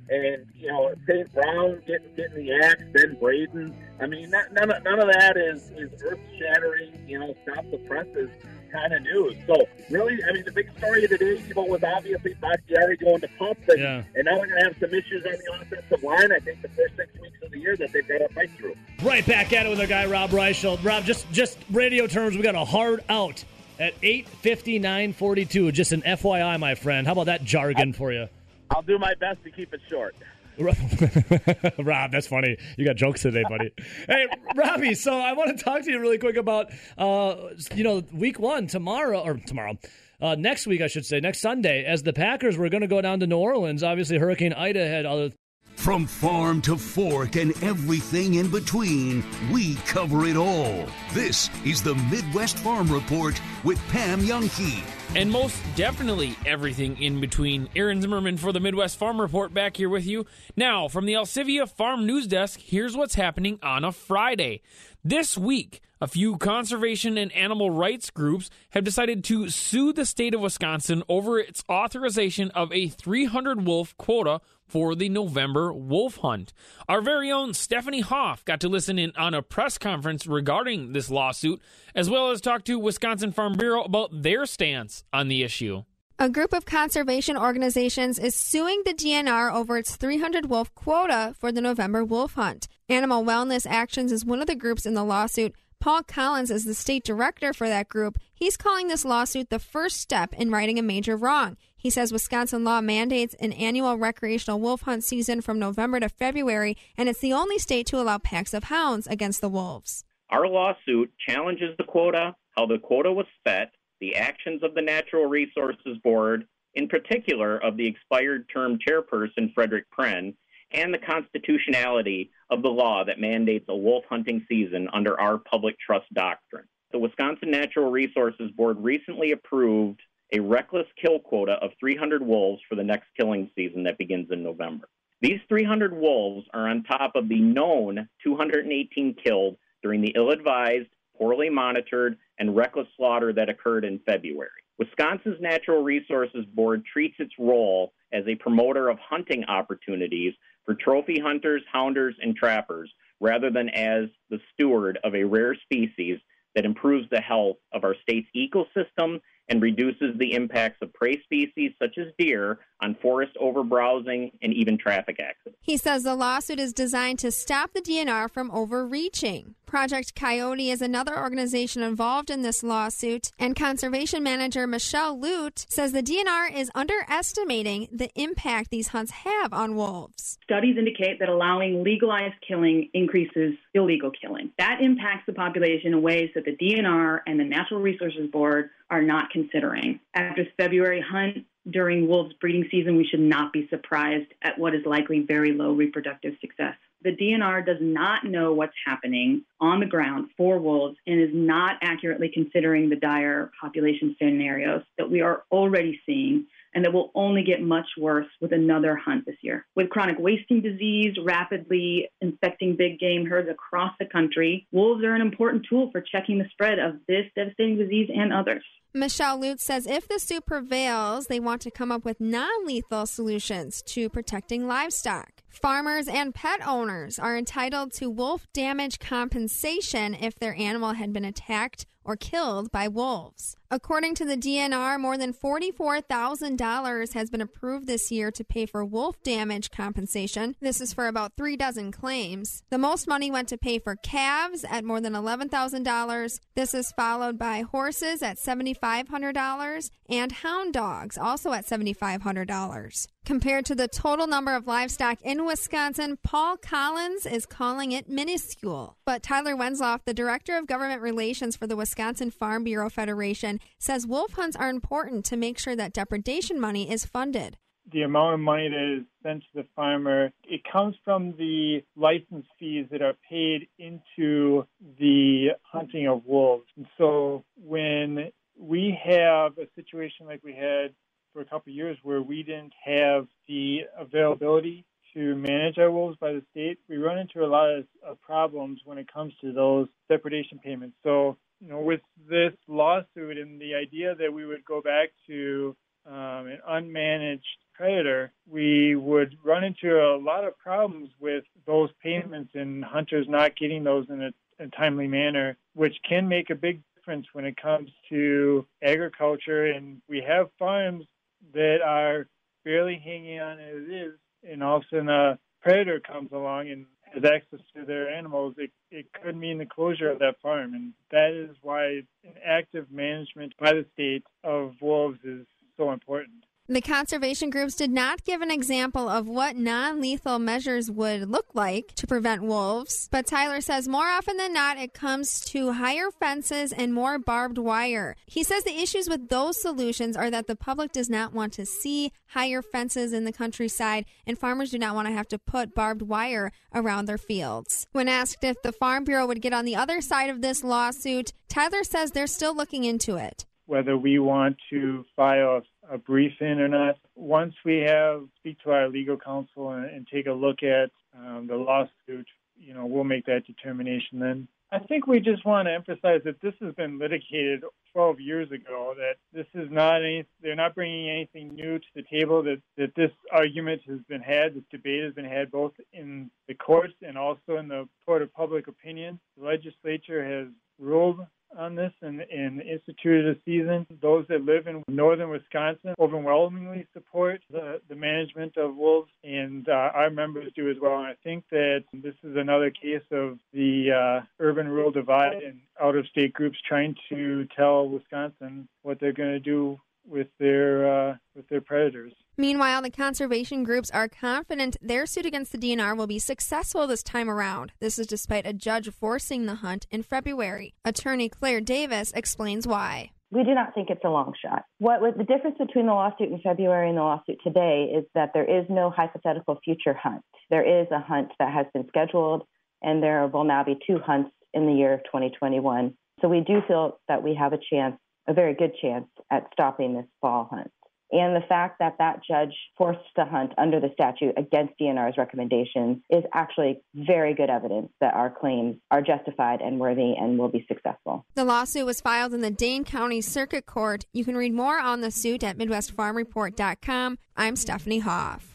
and 0.10 0.46
you 0.56 0.68
know 0.68 0.94
St. 1.08 1.32
Brown 1.34 1.82
getting 1.88 2.08
getting 2.16 2.46
the 2.46 2.54
axe, 2.66 2.84
then 2.94 3.18
Braden. 3.20 3.76
I 4.00 4.08
mean, 4.08 4.30
not, 4.30 4.52
none 4.54 4.72
of, 4.72 4.84
none 4.84 5.00
of 5.00 5.08
that 5.12 5.38
is 5.38 5.72
is 5.72 5.90
earth 6.04 6.20
shattering. 6.40 6.92
You 7.08 7.20
know, 7.20 7.36
stop 7.44 7.66
the 7.72 7.78
presses 7.80 8.30
kind 8.72 8.94
of 8.94 9.02
news. 9.04 9.36
So 9.48 9.56
really, 9.90 10.18
I 10.28 10.34
mean, 10.34 10.44
the 10.44 10.52
big 10.52 10.70
story 10.78 11.06
of 11.06 11.10
the 11.10 11.18
day, 11.18 11.38
Evo, 11.38 11.68
was 11.68 11.82
obviously 11.84 12.34
Bakhtiari 12.42 12.98
going 12.98 13.22
to 13.22 13.28
pump, 13.40 13.58
and, 13.70 13.80
Yeah. 13.80 14.04
and 14.16 14.26
now 14.26 14.34
we're 14.38 14.48
going 14.48 14.60
to 14.60 14.66
have 14.66 14.78
some 14.80 14.90
issues 14.94 15.26
on 15.26 15.32
the 15.32 15.54
offensive 15.62 16.04
line. 16.04 16.32
I 16.34 16.40
think 16.40 16.62
the 16.62 16.68
first 16.70 16.96
six 16.98 17.10
weeks 17.22 17.38
of 17.42 17.52
the 17.52 17.60
year 17.60 17.78
that 17.78 17.94
they've 17.94 18.06
got 18.08 18.18
to 18.18 18.28
fight 18.34 18.50
through. 18.58 18.76
Right 19.02 19.26
back 19.26 19.54
at 19.54 19.66
it 19.66 19.70
with 19.70 19.80
our 19.80 19.88
guy 19.88 20.06
Rob 20.08 20.32
Reischel. 20.32 20.84
Rob, 20.84 21.06
just 21.06 21.32
just 21.32 21.58
radio 21.72 22.06
terms, 22.08 22.36
we 22.36 22.44
got 22.44 22.56
a 22.56 22.66
hard 22.66 23.02
out 23.08 23.46
at 23.80 23.94
eight 24.04 24.28
fifty 24.28 24.78
nine 24.78 25.14
forty 25.14 25.46
two. 25.46 25.72
Just 25.72 25.94
an 25.94 26.02
FYI, 26.02 26.60
my 26.60 26.76
friend. 26.76 27.08
How 27.08 27.14
about 27.14 27.28
that 27.28 27.46
jargon 27.46 27.94
for 27.94 28.12
you? 28.12 28.28
I'll 28.70 28.82
do 28.82 28.98
my 28.98 29.14
best 29.16 29.44
to 29.44 29.52
keep 29.52 29.74
it 29.74 29.82
short. 29.90 30.16
Rob, 30.58 32.12
that's 32.12 32.28
funny. 32.28 32.58
You 32.78 32.86
got 32.86 32.96
jokes 32.96 33.22
today, 33.22 33.44
buddy. 33.48 33.72
hey, 34.08 34.28
Robbie. 34.56 34.96
So 34.96 35.18
I 35.18 35.34
want 35.34 35.58
to 35.58 35.64
talk 35.64 35.84
to 35.84 35.92
you 35.92 36.00
really 36.00 36.18
quick 36.18 36.38
about, 36.38 36.72
uh, 36.98 37.36
you 37.74 37.84
know, 37.84 38.04
week 38.14 38.40
one 38.40 38.68
tomorrow 38.68 39.20
or 39.20 39.36
tomorrow. 39.36 39.78
Uh, 40.22 40.36
next 40.36 40.66
week, 40.66 40.82
I 40.82 40.88
should 40.88 41.06
say, 41.06 41.20
next 41.20 41.42
Sunday, 41.42 41.84
as 41.84 42.04
the 42.04 42.14
Packers 42.14 42.58
were 42.58 42.70
going 42.70 42.82
to 42.82 42.88
go 42.88 43.02
down 43.02 43.20
to 43.20 43.28
New 43.28 43.38
Orleans. 43.38 43.84
Obviously, 43.84 44.18
Hurricane 44.18 44.54
Ida 44.54 44.88
had 44.88 45.06
other 45.06 45.32
From 45.76 46.06
farm 46.06 46.62
to 46.62 46.78
fork 46.78 47.36
and 47.36 47.52
everything 47.62 48.36
in 48.36 48.50
between, 48.50 49.26
we 49.52 49.76
cover 49.88 50.26
it 50.26 50.38
all. 50.38 50.86
This 51.12 51.50
is 51.66 51.84
the 51.84 51.96
Midwest 51.96 52.58
Farm 52.60 52.90
Report 52.90 53.40
with 53.66 53.78
Pam 53.90 54.22
Jahnke. 54.22 54.95
And 55.14 55.32
most 55.32 55.62
definitely 55.76 56.36
everything 56.46 57.02
in 57.02 57.22
between. 57.22 57.70
Aaron 57.76 58.02
Zimmerman 58.02 58.38
for 58.38 58.52
the 58.52 58.60
Midwest 58.60 58.98
Farm 58.98 59.22
Report 59.22 59.54
back 59.54 59.78
here 59.78 59.90
with 59.90 60.06
you. 60.06 60.26
Now, 60.58 60.88
from 60.88 61.06
the 61.06 61.14
Alcivia 61.14 61.70
Farm 61.70 62.06
News 62.06 62.28
Desk, 62.28 62.60
here's 62.60 62.98
what's 62.98 63.16
happening 63.16 63.60
on 63.62 63.84
a 63.86 63.92
Friday. 63.92 64.62
This 65.04 65.38
week, 65.38 65.82
a 66.02 66.08
few 66.08 66.38
conservation 66.38 67.18
and 67.18 67.32
animal 67.32 67.70
rights 67.70 68.10
groups 68.10 68.50
have 68.72 68.84
decided 68.84 69.24
to 69.26 69.50
sue 69.50 69.94
the 69.94 70.06
state 70.06 70.34
of 70.34 70.42
Wisconsin 70.42 71.04
over 71.08 71.40
its 71.40 71.64
authorization 71.70 72.52
of 72.52 72.72
a 72.72 72.90
300 72.90 73.66
wolf 73.66 73.96
quota 73.98 74.42
for 74.68 74.96
the 74.96 75.10
November 75.10 75.72
wolf 75.72 76.18
hunt. 76.18 76.52
Our 76.90 77.02
very 77.02 77.32
own 77.32 77.54
Stephanie 77.54 78.02
Hoff 78.02 78.44
got 78.46 78.60
to 78.62 78.70
listen 78.70 79.00
in 79.00 79.12
on 79.16 79.34
a 79.34 79.42
press 79.42 79.78
conference 79.78 80.28
regarding 80.28 80.94
this 80.94 81.10
lawsuit, 81.10 81.62
as 81.94 82.10
well 82.10 82.32
as 82.32 82.42
talk 82.42 82.64
to 82.66 82.80
Wisconsin 82.80 83.32
Farm 83.32 83.54
Bureau 83.54 83.84
about 83.84 84.10
their 84.12 84.46
stance 84.46 85.04
on 85.14 85.28
the 85.28 85.44
issue. 85.44 85.84
A 86.18 86.30
group 86.30 86.54
of 86.54 86.64
conservation 86.64 87.36
organizations 87.36 88.18
is 88.18 88.36
suing 88.36 88.84
the 88.86 88.94
DNR 88.94 89.54
over 89.54 89.78
its 89.78 89.98
300 89.98 90.46
wolf 90.46 90.74
quota 90.74 91.36
for 91.38 91.52
the 91.52 91.60
November 91.60 92.06
wolf 92.06 92.36
hunt. 92.36 92.70
Animal 92.88 93.26
Wellness 93.26 93.68
Actions 93.70 94.14
is 94.14 94.24
one 94.24 94.40
of 94.40 94.48
the 94.48 94.56
groups 94.56 94.86
in 94.86 94.94
the 94.94 95.04
lawsuit. 95.04 95.54
Paul 95.80 96.04
Collins 96.04 96.50
is 96.50 96.66
the 96.66 96.74
state 96.74 97.04
director 97.04 97.54
for 97.54 97.68
that 97.68 97.90
group. 97.90 98.18
He's 98.34 98.58
calling 98.58 98.88
this 98.88 99.06
lawsuit 99.06 99.50
the 99.50 99.60
first 99.60 100.02
step 100.02 100.34
in 100.34 100.52
righting 100.52 100.80
a 100.80 100.84
major 100.84 101.16
wrong. 101.16 101.58
He 101.78 101.90
says 101.90 102.12
Wisconsin 102.12 102.64
law 102.64 102.82
mandates 102.82 103.36
an 103.36 103.54
annual 103.54 103.98
recreational 103.98 104.60
wolf 104.60 104.82
hunt 104.82 105.04
season 105.04 105.42
from 105.42 105.60
November 105.60 106.00
to 106.00 106.10
February, 106.10 106.76
and 106.98 107.08
it's 107.08 107.20
the 107.20 107.34
only 107.34 107.60
state 107.60 107.86
to 107.88 107.98
allow 107.98 108.18
packs 108.18 108.54
of 108.54 108.66
hounds 108.66 109.06
against 109.06 109.42
the 109.42 109.50
wolves. 109.50 110.04
Our 110.32 110.48
lawsuit 110.48 111.12
challenges 111.28 111.76
the 111.78 111.84
quota, 111.84 112.36
how 112.58 112.66
the 112.66 112.80
quota 112.80 113.12
was 113.12 113.28
set, 113.48 113.72
the 114.00 114.16
actions 114.16 114.64
of 114.64 114.74
the 114.74 114.82
Natural 114.82 115.28
Resources 115.28 115.98
Board, 116.04 116.48
in 116.74 116.88
particular 116.88 117.58
of 117.58 117.78
the 117.78 117.88
expired 117.88 118.50
term 118.52 118.80
chairperson 118.80 119.54
Frederick 119.54 119.86
Prehn, 119.98 120.34
and 120.76 120.94
the 120.94 121.00
constitutionality 121.00 122.32
of 122.50 122.62
the 122.62 122.70
law 122.70 123.04
that 123.06 123.20
mandates 123.20 123.66
a 123.70 123.76
wolf 123.76 124.04
hunting 124.10 124.46
season 124.50 124.90
under 124.94 125.20
our 125.20 125.38
public 125.38 125.76
trust 125.80 126.14
doctrine. 126.14 126.66
The 126.92 127.00
Wisconsin 127.00 127.50
Natural 127.50 127.90
Resources 127.90 128.52
Board 128.52 128.78
recently 128.80 129.32
approved 129.32 130.02
a 130.34 130.40
reckless 130.40 130.88
kill 131.02 131.20
quota 131.20 131.54
of 131.54 131.72
300 131.80 132.22
wolves 132.22 132.62
for 132.68 132.76
the 132.76 132.84
next 132.84 133.08
killing 133.18 133.50
season 133.56 133.84
that 133.84 133.98
begins 133.98 134.30
in 134.32 134.44
November. 134.44 134.88
These 135.22 135.40
300 135.48 135.94
wolves 135.94 136.46
are 136.54 136.68
on 136.70 136.84
top 136.84 137.16
of 137.16 137.30
the 137.30 137.40
known 137.40 138.10
218 138.24 139.16
killed 139.24 139.58
during 139.82 140.02
the 140.02 140.14
ill 140.16 140.32
advised, 140.32 140.90
poorly 141.18 141.50
monitored, 141.50 142.18
and 142.38 142.56
reckless 142.56 142.88
slaughter 142.98 143.32
that 143.34 143.50
occurred 143.50 143.86
in 143.86 144.00
February. 144.06 144.50
Wisconsin's 144.78 145.40
Natural 145.40 145.82
Resources 145.82 146.46
Board 146.54 146.84
treats 146.92 147.16
its 147.20 147.32
role 147.40 147.94
as 148.12 148.28
a 148.28 148.36
promoter 148.36 148.90
of 148.90 149.00
hunting 149.00 149.46
opportunities 149.46 150.34
for 150.66 150.76
trophy 150.76 151.20
hunters, 151.20 151.62
hounders, 151.72 152.16
and 152.22 152.36
trappers 152.36 152.92
rather 153.22 153.50
than 153.50 153.70
as 153.70 154.06
the 154.30 154.40
steward 154.54 155.00
of 155.04 155.16
a 155.16 155.24
rare 155.24 155.56
species 155.56 156.20
that 156.56 156.66
improves 156.66 157.08
the 157.10 157.22
health 157.22 157.58
of 157.74 157.84
our 157.84 157.96
state's 158.02 158.30
ecosystem 158.36 159.20
and 159.50 159.62
reduces 159.62 160.18
the 160.18 160.34
impacts 160.34 160.78
of 160.82 160.94
prey 160.94 161.22
species 161.22 161.72
such 161.82 161.98
as 161.98 162.08
deer 162.18 162.60
on 162.82 162.96
forest 163.02 163.36
overbrowsing 163.40 164.32
and 164.42 164.54
even 164.54 164.78
traffic 164.78 165.20
accidents. 165.20 165.60
He 165.62 165.78
says 165.78 166.04
the 166.04 166.16
lawsuit 166.16 166.60
is 166.60 166.74
designed 166.74 167.20
to 167.20 167.32
stop 167.32 167.74
the 167.74 167.82
DNR 167.82 168.30
from 168.30 168.52
overreaching. 168.52 169.56
Project 169.66 170.16
Coyote 170.16 170.70
is 170.70 170.82
another 170.82 171.18
organization 171.18 171.82
involved 171.82 172.30
in 172.30 172.44
this 172.44 172.64
lawsuit, 172.64 173.32
and 173.40 173.56
conservation 173.56 174.24
manager 174.24 174.68
Michelle 174.68 175.20
Lute 175.20 175.66
says 175.70 175.92
the 175.92 176.04
DNR 176.04 176.56
is 176.56 176.72
underestimating 176.76 177.88
the 177.92 178.10
impact 178.16 178.70
these 178.70 178.90
hunts 178.90 179.12
have 179.12 179.52
on 179.52 179.76
wolves. 179.76 180.38
Studies 180.44 180.78
indicate 180.78 181.20
that 181.20 181.30
allowing 181.30 181.84
legalized 181.84 182.36
killing 182.48 182.90
increases 182.94 183.56
illegal 183.74 184.12
killing. 184.12 184.52
That 184.60 184.80
impacts 184.82 185.26
the 185.26 185.34
population 185.34 185.94
in 185.94 186.02
ways 186.02 186.30
that 186.36 186.46
the 186.46 186.56
DNR 186.56 187.22
and 187.26 187.40
the 187.40 187.44
Natural 187.44 187.82
Resources 187.82 188.30
Board 188.32 188.70
are 188.90 189.02
not 189.02 189.32
considering. 189.32 190.00
After 190.14 190.44
this 190.44 190.54
February 190.58 191.04
hunt 191.06 191.46
during 191.70 192.08
wolves 192.08 192.34
breeding 192.40 192.68
season, 192.70 192.96
we 192.96 193.06
should 193.06 193.20
not 193.20 193.52
be 193.52 193.68
surprised 193.70 194.32
at 194.42 194.58
what 194.58 194.76
is 194.76 194.86
likely 194.86 195.22
very 195.22 195.54
low 195.54 195.74
reproductive 195.74 196.36
success. 196.42 196.76
The 197.04 197.16
DNR 197.16 197.66
does 197.66 197.78
not 197.82 198.26
know 198.26 198.54
what's 198.54 198.74
happening 198.86 199.44
on 199.60 199.80
the 199.80 199.86
ground 199.86 200.30
for 200.38 200.58
wolves 200.58 200.98
and 201.06 201.22
is 201.22 201.30
not 201.34 201.78
accurately 201.82 202.32
considering 202.34 202.90
the 202.90 202.96
dire 202.96 203.52
population 203.62 204.16
scenarios 204.18 204.82
that 204.98 205.10
we 205.10 205.22
are 205.22 205.44
already 205.52 206.02
seeing 206.06 206.48
and 206.76 206.84
that 206.84 206.94
will 206.94 207.12
only 207.16 207.42
get 207.42 207.62
much 207.62 207.88
worse 207.98 208.28
with 208.42 208.52
another 208.52 208.96
hunt 208.96 209.26
this 209.26 209.38
year. 209.42 209.66
With 209.76 209.90
chronic 209.90 210.18
wasting 210.20 210.62
disease 210.62 211.16
rapidly 211.24 212.10
infecting 212.22 212.76
big 212.76 213.00
game 213.00 213.26
herds 213.26 213.50
across 213.50 213.94
the 214.00 214.06
country, 214.06 214.68
wolves 214.72 215.04
are 215.04 215.16
an 215.16 215.22
important 215.22 215.66
tool 215.70 215.90
for 215.92 216.02
checking 216.02 216.38
the 216.38 216.50
spread 216.52 216.78
of 216.78 216.96
this 217.08 217.26
devastating 217.36 217.78
disease 217.78 218.10
and 218.14 218.34
others. 218.34 218.64
Michelle 218.94 219.40
Lute 219.40 219.60
says 219.60 219.88
if 219.88 220.08
the 220.08 220.20
suit 220.20 220.46
prevails, 220.46 221.28
they 221.28 221.40
want 221.40 221.62
to 221.64 221.72
come 221.72 221.92
up 221.92 222.06
with 222.06 222.22
non 222.22 222.66
lethal 222.66 223.06
solutions 223.06 223.82
to 223.88 224.10
protecting 224.10 224.68
livestock. 224.68 225.44
Farmers 225.50 226.08
and 226.08 226.34
pet 226.34 226.66
owners 226.66 227.20
are 227.20 227.38
entitled 227.38 227.92
to 227.94 228.10
wolf 228.10 228.48
damage 228.54 229.00
compensation 229.00 230.14
if 230.14 230.36
their 230.36 230.56
animal 230.56 230.94
had 230.94 231.12
been 231.12 231.26
attacked 231.26 231.86
or 232.06 232.16
killed 232.16 232.72
by 232.72 232.88
wolves. 232.88 233.58
According 233.76 234.16
to 234.16 234.24
the 234.24 234.38
DNR, 234.38 234.98
more 234.98 235.18
than 235.18 235.34
$44,000 235.34 237.14
has 237.14 237.30
been 237.30 237.42
approved 237.42 237.88
this 237.88 238.10
year 238.10 238.32
to 238.32 238.42
pay 238.46 238.66
for 238.66 238.86
wolf 238.86 239.22
damage 239.22 239.70
compensation. 239.70 240.56
This 240.62 240.80
is 240.80 240.94
for 240.94 241.08
about 241.08 241.36
three 241.36 241.58
dozen 241.58 241.92
claims. 241.92 242.64
The 242.70 242.78
most 242.78 243.06
money 243.06 243.30
went 243.30 243.50
to 243.50 243.58
pay 243.58 243.80
for 243.80 243.98
calves 243.98 244.64
at 244.64 244.86
more 244.86 245.02
than 245.02 245.12
$11,000. 245.12 246.40
This 246.56 246.74
is 246.74 246.94
followed 246.94 247.38
by 247.38 247.64
horses 247.70 248.24
at 248.24 248.38
$7,500 248.38 249.90
and 250.08 250.32
hound 250.32 250.74
dogs 250.74 251.18
also 251.18 251.52
at 251.52 251.66
$7,500. 251.66 253.08
Compared 253.26 253.66
to 253.66 253.74
the 253.74 253.88
total 253.88 254.28
number 254.28 254.56
of 254.56 254.68
livestock 254.68 255.20
in 255.24 255.46
Wisconsin, 255.46 256.20
Paul 256.22 256.58
Collins 256.58 257.26
is 257.26 257.48
calling 257.48 257.92
it 257.92 258.08
minuscule. 258.08 258.98
But 259.04 259.24
Tyler 259.24 259.56
Wenzlaff, 259.56 260.02
the 260.06 260.14
director 260.14 260.56
of 260.56 260.68
government 260.68 261.02
relations 261.02 261.56
for 261.56 261.66
the 261.66 261.76
Wisconsin 261.76 262.30
Farm 262.30 262.64
Bureau 262.64 262.88
Federation, 262.88 263.60
says 263.78 264.08
wolf 264.08 264.34
hunts 264.34 264.56
are 264.56 264.70
important 264.70 265.26
to 265.26 265.38
make 265.38 265.58
sure 265.58 265.76
that 265.76 265.94
depredation 265.94 266.60
money 266.60 266.90
is 266.90 267.06
funded. 267.06 267.58
the 267.92 268.02
amount 268.02 268.34
of 268.34 268.40
money 268.40 268.68
that 268.70 268.98
is 268.98 269.04
sent 269.22 269.42
to 269.42 269.62
the 269.62 269.68
farmer, 269.76 270.32
it 270.44 270.62
comes 270.72 270.96
from 271.04 271.34
the 271.38 271.84
license 271.96 272.46
fees 272.60 272.88
that 272.92 273.02
are 273.02 273.14
paid 273.30 273.68
into 273.78 274.66
the 275.00 275.50
hunting 275.62 276.08
of 276.08 276.26
wolves. 276.26 276.66
And 276.78 276.88
so 276.98 277.44
when 277.56 278.32
we 278.58 278.98
have 279.04 279.58
a 279.58 279.68
situation 279.76 280.26
like 280.26 280.42
we 280.44 280.54
had 280.54 280.94
for 281.34 281.42
a 281.42 281.46
couple 281.46 281.72
of 281.72 281.76
years 281.76 281.98
where 282.02 282.22
we 282.22 282.44
didn't 282.44 282.74
have 282.84 283.28
the 283.48 283.82
availability 284.00 284.86
to 285.14 285.36
manage 285.36 285.78
our 285.78 285.92
wolves 285.92 286.18
by 286.20 286.34
the 286.34 286.42
state, 286.52 286.80
we 286.90 286.98
run 286.98 287.18
into 287.20 287.46
a 287.46 287.48
lot 287.48 287.70
of, 287.70 287.86
of 288.06 288.22
problems 288.22 288.82
when 288.84 288.98
it 288.98 289.12
comes 289.14 289.34
to 289.42 289.54
those 289.54 289.88
depredation 290.10 290.60
payments. 290.60 290.96
So, 291.04 291.38
you 291.62 291.70
know, 291.70 291.80
with 291.80 292.02
this 292.30 292.54
lawsuit 292.68 293.38
and 293.38 293.60
the 293.60 293.76
idea 293.76 294.16
that 294.16 294.34
we 294.34 294.46
would 294.46 294.66
go 294.66 294.82
back 294.82 295.10
to 295.28 295.76
um, 296.06 296.48
an 296.48 296.60
unmanaged 296.70 297.42
predator, 297.74 298.32
we 298.50 298.96
would 298.96 299.38
run 299.44 299.64
into 299.64 300.00
a 300.00 300.18
lot 300.18 300.46
of 300.46 300.58
problems 300.58 301.10
with 301.20 301.44
those 301.66 301.90
payments 302.02 302.52
and 302.54 302.84
hunters 302.84 303.28
not 303.28 303.56
getting 303.56 303.84
those 303.84 304.06
in 304.10 304.22
a, 304.22 304.64
a 304.64 304.68
timely 304.68 305.08
manner, 305.08 305.58
which 305.74 305.96
can 306.08 306.28
make 306.28 306.50
a 306.50 306.56
big 306.56 306.82
difference 306.96 307.28
when 307.34 307.46
it 307.46 307.58
comes 307.58 307.90
to 308.10 308.66
agriculture. 308.84 309.66
And 309.66 310.02
we 310.08 310.22
have 310.22 310.50
farms 310.58 311.06
that 311.54 311.82
are 311.82 312.28
barely 312.64 313.02
hanging 313.04 313.40
on 313.40 313.60
as 313.60 313.76
it 313.76 313.92
is, 313.92 314.14
and 314.48 314.64
all 314.64 314.78
of 314.78 314.84
a 314.84 314.86
sudden 314.90 315.10
a 315.10 315.40
predator 315.62 316.00
comes 316.00 316.32
along 316.32 316.70
and 316.70 316.86
access 317.24 317.60
to 317.76 317.86
their 317.86 318.10
animals, 318.10 318.56
it, 318.58 318.72
it 318.92 319.06
could 319.14 319.38
mean 319.38 319.58
the 319.58 319.66
closure 319.66 320.12
of 320.12 320.20
that 320.20 320.42
farm. 320.42 320.74
And 320.74 320.94
that 321.12 321.32
is 321.32 321.56
why 321.62 322.02
an 322.24 322.34
active 322.44 322.92
management 322.92 323.54
by 323.60 323.72
the 323.72 323.86
state 323.94 324.24
of 324.44 324.74
wolves 324.82 325.20
is 325.24 325.46
so 325.78 325.92
important. 325.92 326.44
The 326.68 326.82
conservation 326.82 327.52
groups 327.52 327.76
did 327.76 327.92
not 327.92 328.24
give 328.24 328.42
an 328.42 328.50
example 328.50 329.08
of 329.08 329.28
what 329.28 329.56
non 329.56 330.02
lethal 330.02 330.40
measures 330.40 330.90
would 330.90 331.30
look 331.30 331.54
like 331.54 331.94
to 331.94 332.08
prevent 332.08 332.42
wolves, 332.42 333.08
but 333.12 333.28
Tyler 333.28 333.62
says 333.62 333.88
more 333.88 334.08
often 334.08 334.38
than 334.38 334.52
not 334.52 334.80
it 334.80 334.92
comes 334.92 335.42
to 335.52 335.74
higher 335.74 336.10
fences 336.10 336.74
and 336.74 336.92
more 336.92 337.20
barbed 337.20 337.60
wire. 337.60 338.16
He 338.26 338.44
says 338.44 338.64
the 338.64 338.82
issues 338.82 339.08
with 339.08 339.30
those 339.30 339.62
solutions 339.62 340.18
are 340.18 340.32
that 340.32 340.48
the 340.48 340.56
public 340.56 340.92
does 340.92 341.08
not 341.08 341.34
want 341.34 341.54
to 341.54 341.68
see 341.68 342.12
higher 342.30 342.64
fences 342.64 343.14
in 343.14 343.26
the 343.26 343.32
countryside, 343.32 344.06
and 344.26 344.36
farmers 344.36 344.72
do 344.72 344.80
not 344.80 344.96
want 344.96 345.08
to 345.08 345.14
have 345.14 345.28
to 345.28 345.38
put 345.38 345.76
barbed 345.76 346.02
wire 346.02 346.52
around 346.74 347.06
their 347.06 347.20
fields. 347.20 347.86
When 347.92 348.10
asked 348.10 348.44
if 348.44 348.60
the 348.64 348.72
Farm 348.72 349.04
Bureau 349.04 349.28
would 349.28 349.44
get 349.44 349.54
on 349.54 349.66
the 349.66 349.76
other 349.76 350.02
side 350.02 350.32
of 350.32 350.42
this 350.42 350.64
lawsuit, 350.64 351.32
Tyler 351.48 351.84
says 351.84 352.10
they're 352.10 352.26
still 352.26 352.56
looking 352.56 352.86
into 352.86 353.18
it. 353.18 353.46
whether 353.68 353.98
we 353.98 354.20
want 354.20 354.56
to 354.70 355.04
file 355.16 355.58
a, 355.58 355.62
a 355.90 355.98
briefing 355.98 356.60
or 356.60 356.68
not. 356.68 356.98
Once 357.16 357.54
we 357.64 357.80
have 357.80 358.24
speak 358.38 358.60
to 358.64 358.72
our 358.72 358.90
legal 358.90 359.18
counsel 359.18 359.72
and, 359.72 359.86
and 359.86 360.08
take 360.08 360.28
a 360.28 360.32
look 360.32 360.64
at 360.64 360.92
um, 361.18 361.48
the 361.48 361.56
lawsuit, 361.56 362.28
you 362.58 362.74
know, 362.74 362.86
we'll 362.86 363.04
make 363.04 363.26
that 363.26 363.46
determination 363.46 364.20
then. 364.20 364.48
I 364.72 364.80
think 364.80 365.08
we 365.08 365.20
just 365.20 365.46
want 365.46 365.68
to 365.68 365.74
emphasize 365.74 366.22
that 366.26 366.42
this 366.42 366.54
has 366.62 366.74
been 366.74 366.98
litigated 366.98 367.64
12 367.94 368.20
years 368.20 368.52
ago. 368.52 368.94
That 368.98 369.16
this 369.32 369.46
is 369.54 369.70
not 369.72 370.04
any, 370.04 370.26
they're 370.42 370.56
not 370.56 370.76
bringing 370.76 371.10
anything 371.10 371.54
new 371.54 371.78
to 371.80 371.86
the 371.96 372.04
table. 372.04 372.44
That 372.44 372.62
that 372.78 372.96
this 372.96 373.12
argument 373.32 373.84
has 373.88 374.00
been 374.10 374.22
had, 374.22 374.56
this 374.56 374.64
debate 374.72 375.04
has 375.04 375.14
been 375.14 375.26
had 375.26 375.52
both 375.52 375.74
in 375.94 376.30
the 376.48 376.56
courts 376.56 376.96
and 377.02 377.18
also 377.18 377.58
in 377.58 377.68
the 377.68 377.88
court 378.06 378.22
of 378.22 378.34
public 378.34 378.68
opinion. 378.68 379.20
The 379.38 379.46
legislature 379.46 380.26
has 380.26 380.48
ruled 380.80 381.20
on 381.58 381.76
this 381.76 381.92
and, 382.02 382.22
and 382.22 382.62
instituted 382.62 383.36
a 383.36 383.40
season. 383.46 383.86
Those 384.02 384.26
that 384.30 384.44
live 384.44 384.68
in 384.68 384.84
northern 384.88 385.30
Wisconsin 385.30 385.96
overwhelmingly 386.00 386.88
support 386.94 387.42
the, 387.52 387.82
the 387.90 387.96
management 387.96 388.58
of 388.58 388.76
wolves, 388.76 389.12
and 389.24 389.68
uh, 389.68 389.92
our 389.94 390.10
members 390.10 390.52
do 390.56 390.70
as 390.70 390.78
well. 390.82 390.98
And 390.98 391.08
I 391.08 391.16
think 391.24 391.46
that 391.52 391.84
this 391.94 392.16
is 392.24 392.36
another 392.36 392.70
case 392.70 393.04
of 393.12 393.40
the 393.54 393.92
uh, 393.92 394.26
urban 394.40 394.68
rural 394.68 394.92
divide 394.92 395.44
and 395.44 395.60
out 395.82 395.96
of 395.96 396.08
state 396.08 396.34
groups 396.34 396.58
trying 396.68 396.96
to 397.10 397.48
tell 397.56 397.88
Wisconsin 397.88 398.68
what 398.84 399.00
they're 399.00 399.14
going 399.14 399.32
to 399.32 399.40
do 399.40 399.80
with 400.08 400.28
their 400.40 401.10
uh, 401.10 401.16
with 401.36 401.48
their 401.50 401.62
predators. 401.62 402.14
Meanwhile, 402.38 402.82
the 402.82 402.90
conservation 402.90 403.64
groups 403.64 403.90
are 403.92 404.08
confident 404.08 404.78
their 404.82 405.06
suit 405.06 405.26
against 405.26 405.52
the 405.52 405.58
DNR 405.58 405.96
will 405.96 406.08
be 406.08 406.20
successful 406.20 406.86
this 406.88 407.04
time 407.04 407.30
around. 407.30 407.72
This 407.80 407.98
is 407.98 408.08
despite 408.08 408.46
a 408.46 408.54
judge 408.54 408.90
forcing 408.92 409.46
the 409.46 409.56
hunt 409.56 409.88
in 409.90 410.04
February. 410.04 410.74
Attorney 410.84 411.30
Claire 411.30 411.62
Davis 411.62 412.12
explains 412.14 412.68
why. 412.68 413.12
We 413.32 413.44
do 413.44 413.54
not 413.54 413.74
think 413.74 413.90
it's 413.90 414.04
a 414.06 414.10
long 414.10 414.34
shot. 414.42 414.64
What, 414.78 415.02
what 415.02 415.18
the 415.18 415.24
difference 415.24 415.58
between 415.58 415.88
the 415.88 415.94
lawsuit 415.94 416.30
in 416.30 416.40
February 416.42 416.90
and 416.90 416.98
the 416.98 417.02
lawsuit 417.02 417.38
today 417.44 417.92
is 417.94 418.06
that 418.14 418.32
there 418.34 418.46
is 418.46 418.66
no 418.70 418.90
hypothetical 418.90 419.60
future 419.64 419.94
hunt. 419.94 420.22
There 420.50 420.82
is 420.82 420.88
a 420.92 421.00
hunt 421.00 421.32
that 421.40 421.52
has 421.52 421.66
been 421.74 421.88
scheduled, 421.88 422.44
and 422.82 423.02
there 423.02 423.28
will 423.28 423.44
now 423.44 423.64
be 423.64 423.78
two 423.88 423.98
hunts 424.00 424.32
in 424.54 424.68
the 424.68 424.74
year 424.74 424.94
of 424.94 425.00
2021. 425.06 425.94
So 426.22 426.30
we 426.30 426.42
do 426.42 426.62
feel 426.68 427.00
that 427.08 427.24
we 427.24 427.36
have 427.36 427.52
a 427.52 427.60
chance, 427.70 427.98
a 428.28 428.34
very 428.34 428.54
good 428.54 428.74
chance, 428.82 429.06
at 429.32 429.48
stopping 429.54 429.96
this 429.96 430.06
fall 430.22 430.48
hunt. 430.52 430.72
And 431.12 431.36
the 431.36 431.46
fact 431.48 431.78
that 431.80 431.96
that 432.00 432.22
judge 432.28 432.54
forced 432.78 433.00
the 433.16 433.26
hunt 433.26 433.54
under 433.58 433.80
the 433.80 433.90
statute 433.94 434.34
against 434.38 434.74
DNR's 434.82 435.18
recommendations 435.18 436.02
is 436.10 436.24
actually 436.34 436.82
very 436.96 437.34
good 437.34 437.50
evidence 437.50 437.90
that 438.02 438.16
our 438.16 438.30
claims 438.30 438.78
are 438.90 439.02
justified 439.02 439.62
and 439.62 439.80
worthy 439.80 440.16
and 440.18 440.40
will 440.40 440.50
be 440.50 440.66
successful. 440.68 441.26
The 441.36 441.46
lawsuit 441.46 441.86
was 441.86 442.02
filed 442.02 442.34
in 442.34 442.42
the 442.42 442.52
Dane 442.52 442.84
County 442.84 443.22
Circuit 443.22 443.66
Court. 443.66 444.06
You 444.14 444.26
can 444.26 444.36
read 444.36 444.54
more 444.54 444.80
on 444.80 445.02
the 445.02 445.12
suit 445.12 445.44
at 445.44 445.58
MidwestFarmReport.com. 445.58 447.18
I'm 447.38 447.56
Stephanie 447.56 448.00
Hoff. 448.00 448.55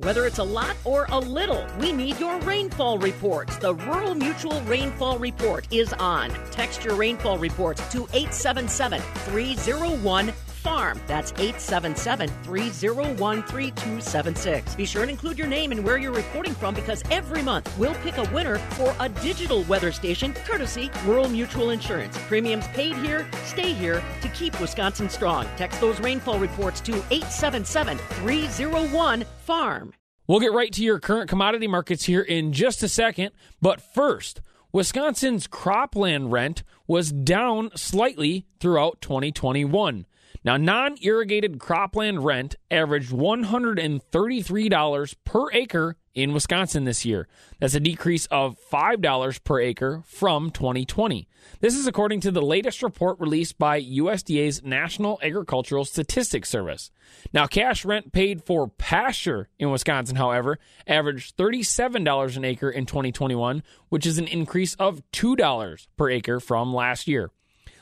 Whether 0.00 0.26
it's 0.26 0.40
a 0.40 0.44
lot 0.44 0.76
or 0.84 1.06
a 1.08 1.18
little, 1.18 1.66
we 1.80 1.90
need 1.90 2.20
your 2.20 2.38
rainfall 2.40 2.98
reports. 2.98 3.56
The 3.56 3.74
Rural 3.74 4.14
Mutual 4.14 4.60
Rainfall 4.62 5.18
Report 5.18 5.66
is 5.70 5.94
on. 5.94 6.30
Text 6.50 6.84
your 6.84 6.96
rainfall 6.96 7.38
reports 7.38 7.80
to 7.92 8.06
877 8.12 9.00
301 9.00 10.34
farm. 10.66 11.00
That's 11.06 11.30
877 11.38 12.28
301 12.42 13.42
3276. 13.44 14.74
Be 14.74 14.84
sure 14.84 15.02
and 15.02 15.10
include 15.12 15.38
your 15.38 15.46
name 15.46 15.70
and 15.70 15.84
where 15.84 15.96
you're 15.96 16.12
reporting 16.12 16.54
from 16.54 16.74
because 16.74 17.04
every 17.08 17.40
month 17.40 17.72
we'll 17.78 17.94
pick 17.96 18.18
a 18.18 18.28
winner 18.34 18.58
for 18.58 18.92
a 18.98 19.08
digital 19.08 19.62
weather 19.62 19.92
station 19.92 20.34
courtesy 20.44 20.90
Rural 21.04 21.28
Mutual 21.28 21.70
Insurance. 21.70 22.18
Premiums 22.26 22.66
paid 22.68 22.96
here, 22.96 23.28
stay 23.44 23.72
here 23.72 24.02
to 24.22 24.28
keep 24.30 24.60
Wisconsin 24.60 25.08
strong. 25.08 25.46
Text 25.56 25.80
those 25.80 26.00
rainfall 26.00 26.40
reports 26.40 26.80
to 26.80 26.94
877 27.10 27.98
301 27.98 29.24
farm. 29.44 29.92
We'll 30.26 30.40
get 30.40 30.52
right 30.52 30.72
to 30.72 30.82
your 30.82 30.98
current 30.98 31.30
commodity 31.30 31.68
markets 31.68 32.06
here 32.06 32.22
in 32.22 32.52
just 32.52 32.82
a 32.82 32.88
second. 32.88 33.30
But 33.62 33.80
first, 33.80 34.40
Wisconsin's 34.72 35.46
cropland 35.46 36.32
rent 36.32 36.64
was 36.88 37.12
down 37.12 37.70
slightly 37.76 38.46
throughout 38.58 39.00
2021. 39.00 40.06
Now, 40.46 40.56
non 40.56 40.96
irrigated 41.02 41.58
cropland 41.58 42.22
rent 42.22 42.54
averaged 42.70 43.10
$133 43.10 45.14
per 45.24 45.52
acre 45.52 45.96
in 46.14 46.32
Wisconsin 46.32 46.84
this 46.84 47.04
year. 47.04 47.26
That's 47.58 47.74
a 47.74 47.80
decrease 47.80 48.26
of 48.26 48.56
$5 48.72 49.42
per 49.42 49.60
acre 49.60 50.04
from 50.06 50.52
2020. 50.52 51.26
This 51.58 51.74
is 51.74 51.88
according 51.88 52.20
to 52.20 52.30
the 52.30 52.42
latest 52.42 52.84
report 52.84 53.18
released 53.18 53.58
by 53.58 53.82
USDA's 53.82 54.62
National 54.62 55.18
Agricultural 55.20 55.84
Statistics 55.84 56.48
Service. 56.48 56.92
Now, 57.32 57.48
cash 57.48 57.84
rent 57.84 58.12
paid 58.12 58.44
for 58.44 58.68
pasture 58.68 59.48
in 59.58 59.72
Wisconsin, 59.72 60.14
however, 60.14 60.60
averaged 60.86 61.36
$37 61.36 62.36
an 62.36 62.44
acre 62.44 62.70
in 62.70 62.86
2021, 62.86 63.64
which 63.88 64.06
is 64.06 64.18
an 64.18 64.28
increase 64.28 64.76
of 64.76 65.02
$2 65.12 65.88
per 65.96 66.08
acre 66.08 66.38
from 66.38 66.72
last 66.72 67.08
year. 67.08 67.32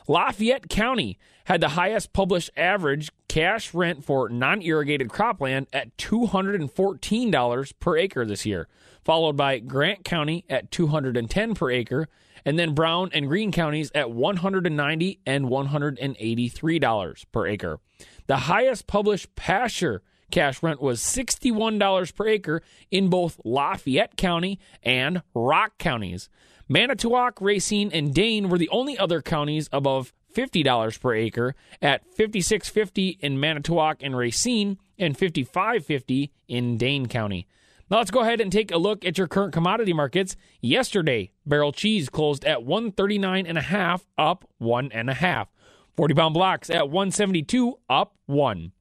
Lafayette 0.06 0.68
County 0.68 1.18
had 1.44 1.60
the 1.60 1.70
highest 1.70 2.12
published 2.12 2.50
average 2.56 3.10
cash 3.28 3.72
rent 3.72 4.04
for 4.04 4.28
non 4.28 4.62
irrigated 4.62 5.08
cropland 5.08 5.66
at 5.72 5.96
$214 5.96 7.72
per 7.80 7.96
acre 7.96 8.24
this 8.26 8.44
year, 8.44 8.68
followed 9.02 9.36
by 9.36 9.58
Grant 9.58 10.04
County 10.04 10.44
at 10.48 10.70
210 10.70 11.54
per 11.54 11.70
acre, 11.70 12.08
and 12.44 12.58
then 12.58 12.74
Brown 12.74 13.10
and 13.12 13.28
Green 13.28 13.50
counties 13.50 13.90
at 13.94 14.10
190 14.10 15.20
and 15.26 15.46
$183 15.46 17.24
per 17.32 17.46
acre. 17.46 17.80
The 18.26 18.36
highest 18.36 18.86
published 18.86 19.34
pasture 19.34 20.02
cash 20.30 20.62
rent 20.62 20.82
was 20.82 21.00
$61 21.00 22.14
per 22.14 22.26
acre 22.26 22.62
in 22.90 23.08
both 23.08 23.40
Lafayette 23.44 24.16
County 24.16 24.58
and 24.82 25.22
Rock 25.34 25.78
counties. 25.78 26.28
Manitowoc, 26.68 27.40
Racine, 27.40 27.90
and 27.92 28.14
Dane 28.14 28.48
were 28.48 28.58
the 28.58 28.68
only 28.70 28.98
other 28.98 29.20
counties 29.20 29.68
above 29.72 30.12
$50 30.34 31.00
per 31.00 31.14
acre 31.14 31.54
at 31.80 32.02
56.50 32.16 33.18
in 33.20 33.38
Manitowoc 33.38 33.98
and 34.02 34.16
Racine 34.16 34.78
and 34.98 35.16
55.50 35.16 36.30
in 36.48 36.76
Dane 36.76 37.06
County. 37.06 37.46
Now 37.90 37.98
let's 37.98 38.10
go 38.10 38.20
ahead 38.20 38.40
and 38.40 38.50
take 38.50 38.72
a 38.72 38.78
look 38.78 39.04
at 39.04 39.18
your 39.18 39.28
current 39.28 39.52
commodity 39.52 39.92
markets. 39.92 40.36
Yesterday, 40.62 41.32
barrel 41.44 41.72
cheese 41.72 42.08
closed 42.08 42.44
at 42.44 42.64
139 42.64 43.46
and 43.46 43.58
a 43.58 43.62
half, 43.62 44.06
up 44.16 44.48
one 44.58 44.90
and 44.92 45.10
a 45.10 45.14
half. 45.14 45.48
40 45.96 46.14
pound 46.14 46.34
blocks 46.34 46.70
at 46.70 46.88
172, 46.90 47.78
up 47.88 48.14
one. 48.26 48.72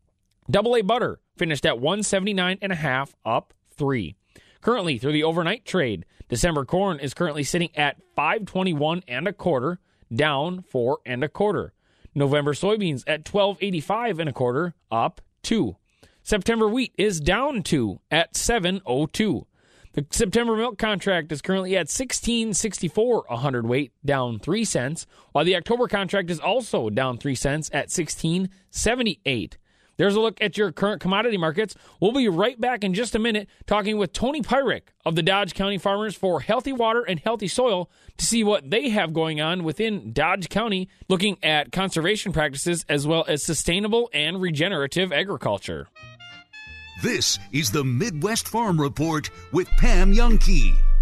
Double 0.50 0.76
A 0.76 0.82
butter 0.82 1.20
finished 1.38 1.66
at 1.66 1.80
179 1.80 2.58
and 2.62 2.72
a 2.72 2.76
half, 2.76 3.16
up 3.26 3.54
three. 3.70 4.16
Currently, 4.62 4.98
through 4.98 5.12
the 5.12 5.24
overnight 5.24 5.66
trade, 5.66 6.06
December 6.34 6.66
corn 6.66 7.00
is 7.00 7.14
currently 7.14 7.44
sitting 7.44 7.70
at 7.76 8.02
521 8.16 9.04
and 9.08 9.28
a 9.28 9.34
quarter, 9.34 9.80
down 10.12 10.64
four 10.64 10.98
and 11.06 11.24
a 11.24 11.30
quarter. 11.30 11.74
November 12.16 12.54
soybeans 12.54 13.04
at 13.06 13.32
1285 13.32 14.18
and 14.18 14.30
a 14.30 14.34
quarter, 14.34 14.74
up 14.92 15.22
two. 15.44 15.76
September 16.24 16.68
wheat 16.68 16.92
is 16.98 17.20
down 17.20 17.62
two 17.62 18.00
at 18.10 18.36
702. 18.36 19.46
The 19.92 20.08
September 20.10 20.56
milk 20.56 20.80
contract 20.80 21.32
is 21.32 21.44
currently 21.44 21.76
at 21.76 21.82
1664 21.82 23.26
a 23.30 23.38
hundredweight, 23.38 23.92
down 24.04 24.40
3 24.40 24.66
cents, 24.66 25.06
while 25.34 25.46
the 25.46 25.56
October 25.56 25.88
contract 25.88 26.32
is 26.32 26.40
also 26.40 26.90
down 26.90 27.20
3 27.20 27.36
cents 27.36 27.70
at 27.72 27.92
1678. 27.92 29.60
There's 29.98 30.16
a 30.16 30.20
look 30.22 30.42
at 30.42 30.58
your 30.58 30.72
current 30.72 31.02
commodity 31.02 31.38
markets. 31.38 31.76
We'll 32.00 32.14
be 32.14 32.28
right 32.28 32.60
back 32.60 32.84
in 32.84 32.94
just 32.94 33.16
a 33.16 33.20
minute 33.20 33.48
talking 33.66 33.98
with 33.98 34.14
Tony 34.14 34.42
Peirick 34.42 34.84
of 35.06 35.16
the 35.16 35.24
Dodge 35.24 35.54
County 35.54 35.78
Farmers 35.78 36.16
for 36.16 36.42
Healthy 36.42 36.74
Water 36.74 37.02
and 37.02 37.20
Healthy 37.20 37.48
Soil 37.48 37.90
to 38.18 38.26
see 38.26 38.44
what 38.44 38.70
they 38.70 38.90
have 38.90 39.14
going 39.14 39.42
on 39.42 39.64
within 39.64 40.14
Dodge 40.14 40.50
County, 40.50 40.90
looking 41.10 41.38
at 41.44 41.72
conservation 41.72 42.34
practices 42.34 42.86
as 42.90 43.06
well 43.06 43.26
as 43.28 43.44
sustainable 43.44 44.10
and 44.14 44.42
regenerative 44.42 45.12
agriculture. 45.12 45.88
This 47.02 47.40
is 47.52 47.72
the 47.72 47.84
Midwest 47.84 48.48
Farm 48.48 48.80
Report 48.80 49.30
with 49.52 49.68
Pam 49.78 50.14
Jahnke. 50.14 50.93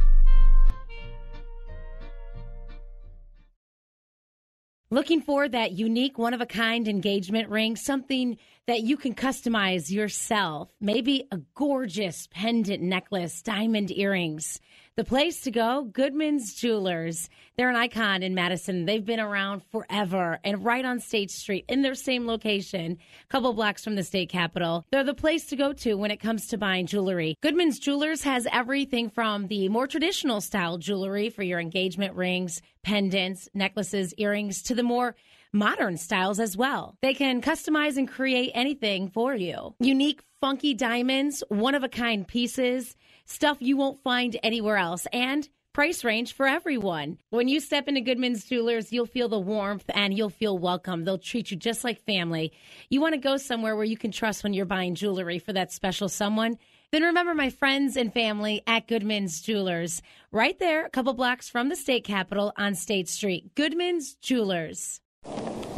Looking 4.93 5.21
for 5.21 5.47
that 5.47 5.71
unique, 5.71 6.17
one 6.17 6.33
of 6.33 6.41
a 6.41 6.45
kind 6.45 6.85
engagement 6.85 7.47
ring, 7.47 7.77
something 7.77 8.37
that 8.67 8.81
you 8.81 8.97
can 8.97 9.15
customize 9.15 9.89
yourself. 9.89 10.69
Maybe 10.81 11.29
a 11.31 11.37
gorgeous 11.55 12.27
pendant 12.29 12.83
necklace, 12.83 13.41
diamond 13.41 13.89
earrings. 13.89 14.59
The 14.97 15.05
place 15.05 15.39
to 15.43 15.51
go, 15.51 15.83
Goodman's 15.85 16.53
Jewelers. 16.53 17.29
They're 17.55 17.69
an 17.69 17.77
icon 17.77 18.23
in 18.23 18.35
Madison. 18.35 18.83
They've 18.83 19.05
been 19.05 19.21
around 19.21 19.63
forever 19.71 20.37
and 20.43 20.65
right 20.65 20.83
on 20.83 20.99
State 20.99 21.31
Street 21.31 21.63
in 21.69 21.81
their 21.81 21.95
same 21.95 22.27
location, 22.27 22.97
a 23.23 23.27
couple 23.31 23.53
blocks 23.53 23.85
from 23.85 23.95
the 23.95 24.03
state 24.03 24.27
capitol. 24.27 24.85
They're 24.91 25.05
the 25.05 25.13
place 25.13 25.45
to 25.45 25.55
go 25.55 25.71
to 25.71 25.93
when 25.93 26.11
it 26.11 26.19
comes 26.19 26.47
to 26.47 26.57
buying 26.57 26.87
jewelry. 26.87 27.37
Goodman's 27.39 27.79
Jewelers 27.79 28.23
has 28.23 28.45
everything 28.51 29.09
from 29.09 29.47
the 29.47 29.69
more 29.69 29.87
traditional 29.87 30.41
style 30.41 30.77
jewelry 30.77 31.29
for 31.29 31.43
your 31.43 31.61
engagement 31.61 32.13
rings, 32.15 32.61
pendants, 32.83 33.47
necklaces, 33.53 34.13
earrings 34.15 34.61
to 34.63 34.75
the 34.75 34.83
more 34.83 35.15
modern 35.53 35.95
styles 35.95 36.39
as 36.39 36.57
well. 36.57 36.97
They 37.01 37.13
can 37.13 37.41
customize 37.41 37.95
and 37.95 38.09
create 38.09 38.51
anything 38.53 39.09
for 39.09 39.33
you. 39.35 39.73
Unique, 39.79 40.21
funky 40.41 40.73
diamonds, 40.73 41.43
one 41.49 41.75
of 41.75 41.83
a 41.83 41.89
kind 41.89 42.27
pieces, 42.27 42.95
stuff 43.31 43.57
you 43.61 43.77
won't 43.77 44.03
find 44.03 44.37
anywhere 44.43 44.77
else, 44.77 45.07
and 45.11 45.47
price 45.73 46.03
range 46.03 46.33
for 46.33 46.47
everyone. 46.47 47.17
When 47.29 47.47
you 47.47 47.59
step 47.59 47.87
into 47.87 48.01
Goodman's 48.01 48.43
Jewelers, 48.43 48.91
you'll 48.91 49.05
feel 49.05 49.29
the 49.29 49.39
warmth 49.39 49.85
and 49.93 50.15
you'll 50.15 50.29
feel 50.29 50.57
welcome. 50.57 51.05
They'll 51.05 51.17
treat 51.17 51.49
you 51.49 51.57
just 51.57 51.83
like 51.83 52.05
family. 52.05 52.51
You 52.89 52.99
want 52.99 53.13
to 53.13 53.19
go 53.19 53.37
somewhere 53.37 53.75
where 53.75 53.85
you 53.85 53.97
can 53.97 54.11
trust 54.11 54.43
when 54.43 54.53
you're 54.53 54.65
buying 54.65 54.95
jewelry 54.95 55.39
for 55.39 55.53
that 55.53 55.71
special 55.71 56.09
someone? 56.09 56.57
Then 56.91 57.03
remember 57.03 57.33
my 57.33 57.49
friends 57.49 57.95
and 57.95 58.13
family 58.13 58.63
at 58.67 58.87
Goodman's 58.87 59.39
Jewelers, 59.41 60.01
right 60.33 60.59
there, 60.59 60.85
a 60.85 60.89
couple 60.89 61.13
blocks 61.13 61.47
from 61.47 61.69
the 61.69 61.77
state 61.77 62.03
capitol 62.03 62.51
on 62.57 62.75
State 62.75 63.07
Street. 63.07 63.55
Goodman's 63.55 64.15
Jewelers. 64.15 64.99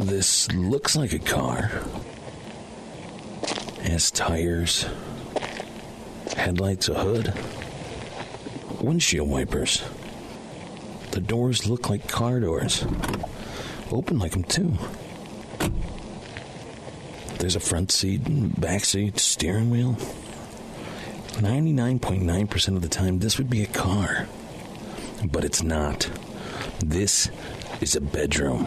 This 0.00 0.50
looks 0.50 0.96
like 0.96 1.12
a 1.12 1.20
car. 1.20 1.70
It 3.78 3.90
Has 3.90 4.10
tires, 4.10 4.86
headlights, 6.34 6.88
a 6.88 6.94
hood, 6.94 7.32
windshield 8.80 9.28
wipers. 9.28 9.82
The 11.12 11.20
doors 11.20 11.66
look 11.66 11.88
like 11.88 12.08
car 12.08 12.40
doors. 12.40 12.84
Open 13.90 14.18
like 14.18 14.32
them, 14.32 14.44
too. 14.44 14.74
There's 17.38 17.56
a 17.56 17.60
front 17.60 17.92
seat, 17.92 18.22
back 18.60 18.84
seat, 18.84 19.18
steering 19.18 19.70
wheel. 19.70 19.96
99.9% 21.34 22.76
of 22.76 22.82
the 22.82 22.88
time, 22.88 23.18
this 23.18 23.38
would 23.38 23.50
be 23.50 23.62
a 23.62 23.66
car. 23.66 24.26
But 25.24 25.44
it's 25.44 25.62
not. 25.62 26.10
This 26.80 27.30
is 27.80 27.94
a 27.96 28.00
bedroom. 28.00 28.66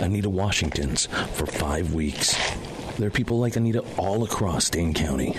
Anita 0.00 0.30
Washington's 0.30 1.06
for 1.34 1.46
five 1.46 1.92
weeks. 1.94 2.36
There 2.98 3.06
are 3.06 3.12
people 3.12 3.38
like 3.38 3.54
Anita 3.54 3.84
all 3.96 4.24
across 4.24 4.70
Dane 4.70 4.92
County. 4.92 5.36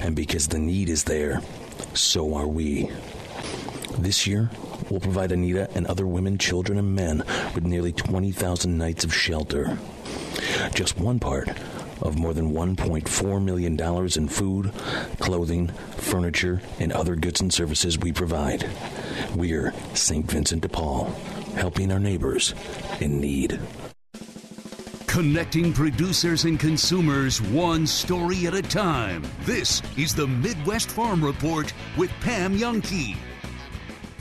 And 0.00 0.14
because 0.14 0.46
the 0.46 0.60
need 0.60 0.88
is 0.88 1.02
there, 1.02 1.42
so 1.92 2.34
are 2.36 2.46
we. 2.46 2.88
This 3.98 4.28
year, 4.28 4.48
we'll 4.88 5.00
provide 5.00 5.32
Anita 5.32 5.68
and 5.74 5.88
other 5.88 6.06
women, 6.06 6.38
children, 6.38 6.78
and 6.78 6.94
men 6.94 7.24
with 7.52 7.64
nearly 7.64 7.92
20,000 7.92 8.78
nights 8.78 9.02
of 9.02 9.12
shelter. 9.12 9.76
Just 10.72 10.98
one 11.00 11.18
part 11.18 11.48
of 12.00 12.16
more 12.16 12.32
than 12.32 12.52
$1.4 12.52 13.42
million 13.42 13.78
in 14.16 14.28
food, 14.28 14.72
clothing, 15.18 15.66
furniture, 15.96 16.62
and 16.78 16.92
other 16.92 17.16
goods 17.16 17.40
and 17.40 17.52
services 17.52 17.98
we 17.98 18.12
provide. 18.12 18.70
We're 19.34 19.74
St. 19.94 20.30
Vincent 20.30 20.62
de 20.62 20.68
Paul, 20.68 21.06
helping 21.56 21.90
our 21.90 21.98
neighbors 21.98 22.54
in 23.00 23.20
need. 23.20 23.58
Connecting 25.10 25.72
producers 25.72 26.44
and 26.44 26.58
consumers 26.58 27.42
one 27.42 27.84
story 27.84 28.46
at 28.46 28.54
a 28.54 28.62
time. 28.62 29.24
This 29.40 29.82
is 29.96 30.14
the 30.14 30.28
Midwest 30.28 30.88
Farm 30.88 31.24
Report 31.24 31.74
with 31.96 32.12
Pam 32.20 32.56
Jahnke. 32.56 33.16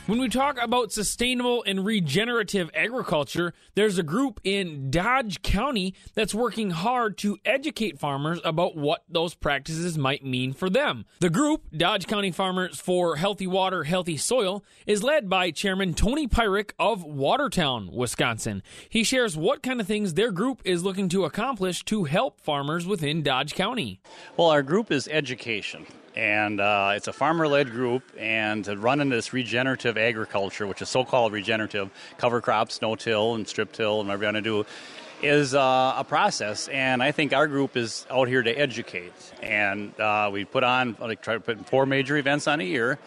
When 0.10 0.20
we 0.20 0.28
talk 0.28 0.57
about 0.60 0.91
sustainable 0.91 1.64
and 1.68 1.86
regenerative 1.86 2.72
agriculture, 2.74 3.53
there's 3.76 3.99
a 3.99 4.03
group 4.03 4.39
in 4.43 4.89
Dodge 4.89 5.43
County 5.43 5.93
that's 6.16 6.34
working 6.34 6.72
hard 6.72 7.16
to 7.20 7.38
educate 7.45 7.99
farmers 7.99 8.39
about 8.43 8.76
what 8.76 9.03
those 9.07 9.36
practices 9.36 9.99
might 9.99 10.26
mean 10.26 10.53
for 10.53 10.68
them. 10.68 11.05
The 11.20 11.30
group, 11.30 11.66
Dodge 11.78 12.07
County 12.07 12.32
Farmers 12.32 12.80
for 12.80 13.18
Healthy 13.18 13.45
Water, 13.45 13.84
Healthy 13.84 14.18
Soil, 14.18 14.64
is 14.88 15.03
led 15.03 15.30
by 15.30 15.51
Chairman 15.51 15.93
Tony 15.93 16.28
Peirick 16.28 16.72
of 16.80 17.03
Watertown, 17.03 17.91
Wisconsin. 17.93 18.64
He 18.89 19.03
shares 19.03 19.38
what 19.38 19.62
kind 19.62 19.80
of 19.80 19.86
things 19.86 20.16
their 20.16 20.32
group 20.32 20.64
is 20.66 20.84
looking 20.84 21.10
to 21.10 21.26
accomplish 21.26 21.86
to 21.86 22.05
help 22.05 22.41
farmers 22.41 22.88
within 22.88 23.22
Dodge 23.22 23.53
County. 23.53 24.01
Well, 24.38 24.49
our 24.49 24.64
group 24.64 24.91
is 24.91 25.07
education 25.07 25.86
and 26.20 26.59
uh, 26.59 26.91
it's 26.95 27.07
a 27.07 27.13
farmer-led 27.13 27.72
group 27.72 28.03
and 28.17 28.65
to 28.65 28.76
run 28.76 28.99
into 28.99 29.15
this 29.15 29.32
regenerative 29.32 29.97
agriculture 29.97 30.67
which 30.67 30.82
is 30.82 30.89
so-called 30.89 31.32
regenerative 31.32 31.89
cover 32.17 32.41
crops 32.41 32.82
no-till 32.82 33.36
and 33.36 33.47
strip-till 33.47 34.01
and 34.01 34.09
whatever 34.09 34.24
you 34.24 34.28
want 34.28 34.36
to 34.36 34.41
do 34.41 34.65
is 35.22 35.55
uh, 35.55 35.93
a 35.97 36.03
process. 36.03 36.67
And 36.67 37.01
i 37.01 37.11
think 37.11 37.34
our 37.34 37.47
group 37.47 37.78
is 37.78 38.05
out 38.09 38.28
here 38.28 38.43
to 38.43 38.51
educate. 38.51 39.13
And 39.41 39.97
uh, 39.99 40.30
we 40.32 40.43
put 40.45 40.63
on 40.63 40.97
like 40.99 41.22
try 41.22 41.36
to 41.36 41.39
put 41.39 41.65
four 41.67 41.86
major 41.86 42.17
events 42.17 42.47
on 42.47 42.59
a 42.59 42.65
year. 42.65 42.99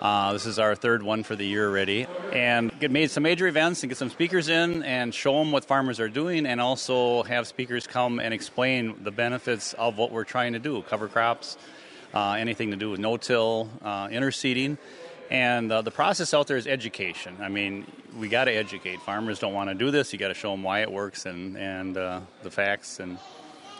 Uh, 0.00 0.34
this 0.34 0.44
is 0.44 0.58
our 0.58 0.74
third 0.74 1.02
one 1.02 1.22
for 1.22 1.36
the 1.36 1.46
year 1.46 1.68
already. 1.68 2.06
And 2.32 2.78
get 2.78 2.90
made 2.90 3.10
some 3.10 3.22
major 3.22 3.46
events 3.46 3.82
and 3.82 3.90
get 3.90 3.96
some 3.96 4.10
speakers 4.10 4.48
in 4.48 4.82
and 4.82 5.14
show 5.14 5.38
them 5.38 5.52
what 5.52 5.64
farmers 5.64 6.00
are 6.00 6.08
doing 6.08 6.46
and 6.46 6.60
also 6.60 7.22
have 7.22 7.46
speakers 7.46 7.86
come 7.86 8.20
and 8.20 8.34
explain 8.34 9.02
the 9.04 9.10
benefits 9.10 9.72
of 9.74 9.96
what 9.96 10.12
we're 10.12 10.24
trying 10.24 10.52
to 10.52 10.58
do 10.58 10.82
cover 10.82 11.08
crops, 11.08 11.56
anything 12.38 12.70
to 12.70 12.76
do 12.76 12.90
with 12.90 13.00
no-till, 13.00 13.68
uh, 13.82 14.08
interseeding, 14.08 14.78
And 15.30 15.72
uh, 15.72 15.82
the 15.82 15.90
process 15.90 16.32
out 16.34 16.46
there 16.46 16.56
is 16.56 16.66
education. 16.66 17.36
I 17.40 17.48
mean, 17.48 17.86
we 18.18 18.28
got 18.28 18.44
to 18.44 18.52
educate. 18.52 19.00
Farmers 19.02 19.38
don't 19.38 19.54
want 19.54 19.70
to 19.70 19.74
do 19.74 19.90
this. 19.90 20.12
You 20.12 20.18
got 20.18 20.28
to 20.28 20.34
show 20.34 20.50
them 20.52 20.62
why 20.62 20.80
it 20.80 20.90
works 20.90 21.26
and 21.26 21.56
and 21.56 21.96
uh, 21.96 22.20
the 22.42 22.50
facts, 22.50 23.00
and 23.00 23.18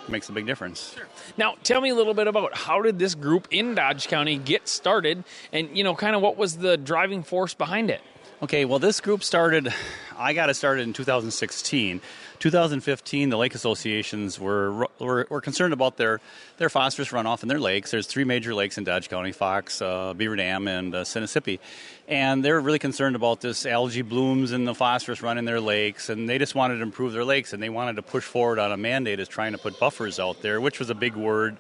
it 0.05 0.11
makes 0.11 0.29
a 0.29 0.33
big 0.33 0.47
difference. 0.47 0.97
Now, 1.37 1.55
tell 1.63 1.81
me 1.81 1.91
a 1.91 1.95
little 1.95 2.15
bit 2.15 2.27
about 2.27 2.57
how 2.57 2.83
did 2.83 2.99
this 2.99 3.15
group 3.15 3.49
in 3.51 3.75
Dodge 3.75 4.09
County 4.09 4.37
get 4.39 4.69
started, 4.69 5.25
and 5.53 5.77
you 5.77 5.85
know, 5.85 5.95
kind 5.95 6.17
of 6.17 6.23
what 6.23 6.37
was 6.37 6.57
the 6.57 6.77
driving 6.77 7.23
force 7.23 7.55
behind 7.55 7.91
it? 7.91 8.01
Okay, 8.43 8.65
well, 8.67 8.79
this 8.79 9.01
group 9.01 9.23
started. 9.23 9.73
I 10.19 10.33
got 10.35 10.51
it 10.51 10.55
started 10.55 10.83
in 10.83 10.93
2016. 10.93 12.01
2015, 12.39 13.31
the 13.31 13.37
lake 13.37 13.55
associations 13.55 14.39
were, 14.39 14.87
were 14.99 15.27
were 15.29 15.41
concerned 15.41 15.73
about 15.73 15.97
their 15.97 16.21
their 16.59 16.69
phosphorus 16.69 17.11
runoff 17.11 17.43
in 17.43 17.49
their 17.49 17.61
lakes. 17.61 17.91
There's 17.91 18.07
three 18.07 18.25
major 18.25 18.55
lakes 18.55 18.79
in 18.79 18.85
Dodge 18.85 19.09
County: 19.09 19.33
Fox, 19.33 19.83
uh, 19.83 20.15
Beaver 20.15 20.37
Dam, 20.37 20.69
and 20.69 20.95
uh, 20.95 21.05
Sinissippi. 21.05 21.61
And 22.09 22.45
they're 22.45 22.61
really 22.61 22.79
concerned 22.79 23.17
about 23.17 23.41
this 23.41 23.67
algae 23.67 24.03
blooms 24.03 24.53
and 24.53 24.67
the 24.67 24.75
phosphorus 24.75 25.23
run 25.23 25.39
in 25.39 25.45
their 25.45 25.61
lakes, 25.61 26.09
and 26.09 26.29
they 26.29 26.39
just 26.39 26.55
wanted 26.55 26.77
to 26.77 26.83
improve 26.83 27.13
their 27.13 27.25
lakes, 27.25 27.53
and 27.53 27.63
they 27.63 27.69
wanted 27.69 27.97
to 27.97 28.03
push 28.03 28.25
forward 28.25 28.59
on 28.59 28.73
a 28.73 28.77
mandate 28.77 29.21
as 29.21 29.29
trying 29.29 29.53
to 29.53 29.59
put 29.59 29.79
buffers 29.81 30.21
out 30.21 30.43
there, 30.43 30.61
which 30.61 30.79
was 30.79 30.91
a 30.91 30.95
big 30.95 31.17
word 31.17 31.57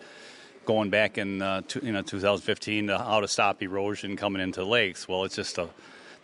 going 0.66 0.90
back 0.90 1.16
in 1.16 1.40
uh, 1.40 1.62
to, 1.68 1.84
you 1.84 1.92
know 1.92 2.02
2015 2.02 2.88
to 2.88 2.98
how 2.98 3.20
to 3.20 3.28
stop 3.28 3.62
erosion 3.62 4.16
coming 4.16 4.42
into 4.42 4.64
lakes. 4.64 5.08
Well, 5.08 5.24
it's 5.24 5.36
just 5.36 5.58
a 5.58 5.68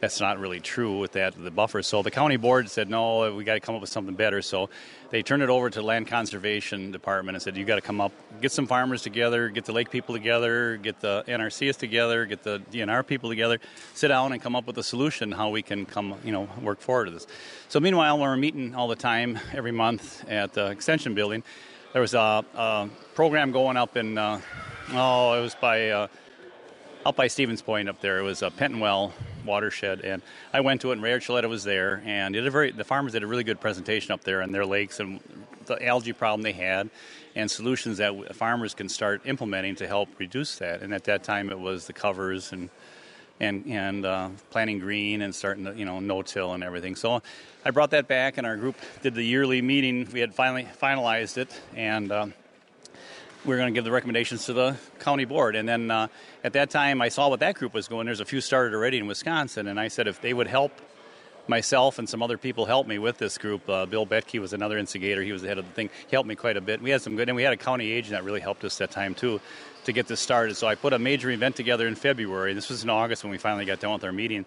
that's 0.03 0.21
not 0.21 0.41
really 0.41 0.59
true 0.59 0.99
with 0.99 1.13
that 1.13 1.33
the 1.39 1.51
buffer. 1.53 1.81
So 1.81 2.03
the 2.03 2.11
county 2.11 2.37
board 2.37 2.69
said 2.69 2.91
no, 2.91 3.33
we 3.33 3.45
got 3.45 3.55
to 3.55 3.61
come 3.61 3.77
up 3.77 3.81
with 3.81 3.89
something 3.89 4.17
better. 4.17 4.43
So 4.43 4.69
they 5.11 5.23
turned 5.23 5.45
it 5.45 5.49
over 5.49 5.71
to 5.71 5.79
the 5.79 5.87
land 5.87 6.09
conservation 6.09 6.91
department 6.91 7.37
and 7.37 7.43
said 7.43 7.57
you 7.57 7.65
got 7.65 7.77
to 7.77 7.83
come 7.83 8.01
up, 8.01 8.11
get 8.41 8.51
some 8.51 8.67
farmers 8.67 9.03
together, 9.03 9.49
get 9.49 9.65
the 9.65 9.73
lake 9.73 9.91
people 9.91 10.13
together, 10.13 10.77
get 10.77 10.99
the 10.99 11.23
NRCS 11.29 11.77
together, 11.77 12.27
get 12.27 12.43
the 12.43 12.61
DNR 12.73 13.07
people 13.07 13.31
together, 13.31 13.61
sit 13.95 14.09
down 14.09 14.33
and 14.33 14.43
come 14.43 14.57
up 14.57 14.67
with 14.67 14.77
a 14.77 14.83
solution 14.83 15.31
how 15.31 15.51
we 15.51 15.63
can 15.63 15.87
come 15.87 16.17
you 16.25 16.33
know 16.33 16.49
work 16.61 16.81
forward 16.81 17.05
to 17.05 17.13
this. 17.13 17.29
So 17.69 17.79
meanwhile, 17.79 18.19
we're 18.19 18.37
meeting 18.37 18.75
all 18.75 18.89
the 18.89 18.97
time 18.97 19.39
every 19.55 19.73
month 19.73 20.29
at 20.29 20.53
the 20.53 20.67
extension 20.67 21.15
building. 21.15 21.45
There 21.93 22.03
was 22.03 22.15
a, 22.15 22.45
a 22.57 22.89
program 23.15 23.53
going 23.53 23.77
up 23.77 23.97
in 23.97 24.19
uh, 24.19 24.41
oh 24.95 25.35
it 25.35 25.43
was 25.43 25.55
by. 25.55 25.91
Uh, 25.91 26.09
up 27.05 27.17
by 27.17 27.27
Stevens 27.27 27.63
Point 27.63 27.89
up 27.89 28.01
there. 28.01 28.19
It 28.19 28.23
was 28.23 28.43
a 28.43 28.51
Petenwell 28.51 29.13
watershed, 29.45 30.03
and 30.03 30.23
I 30.53 30.61
went 30.61 30.81
to 30.83 30.91
it. 30.91 30.95
and 30.95 31.03
Ray 31.03 31.13
Archuleta 31.13 31.49
was 31.49 31.65
there, 31.65 32.03
and 32.05 32.35
very, 32.37 32.71
the 32.71 32.85
farmers 32.85 33.13
did 33.13 33.23
a 33.23 33.27
really 33.27 33.45
good 33.45 33.61
presentation 33.61 34.13
up 34.13 34.23
there 34.23 34.43
on 34.43 34.53
their 34.53 34.65
lakes 34.65 35.01
and 35.01 35.21
the 35.67 35.85
algae 35.85 36.13
problem 36.13 36.43
they 36.43 36.53
had, 36.53 36.91
and 37.35 37.51
solutions 37.51 37.99
that 37.99 38.35
farmers 38.37 38.75
can 38.75 38.89
start 38.89 39.23
implementing 39.25 39.75
to 39.77 39.87
help 39.87 40.09
reduce 40.19 40.59
that. 40.59 40.83
And 40.83 40.95
at 40.95 41.05
that 41.05 41.25
time, 41.25 41.51
it 41.51 41.59
was 41.59 41.87
the 41.87 41.93
covers 41.93 42.53
and 42.53 42.69
and 43.41 43.67
and 43.67 44.07
uh, 44.07 44.29
planting 44.51 44.79
green 44.79 45.23
and 45.23 45.35
starting 45.35 45.65
to 45.65 45.75
you 45.75 45.85
know 45.85 45.99
no-till 45.99 46.53
and 46.53 46.63
everything. 46.63 46.95
So 46.95 47.23
I 47.65 47.71
brought 47.71 47.91
that 47.91 48.07
back, 48.07 48.39
and 48.39 48.47
our 48.47 48.57
group 48.57 48.77
did 49.03 49.15
the 49.15 49.25
yearly 49.25 49.63
meeting. 49.63 50.09
We 50.13 50.21
had 50.21 50.35
finally 50.35 50.69
finalized 50.81 51.39
it, 51.39 51.61
and. 51.75 52.13
Um, 52.13 52.35
we 53.45 53.55
are 53.55 53.59
going 53.59 53.73
to 53.73 53.77
give 53.77 53.85
the 53.85 53.91
recommendations 53.91 54.47
to 54.47 54.53
the 54.53 54.77
county 55.01 55.25
board. 55.25 55.57
And 55.57 55.69
then 55.69 55.91
uh, 55.91 56.09
at 56.45 56.53
that 56.53 56.71
time, 56.71 57.03
I 57.03 57.09
saw 57.09 57.29
what 57.29 57.41
that 57.41 57.57
group 57.57 57.75
was 57.75 57.89
going. 57.89 58.07
There's 58.07 58.21
a 58.21 58.25
few 58.25 58.41
started 58.41 58.75
already 58.75 58.99
in 58.99 59.07
Wisconsin, 59.07 59.67
and 59.67 59.81
I 59.81 59.89
said 59.89 60.07
if 60.07 60.21
they 60.21 60.33
would 60.33 60.47
help 60.47 60.73
myself 61.49 61.99
and 61.99 62.09
some 62.09 62.23
other 62.23 62.39
people 62.39 62.67
help 62.67 62.87
me 62.87 63.01
with 63.01 63.19
this 63.19 63.37
group. 63.37 63.69
Uh, 63.69 63.85
Bill 63.85 64.07
Betke 64.07 64.41
was 64.41 64.53
another 64.53 64.79
instigator. 64.79 65.23
He 65.23 65.33
was 65.33 65.43
the 65.43 65.49
head 65.49 65.59
of 65.59 65.67
the 65.67 65.73
thing. 65.73 65.91
He 66.07 66.15
helped 66.15 66.29
me 66.29 66.37
quite 66.37 66.57
a 66.57 66.61
bit. 66.61 66.81
We 66.81 66.91
had 66.91 67.03
some 67.03 67.17
good, 67.17 67.29
and 67.29 67.35
we 67.35 67.43
had 67.43 67.53
a 67.53 67.57
county 67.57 67.91
agent 67.91 68.13
that 68.13 68.23
really 68.23 68.41
helped 68.41 68.63
us 68.63 68.79
that 68.79 68.93
time 68.93 69.15
too 69.15 69.41
to 69.85 69.93
get 69.93 70.07
this 70.07 70.21
started. 70.21 70.57
So 70.57 70.69
I 70.69 70.77
put 70.77 70.93
a 70.93 70.99
major 71.01 71.29
event 71.31 71.57
together 71.57 71.89
in 71.89 71.97
February. 71.97 72.55
This 72.55 72.69
was 72.69 72.85
in 72.85 72.91
August 72.91 73.25
when 73.25 73.33
we 73.33 73.39
finally 73.39 73.65
got 73.65 73.81
done 73.81 73.93
with 73.93 74.05
our 74.05 74.13
meeting, 74.13 74.47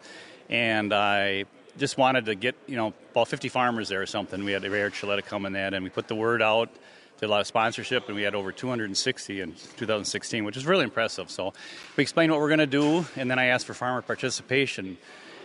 and 0.50 0.94
I 0.94 1.46
just 1.78 1.98
wanted 1.98 2.26
to 2.28 2.36
get 2.36 2.56
you 2.66 2.78
know 2.78 2.94
about 3.12 3.28
50 3.28 3.50
farmers 3.50 3.90
there 3.90 4.02
or 4.02 4.06
something. 4.06 4.46
We 4.46 4.54
had 4.54 4.64
Ray 4.64 4.80
Archuleta 4.80 5.26
come 5.26 5.46
in 5.46 5.52
that, 5.54 5.74
and 5.74 5.84
we 5.84 5.90
put 5.90 6.08
the 6.08 6.16
word 6.16 6.42
out 6.42 6.70
did 7.20 7.28
a 7.28 7.32
lot 7.32 7.42
of 7.42 7.48
sponsorship, 7.48 8.08
and 8.08 8.16
we 8.16 8.24
had 8.24 8.36
over 8.36 8.52
260 8.52 9.42
in 9.42 9.54
2016, 9.78 10.44
which 10.44 10.58
is 10.58 10.66
really 10.66 10.84
impressive. 10.84 11.30
So 11.30 11.54
we 11.96 12.02
explained 12.02 12.32
what 12.32 12.42
we're 12.42 12.50
going 12.50 12.60
to 12.60 12.68
do, 12.68 13.06
and 13.16 13.32
then 13.32 13.40
I 13.40 13.46
asked 13.46 13.66
for 13.66 13.74
farmer 13.74 14.02
participation 14.02 14.98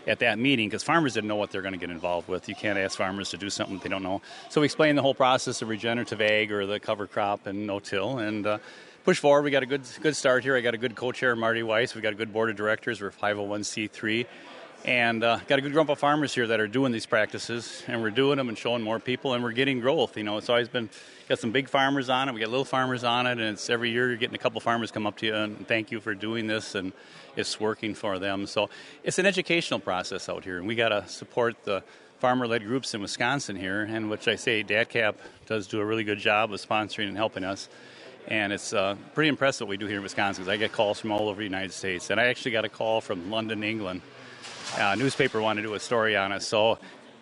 at 0.07 0.19
that 0.21 0.39
meeting 0.39 0.69
because 0.69 0.83
farmers 0.83 1.15
didn't 1.15 1.29
know 1.29 1.37
what 1.37 1.51
they're 1.51 1.63
going 1.63 1.75
to 1.75 1.79
get 1.79 1.91
involved 1.91 2.29
with. 2.29 2.49
You 2.49 2.55
can't 2.55 2.79
ask 2.79 2.97
farmers 2.97 3.31
to 3.31 3.37
do 3.37 3.51
something 3.51 3.79
they 3.79 3.89
don't 3.89 4.03
know. 4.03 4.23
So 4.49 4.61
we 4.61 4.65
explained 4.65 4.99
the 4.99 5.03
whole 5.03 5.15
process 5.15 5.63
of 5.63 5.69
regenerative 5.69 6.21
ag 6.21 6.51
or 6.51 6.67
the 6.67 6.81
cover 6.81 7.07
crop 7.07 7.47
and 7.47 7.67
no-till, 7.67 8.19
and 8.19 8.47
uh, 8.47 8.59
push 9.05 9.19
forward. 9.19 9.43
We 9.43 9.51
got 9.51 9.63
a 9.63 9.67
good 9.67 9.83
good 10.01 10.17
start 10.17 10.43
here. 10.43 10.57
I 10.57 10.61
got 10.61 10.75
a 10.75 10.79
good 10.79 10.97
co-chair, 10.97 11.37
Marty 11.37 11.63
Weiss. 11.63 11.95
We 11.95 12.01
got 12.01 12.13
a 12.13 12.17
good 12.17 12.33
board 12.33 12.51
of 12.51 12.57
directors. 12.57 13.01
We're 13.01 13.11
501c3 13.11 14.27
and 14.85 15.23
uh, 15.23 15.39
got 15.47 15.59
a 15.59 15.63
good 15.63 15.73
group 15.73 15.89
of 15.89 15.99
farmers 15.99 16.35
here 16.35 16.47
that 16.47 16.61
are 16.61 16.67
doing 16.69 16.93
these 16.93 17.07
practices, 17.07 17.83
and 17.87 18.01
we're 18.01 18.11
doing 18.11 18.39
them 18.39 18.49
and 18.49 18.57
showing 18.57 18.83
more 18.83 18.99
people, 18.99 19.35
and 19.35 19.45
we're 19.45 19.53
getting 19.53 19.81
growth. 19.81 20.17
You 20.17 20.25
know, 20.25 20.39
it's 20.39 20.49
always 20.49 20.69
been 20.69 20.89
got 21.29 21.39
some 21.39 21.53
big 21.53 21.69
farmers 21.69 22.09
on 22.09 22.29
it, 22.29 22.35
we 22.35 22.41
got 22.41 22.51
little 22.51 22.65
farmers 22.65 23.05
on 23.05 23.27
it, 23.27 23.33
and 23.33 23.43
it's 23.43 23.71
every 23.71 23.91
year 23.91 24.09
you're 24.09 24.17
getting 24.17 24.35
a 24.35 24.39
couple 24.39 24.61
farmers 24.61 24.91
come 24.91 25.07
up 25.07 25.17
to 25.19 25.27
you 25.27 25.35
and 25.35 25.69
thank 25.69 25.91
you 25.91 26.01
for 26.01 26.15
doing 26.15 26.47
this, 26.47 26.75
and 26.75 26.93
it's 27.37 27.61
working 27.61 27.95
for 27.95 28.19
them. 28.19 28.47
So 28.47 28.71
it's 29.05 29.19
an 29.19 29.27
educational 29.27 29.81
process 29.81 30.29
out 30.29 30.45
here, 30.45 30.59
and 30.59 30.67
we 30.67 30.75
got 30.75 30.89
to 30.89 31.07
support 31.09 31.63
the 31.65 31.83
farmer-led 32.19 32.65
groups 32.65 32.95
in 32.95 33.01
Wisconsin 33.01 33.57
here, 33.57 33.83
and 33.83 34.11
which 34.11 34.29
I 34.29 34.37
say 34.37 34.65
DATCP 34.65 35.15
does 35.47 35.67
do 35.67 35.81
a 35.81 35.85
really 35.85 36.05
good 36.05 36.19
job 36.19 36.53
of 36.53 36.61
sponsoring 36.61 37.09
and 37.09 37.17
helping 37.17 37.45
us. 37.45 37.69
And 38.29 38.53
it's 38.53 38.73
uh, 38.73 38.97
pretty 39.15 39.29
impressive 39.29 39.67
what 39.67 39.71
we 39.71 39.77
do 39.79 39.87
here 39.87 39.97
in 39.97 40.03
Wisconsin 40.03 40.45
because 40.45 40.53
I 40.53 40.57
get 40.59 40.73
calls 40.73 41.01
from 41.01 41.11
all 41.11 41.29
over 41.29 41.39
the 41.39 41.45
United 41.45 41.73
States. 41.73 42.11
And 42.11 42.21
I 42.21 42.27
actually 42.27 42.51
got 42.51 42.65
a 42.65 42.69
call 42.69 43.01
from 43.01 43.31
London, 43.31 43.65
England, 43.65 44.03
uh, 44.79 44.95
newspaper 44.95 45.41
wanted 45.41 45.63
to 45.63 45.69
do 45.69 45.75
a 45.75 45.81
story 45.81 46.17
on 46.17 46.33
us. 46.33 46.47
So 46.47 46.79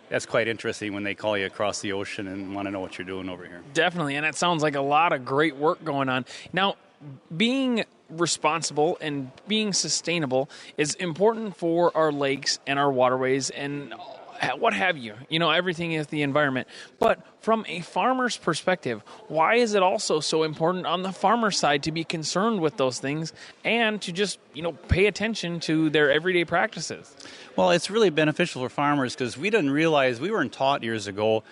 that's 0.09 0.27
quite 0.27 0.49
interesting 0.49 0.93
when 0.95 1.03
they 1.03 1.15
call 1.15 1.37
you 1.37 1.47
across 1.47 1.81
the 1.81 1.93
ocean 1.93 2.29
and 2.29 2.55
want 2.55 2.67
to 2.67 2.71
know 2.71 2.81
what 2.81 2.99
you're 2.99 3.07
doing 3.07 3.29
over 3.29 3.45
here. 3.45 3.63
Definitely, 3.75 4.17
and 4.17 4.25
it 4.25 4.35
sounds 4.35 4.63
like 4.63 4.75
a 4.75 4.81
lot 4.81 5.13
of 5.13 5.25
great 5.25 5.57
work 5.57 5.85
going 5.85 6.09
on. 6.09 6.25
Now, 6.53 6.77
being 7.37 7.85
responsible 8.11 8.97
and 9.01 9.31
being 9.47 9.73
sustainable 9.73 10.49
is 10.77 10.95
important 10.95 11.57
for 11.57 11.95
our 11.97 12.11
lakes 12.11 12.59
and 12.67 12.79
our 12.79 12.91
waterways 12.91 13.51
and 13.51 13.95
what 14.59 14.73
have 14.75 14.97
you. 14.97 15.15
You 15.29 15.39
know, 15.39 15.51
everything 15.51 15.93
is 15.93 16.07
the 16.09 16.23
environment. 16.23 16.69
But 16.99 17.21
from 17.41 17.65
a 17.69 17.81
farmer's 17.81 18.37
perspective, 18.37 19.03
why 19.29 19.57
is 19.57 19.75
it 19.75 19.83
also 19.83 20.21
so 20.21 20.43
important 20.43 20.87
on 20.87 21.03
the 21.03 21.13
farmer 21.13 21.51
side 21.51 21.83
to 21.85 21.93
be 21.93 22.05
concerned 22.05 22.61
with 22.61 22.77
those 22.77 22.99
things 22.99 23.33
and 23.65 24.01
to 24.03 24.13
just, 24.13 24.39
you 24.55 24.63
know, 24.63 24.73
pay 24.73 25.07
attention 25.07 25.61
to 25.61 25.91
their 25.91 26.11
everyday 26.11 26.45
practices? 26.45 27.15
Well, 27.57 27.71
it's 27.71 27.91
really 27.91 28.11
beneficial 28.11 28.63
for 28.63 28.69
farmers 28.69 29.15
because 29.15 29.37
we 29.37 29.51
didn't 29.51 29.71
realize, 29.71 30.21
we 30.21 30.31
weren't 30.31 30.53
taught 30.53 30.83
years 30.83 31.07
ago 31.07 31.43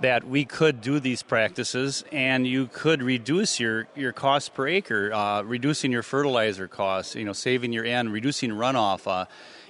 that 0.00 0.26
we 0.26 0.44
could 0.44 0.80
do 0.80 0.98
these 0.98 1.22
practices 1.22 2.04
and 2.10 2.46
you 2.46 2.68
could 2.72 3.02
reduce 3.02 3.60
your, 3.60 3.86
your 3.94 4.12
cost 4.12 4.54
per 4.54 4.66
acre, 4.66 5.12
uh, 5.12 5.42
reducing 5.42 5.92
your 5.92 6.02
fertilizer 6.02 6.66
costs, 6.66 7.14
you 7.14 7.24
know, 7.24 7.32
saving 7.32 7.72
your 7.72 7.84
N, 7.84 8.08
reducing 8.08 8.50
runoff. 8.50 9.06
Uh, 9.06 9.26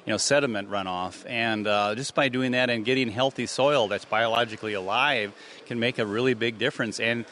you 0.07 0.12
know, 0.12 0.16
sediment 0.16 0.70
runoff. 0.70 1.24
And 1.28 1.66
uh, 1.66 1.94
just 1.94 2.14
by 2.14 2.28
doing 2.28 2.53
that 2.53 2.70
and 2.70 2.84
getting 2.84 3.11
healthy 3.11 3.46
soil 3.46 3.88
that's 3.88 4.05
biologically 4.05 4.74
alive 4.74 5.32
can 5.66 5.78
make 5.78 5.98
a 5.98 6.07
really 6.07 6.34
big 6.34 6.59
difference. 6.59 7.01
And 7.01 7.24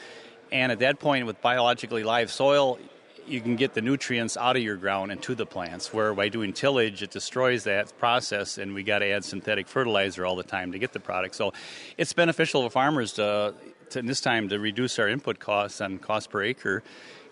and 0.50 0.72
at 0.72 0.78
that 0.78 0.98
point, 0.98 1.26
with 1.26 1.42
biologically 1.42 2.04
live 2.04 2.30
soil, 2.30 2.78
you 3.26 3.40
can 3.42 3.56
get 3.56 3.74
the 3.74 3.82
nutrients 3.82 4.36
out 4.36 4.56
of 4.56 4.62
your 4.62 4.76
ground 4.76 5.12
and 5.12 5.22
to 5.22 5.34
the 5.34 5.44
plants. 5.44 5.92
Where 5.92 6.14
by 6.14 6.28
doing 6.28 6.52
tillage, 6.52 7.02
it 7.02 7.10
destroys 7.10 7.64
that 7.64 7.96
process, 7.98 8.56
and 8.56 8.74
we 8.74 8.82
got 8.82 9.00
to 9.00 9.06
add 9.10 9.24
synthetic 9.24 9.68
fertilizer 9.68 10.24
all 10.24 10.36
the 10.36 10.42
time 10.42 10.72
to 10.72 10.78
get 10.78 10.92
the 10.92 11.00
product. 11.00 11.34
So, 11.34 11.52
it's 11.98 12.12
beneficial 12.12 12.62
for 12.62 12.70
farmers 12.70 13.12
to, 13.14 13.54
to 13.90 14.02
this 14.02 14.22
time 14.22 14.48
to 14.48 14.58
reduce 14.58 14.98
our 14.98 15.08
input 15.08 15.38
costs 15.38 15.80
and 15.80 16.00
cost 16.00 16.30
per 16.30 16.42
acre 16.42 16.82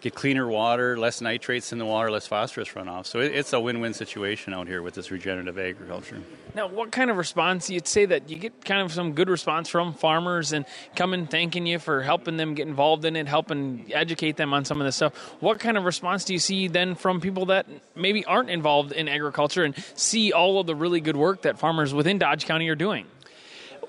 get 0.06 0.14
cleaner 0.14 0.46
water, 0.46 0.96
less 0.96 1.20
nitrates 1.20 1.72
in 1.72 1.78
the 1.78 1.84
water, 1.84 2.10
less 2.10 2.26
phosphorus 2.26 2.68
runoff. 2.68 3.06
So 3.06 3.18
it's 3.18 3.52
a 3.52 3.60
win-win 3.60 3.92
situation 3.92 4.54
out 4.54 4.68
here 4.68 4.80
with 4.80 4.94
this 4.94 5.10
regenerative 5.10 5.58
agriculture. 5.58 6.22
Now, 6.54 6.68
what 6.68 6.92
kind 6.92 7.10
of 7.10 7.16
response 7.16 7.66
do 7.66 7.74
you'd 7.74 7.88
say 7.88 8.06
that 8.06 8.30
you 8.30 8.36
get 8.36 8.64
kind 8.64 8.82
of 8.82 8.92
some 8.92 9.14
good 9.14 9.28
response 9.28 9.68
from 9.68 9.94
farmers 9.94 10.52
and 10.52 10.64
coming 10.94 11.26
thanking 11.26 11.66
you 11.66 11.80
for 11.80 12.02
helping 12.02 12.36
them 12.36 12.54
get 12.54 12.68
involved 12.68 13.04
in 13.04 13.16
it, 13.16 13.26
helping 13.26 13.90
educate 13.92 14.36
them 14.36 14.54
on 14.54 14.64
some 14.64 14.80
of 14.80 14.84
this 14.84 14.96
stuff. 14.96 15.14
What 15.40 15.58
kind 15.58 15.76
of 15.76 15.84
response 15.84 16.24
do 16.24 16.32
you 16.32 16.38
see 16.38 16.68
then 16.68 16.94
from 16.94 17.20
people 17.20 17.46
that 17.46 17.66
maybe 17.96 18.24
aren't 18.24 18.50
involved 18.50 18.92
in 18.92 19.08
agriculture 19.08 19.64
and 19.64 19.74
see 19.96 20.32
all 20.32 20.60
of 20.60 20.68
the 20.68 20.76
really 20.76 21.00
good 21.00 21.16
work 21.16 21.42
that 21.42 21.58
farmers 21.58 21.92
within 21.92 22.18
Dodge 22.18 22.46
County 22.46 22.68
are 22.68 22.76
doing? 22.76 23.06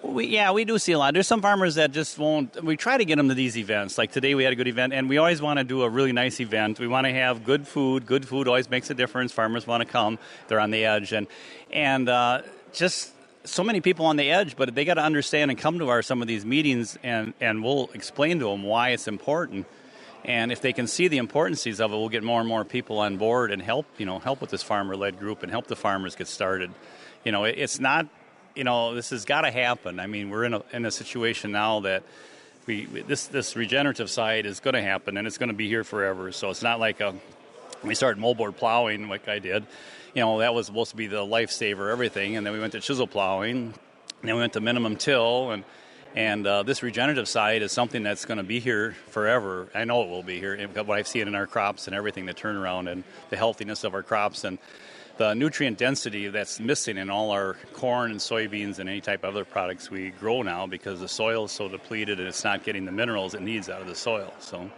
We, 0.07 0.27
yeah, 0.27 0.51
we 0.51 0.63
do 0.63 0.79
see 0.79 0.93
a 0.93 0.97
lot. 0.97 1.13
There's 1.13 1.27
some 1.27 1.41
farmers 1.41 1.75
that 1.75 1.91
just 1.91 2.17
won't. 2.17 2.63
We 2.63 2.77
try 2.77 2.97
to 2.97 3.03
get 3.03 3.17
them 3.17 3.27
to 3.27 3.35
these 3.35 3.57
events. 3.57 3.97
Like 3.97 4.11
today, 4.11 4.35
we 4.35 4.43
had 4.45 4.53
a 4.53 4.55
good 4.55 4.69
event, 4.69 4.93
and 4.93 5.09
we 5.09 5.17
always 5.17 5.41
want 5.41 5.59
to 5.59 5.65
do 5.65 5.83
a 5.83 5.89
really 5.89 6.13
nice 6.13 6.39
event. 6.39 6.79
We 6.79 6.87
want 6.87 7.05
to 7.07 7.13
have 7.13 7.43
good 7.43 7.67
food. 7.67 8.05
Good 8.05 8.25
food 8.25 8.47
always 8.47 8.69
makes 8.69 8.89
a 8.89 8.93
difference. 8.93 9.33
Farmers 9.33 9.67
want 9.67 9.81
to 9.81 9.87
come. 9.87 10.17
They're 10.47 10.61
on 10.61 10.71
the 10.71 10.85
edge, 10.85 11.11
and 11.11 11.27
and 11.73 12.07
uh, 12.07 12.43
just 12.71 13.11
so 13.43 13.63
many 13.63 13.81
people 13.81 14.05
on 14.05 14.15
the 14.15 14.31
edge. 14.31 14.55
But 14.55 14.73
they 14.73 14.85
got 14.85 14.95
to 14.95 15.03
understand 15.03 15.51
and 15.51 15.59
come 15.59 15.77
to 15.79 15.89
our 15.89 16.01
some 16.01 16.21
of 16.21 16.27
these 16.27 16.45
meetings, 16.45 16.97
and 17.03 17.33
and 17.41 17.61
we'll 17.61 17.89
explain 17.93 18.39
to 18.39 18.45
them 18.45 18.63
why 18.63 18.89
it's 18.89 19.09
important 19.09 19.67
And 20.27 20.51
if 20.51 20.61
they 20.61 20.73
can 20.73 20.87
see 20.87 21.07
the 21.07 21.17
importances 21.17 21.79
of 21.79 21.91
it, 21.93 21.95
we'll 21.95 22.09
get 22.09 22.23
more 22.23 22.41
and 22.41 22.49
more 22.49 22.65
people 22.65 22.99
on 22.99 23.17
board 23.17 23.49
and 23.49 23.61
help, 23.61 23.85
you 23.97 24.05
know, 24.05 24.19
help 24.19 24.41
with 24.41 24.49
this 24.49 24.61
farmer-led 24.61 25.19
group 25.19 25.41
and 25.41 25.51
help 25.51 25.67
the 25.67 25.75
farmers 25.75 26.15
get 26.15 26.27
started. 26.27 26.71
You 27.23 27.31
know, 27.31 27.45
it, 27.45 27.55
it's 27.57 27.79
not, 27.79 28.07
you 28.57 28.63
know, 28.63 28.95
this 28.95 29.11
has 29.11 29.23
got 29.23 29.41
to 29.41 29.51
happen. 29.51 29.99
I 29.99 30.07
mean, 30.07 30.31
we're 30.31 30.43
in 30.43 30.55
a 30.55 30.63
in 30.73 30.85
a 30.85 30.91
situation 30.91 31.51
now 31.51 31.81
that 31.81 32.03
we 32.65 32.85
this 32.85 33.27
this 33.27 33.55
regenerative 33.55 34.09
side 34.09 34.45
is 34.47 34.59
going 34.59 34.73
to 34.73 34.81
happen 34.81 35.15
and 35.15 35.27
it's 35.27 35.37
going 35.37 35.49
to 35.49 35.55
be 35.55 35.67
here 35.67 35.83
forever. 35.83 36.31
So 36.31 36.49
it's 36.49 36.63
not 36.63 36.79
like 36.79 36.99
a 36.99 37.13
we 37.83 37.93
started 37.93 38.21
moldboard 38.21 38.57
plowing 38.57 39.09
like 39.09 39.27
I 39.27 39.37
did. 39.37 39.65
You 40.15 40.21
know, 40.21 40.39
that 40.39 40.55
was 40.55 40.65
supposed 40.65 40.91
to 40.91 40.97
be 40.97 41.05
the 41.05 41.17
lifesaver, 41.17 41.91
everything, 41.91 42.35
and 42.35 42.45
then 42.45 42.51
we 42.51 42.59
went 42.59 42.73
to 42.73 42.79
chisel 42.79 43.05
plowing, 43.05 43.57
and 43.57 43.73
then 44.23 44.33
we 44.33 44.41
went 44.41 44.53
to 44.53 44.61
minimum 44.61 44.95
till, 44.95 45.51
and 45.51 45.63
and 46.15 46.47
uh, 46.47 46.63
this 46.63 46.81
regenerative 46.81 47.27
side 47.27 47.61
is 47.61 47.71
something 47.71 48.01
that's 48.01 48.25
going 48.25 48.39
to 48.39 48.43
be 48.43 48.59
here 48.59 48.95
forever. 49.09 49.67
I 49.75 49.83
know 49.83 50.01
it 50.01 50.09
will 50.09 50.23
be 50.23 50.39
here. 50.39 50.67
What 50.67 50.97
I've 50.97 51.07
seen 51.07 51.27
in 51.27 51.35
our 51.35 51.45
crops 51.45 51.85
and 51.85 51.95
everything, 51.95 52.25
the 52.25 52.33
turnaround 52.33 52.91
and 52.91 53.03
the 53.29 53.37
healthiness 53.37 53.83
of 53.83 53.93
our 53.93 54.01
crops 54.01 54.43
and 54.43 54.57
the 55.17 55.33
nutrient 55.33 55.77
density 55.77 56.27
that's 56.27 56.59
missing 56.59 56.97
in 56.97 57.09
all 57.09 57.31
our 57.31 57.55
corn 57.73 58.11
and 58.11 58.19
soybeans 58.19 58.79
and 58.79 58.89
any 58.89 59.01
type 59.01 59.23
of 59.23 59.35
other 59.35 59.45
products 59.45 59.89
we 59.89 60.11
grow 60.11 60.41
now 60.41 60.67
because 60.67 60.99
the 60.99 61.07
soil 61.07 61.45
is 61.45 61.51
so 61.51 61.67
depleted 61.67 62.19
and 62.19 62.27
it's 62.27 62.43
not 62.43 62.63
getting 62.63 62.85
the 62.85 62.91
minerals 62.91 63.33
it 63.33 63.41
needs 63.41 63.69
out 63.69 63.81
of 63.81 63.87
the 63.87 63.95
soil. 63.95 64.33
So. 64.39 64.69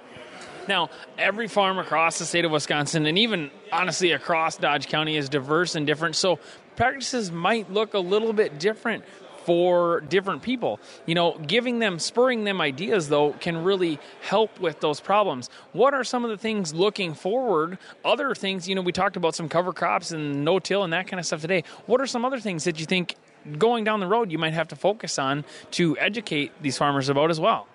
Now, 0.68 0.90
every 1.18 1.48
farm 1.48 1.80
across 1.80 2.20
the 2.20 2.26
state 2.26 2.46
of 2.46 2.52
Wisconsin, 2.52 3.06
and 3.06 3.18
even 3.18 3.50
honestly 3.72 4.12
across 4.12 4.58
Dodge 4.58 4.88
County, 4.88 5.18
is 5.18 5.28
diverse 5.28 5.76
and 5.76 5.88
different. 5.88 6.16
So 6.16 6.40
practices 6.76 7.32
might 7.32 7.72
look 7.72 7.94
a 7.94 8.00
little 8.00 8.34
bit 8.34 8.60
different 8.60 9.04
for 9.50 10.02
different 10.02 10.44
people. 10.44 10.80
You 11.08 11.16
know, 11.16 11.36
giving 11.40 11.80
them, 11.80 11.98
spurring 11.98 12.44
them 12.44 12.62
ideas, 12.62 13.10
though, 13.10 13.32
can 13.32 13.64
really 13.64 13.98
help 14.22 14.60
with 14.60 14.80
those 14.80 15.00
problems. 15.00 15.50
What 15.72 15.96
are 15.96 16.04
some 16.04 16.24
of 16.24 16.30
the 16.30 16.38
things 16.38 16.72
looking 16.72 17.16
forward? 17.16 17.80
Other 18.06 18.36
things, 18.36 18.70
you 18.70 18.76
know, 18.76 18.84
we 18.84 18.92
talked 18.92 19.18
about 19.18 19.34
some 19.34 19.50
cover 19.50 19.74
crops 19.74 20.12
and 20.12 20.46
no 20.46 20.60
till 20.60 20.84
and 20.84 20.94
that 20.94 21.08
kind 21.08 21.20
of 21.20 21.26
stuff 21.26 21.42
today. 21.42 21.64
What 21.88 22.00
are 22.00 22.06
some 22.06 22.26
other 22.26 22.40
things 22.40 22.66
that 22.66 22.80
you 22.80 22.86
think 22.86 23.16
going 23.58 23.86
down 23.86 24.02
the 24.02 24.06
road 24.06 24.32
you 24.32 24.38
might 24.38 24.54
have 24.54 24.68
to 24.68 24.76
focus 24.76 25.18
on 25.18 25.44
to 25.72 25.98
educate 25.98 26.52
these 26.62 26.78
farmers 26.78 27.10
about 27.10 27.32
as 27.32 27.40
well? 27.40 27.66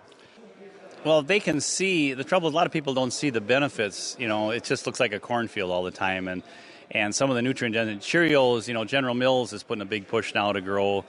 Well, 1.04 1.22
they 1.22 1.40
can 1.40 1.60
see 1.60 2.14
the 2.14 2.22
trouble. 2.22 2.50
A 2.50 2.50
lot 2.50 2.66
of 2.66 2.72
people 2.72 2.94
don't 2.94 3.12
see 3.12 3.30
the 3.30 3.40
benefits. 3.40 4.14
You 4.16 4.28
know, 4.28 4.50
it 4.50 4.62
just 4.62 4.86
looks 4.86 5.00
like 5.00 5.12
a 5.12 5.18
cornfield 5.18 5.72
all 5.72 5.82
the 5.82 5.90
time, 5.90 6.28
and 6.28 6.44
and 6.92 7.12
some 7.12 7.30
of 7.30 7.36
the 7.36 7.42
nutrient 7.42 7.74
dense 7.74 8.06
Cheerios. 8.06 8.68
You 8.68 8.74
know, 8.74 8.84
General 8.84 9.14
Mills 9.14 9.52
is 9.52 9.64
putting 9.64 9.82
a 9.82 9.86
big 9.86 10.06
push 10.06 10.34
now 10.34 10.52
to 10.52 10.60
grow 10.60 11.04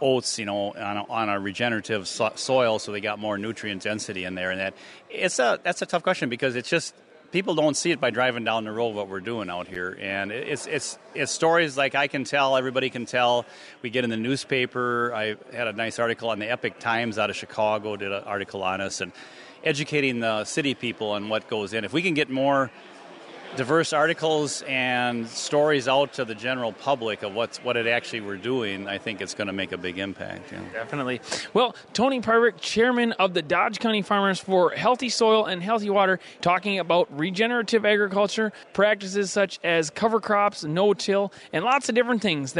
oats. 0.00 0.38
You 0.38 0.46
know, 0.46 0.72
on 0.72 0.96
a, 0.96 1.04
on 1.04 1.28
a 1.28 1.40
regenerative 1.40 2.08
so- 2.08 2.32
soil, 2.36 2.78
so 2.78 2.92
they 2.92 3.00
got 3.00 3.18
more 3.18 3.38
nutrient 3.38 3.82
density 3.82 4.24
in 4.24 4.34
there. 4.34 4.50
And 4.50 4.60
that 4.60 4.74
it's 5.10 5.38
a 5.38 5.60
that's 5.62 5.82
a 5.82 5.86
tough 5.86 6.02
question 6.02 6.28
because 6.28 6.56
it's 6.56 6.68
just 6.68 6.94
people 7.32 7.54
don't 7.54 7.76
see 7.76 7.90
it 7.90 8.00
by 8.00 8.10
driving 8.10 8.44
down 8.44 8.64
the 8.64 8.72
road 8.72 8.94
what 8.94 9.08
we're 9.08 9.20
doing 9.20 9.50
out 9.50 9.66
here 9.66 9.96
and 10.00 10.30
it's 10.30 10.66
it's 10.66 10.98
it's 11.14 11.32
stories 11.32 11.76
like 11.76 11.94
I 11.94 12.06
can 12.06 12.24
tell 12.24 12.56
everybody 12.56 12.88
can 12.88 13.04
tell 13.04 13.44
we 13.82 13.90
get 13.90 14.04
in 14.04 14.10
the 14.10 14.16
newspaper 14.16 15.12
I 15.14 15.36
had 15.52 15.66
a 15.66 15.72
nice 15.72 15.98
article 15.98 16.30
on 16.30 16.38
the 16.38 16.50
Epoch 16.50 16.78
Times 16.78 17.18
out 17.18 17.28
of 17.28 17.36
Chicago 17.36 17.96
did 17.96 18.12
an 18.12 18.22
article 18.24 18.62
on 18.62 18.80
us 18.80 19.00
and 19.00 19.12
educating 19.64 20.20
the 20.20 20.44
city 20.44 20.74
people 20.74 21.10
on 21.10 21.28
what 21.28 21.48
goes 21.48 21.72
in 21.72 21.84
if 21.84 21.92
we 21.92 22.00
can 22.00 22.14
get 22.14 22.30
more 22.30 22.70
diverse 23.56 23.92
articles 23.92 24.62
and 24.62 25.26
stories 25.26 25.88
out 25.88 26.12
to 26.14 26.24
the 26.24 26.34
general 26.34 26.72
public 26.72 27.22
of 27.22 27.34
what's 27.34 27.58
what 27.58 27.76
it 27.76 27.86
actually 27.86 28.20
we're 28.20 28.36
doing, 28.36 28.86
I 28.86 28.98
think 28.98 29.20
it's 29.20 29.34
going 29.34 29.46
to 29.46 29.52
make 29.52 29.72
a 29.72 29.78
big 29.78 29.98
impact. 29.98 30.52
know. 30.52 30.58
Definitely. 30.72 31.20
Well, 31.54 31.74
Tony 31.92 32.20
Peirick, 32.20 32.60
chairman 32.60 33.12
of 33.12 33.34
the 33.34 33.42
Dodge 33.42 33.78
County 33.78 34.02
Farmers 34.02 34.38
for 34.38 34.70
Healthy 34.70 35.08
Soil 35.08 35.46
and 35.46 35.62
Healthy 35.62 35.90
Water, 35.90 36.20
talking 36.40 36.78
about 36.78 37.08
regenerative 37.16 37.84
agriculture, 37.84 38.52
practices 38.72 39.32
such 39.32 39.58
as 39.64 39.90
cover 39.90 40.20
crops, 40.20 40.62
no 40.64 40.92
till, 40.92 41.32
and 41.52 41.64
lots 41.64 41.88
of 41.88 41.94
different 41.94 42.22
things 42.22 42.52
that 42.52 42.54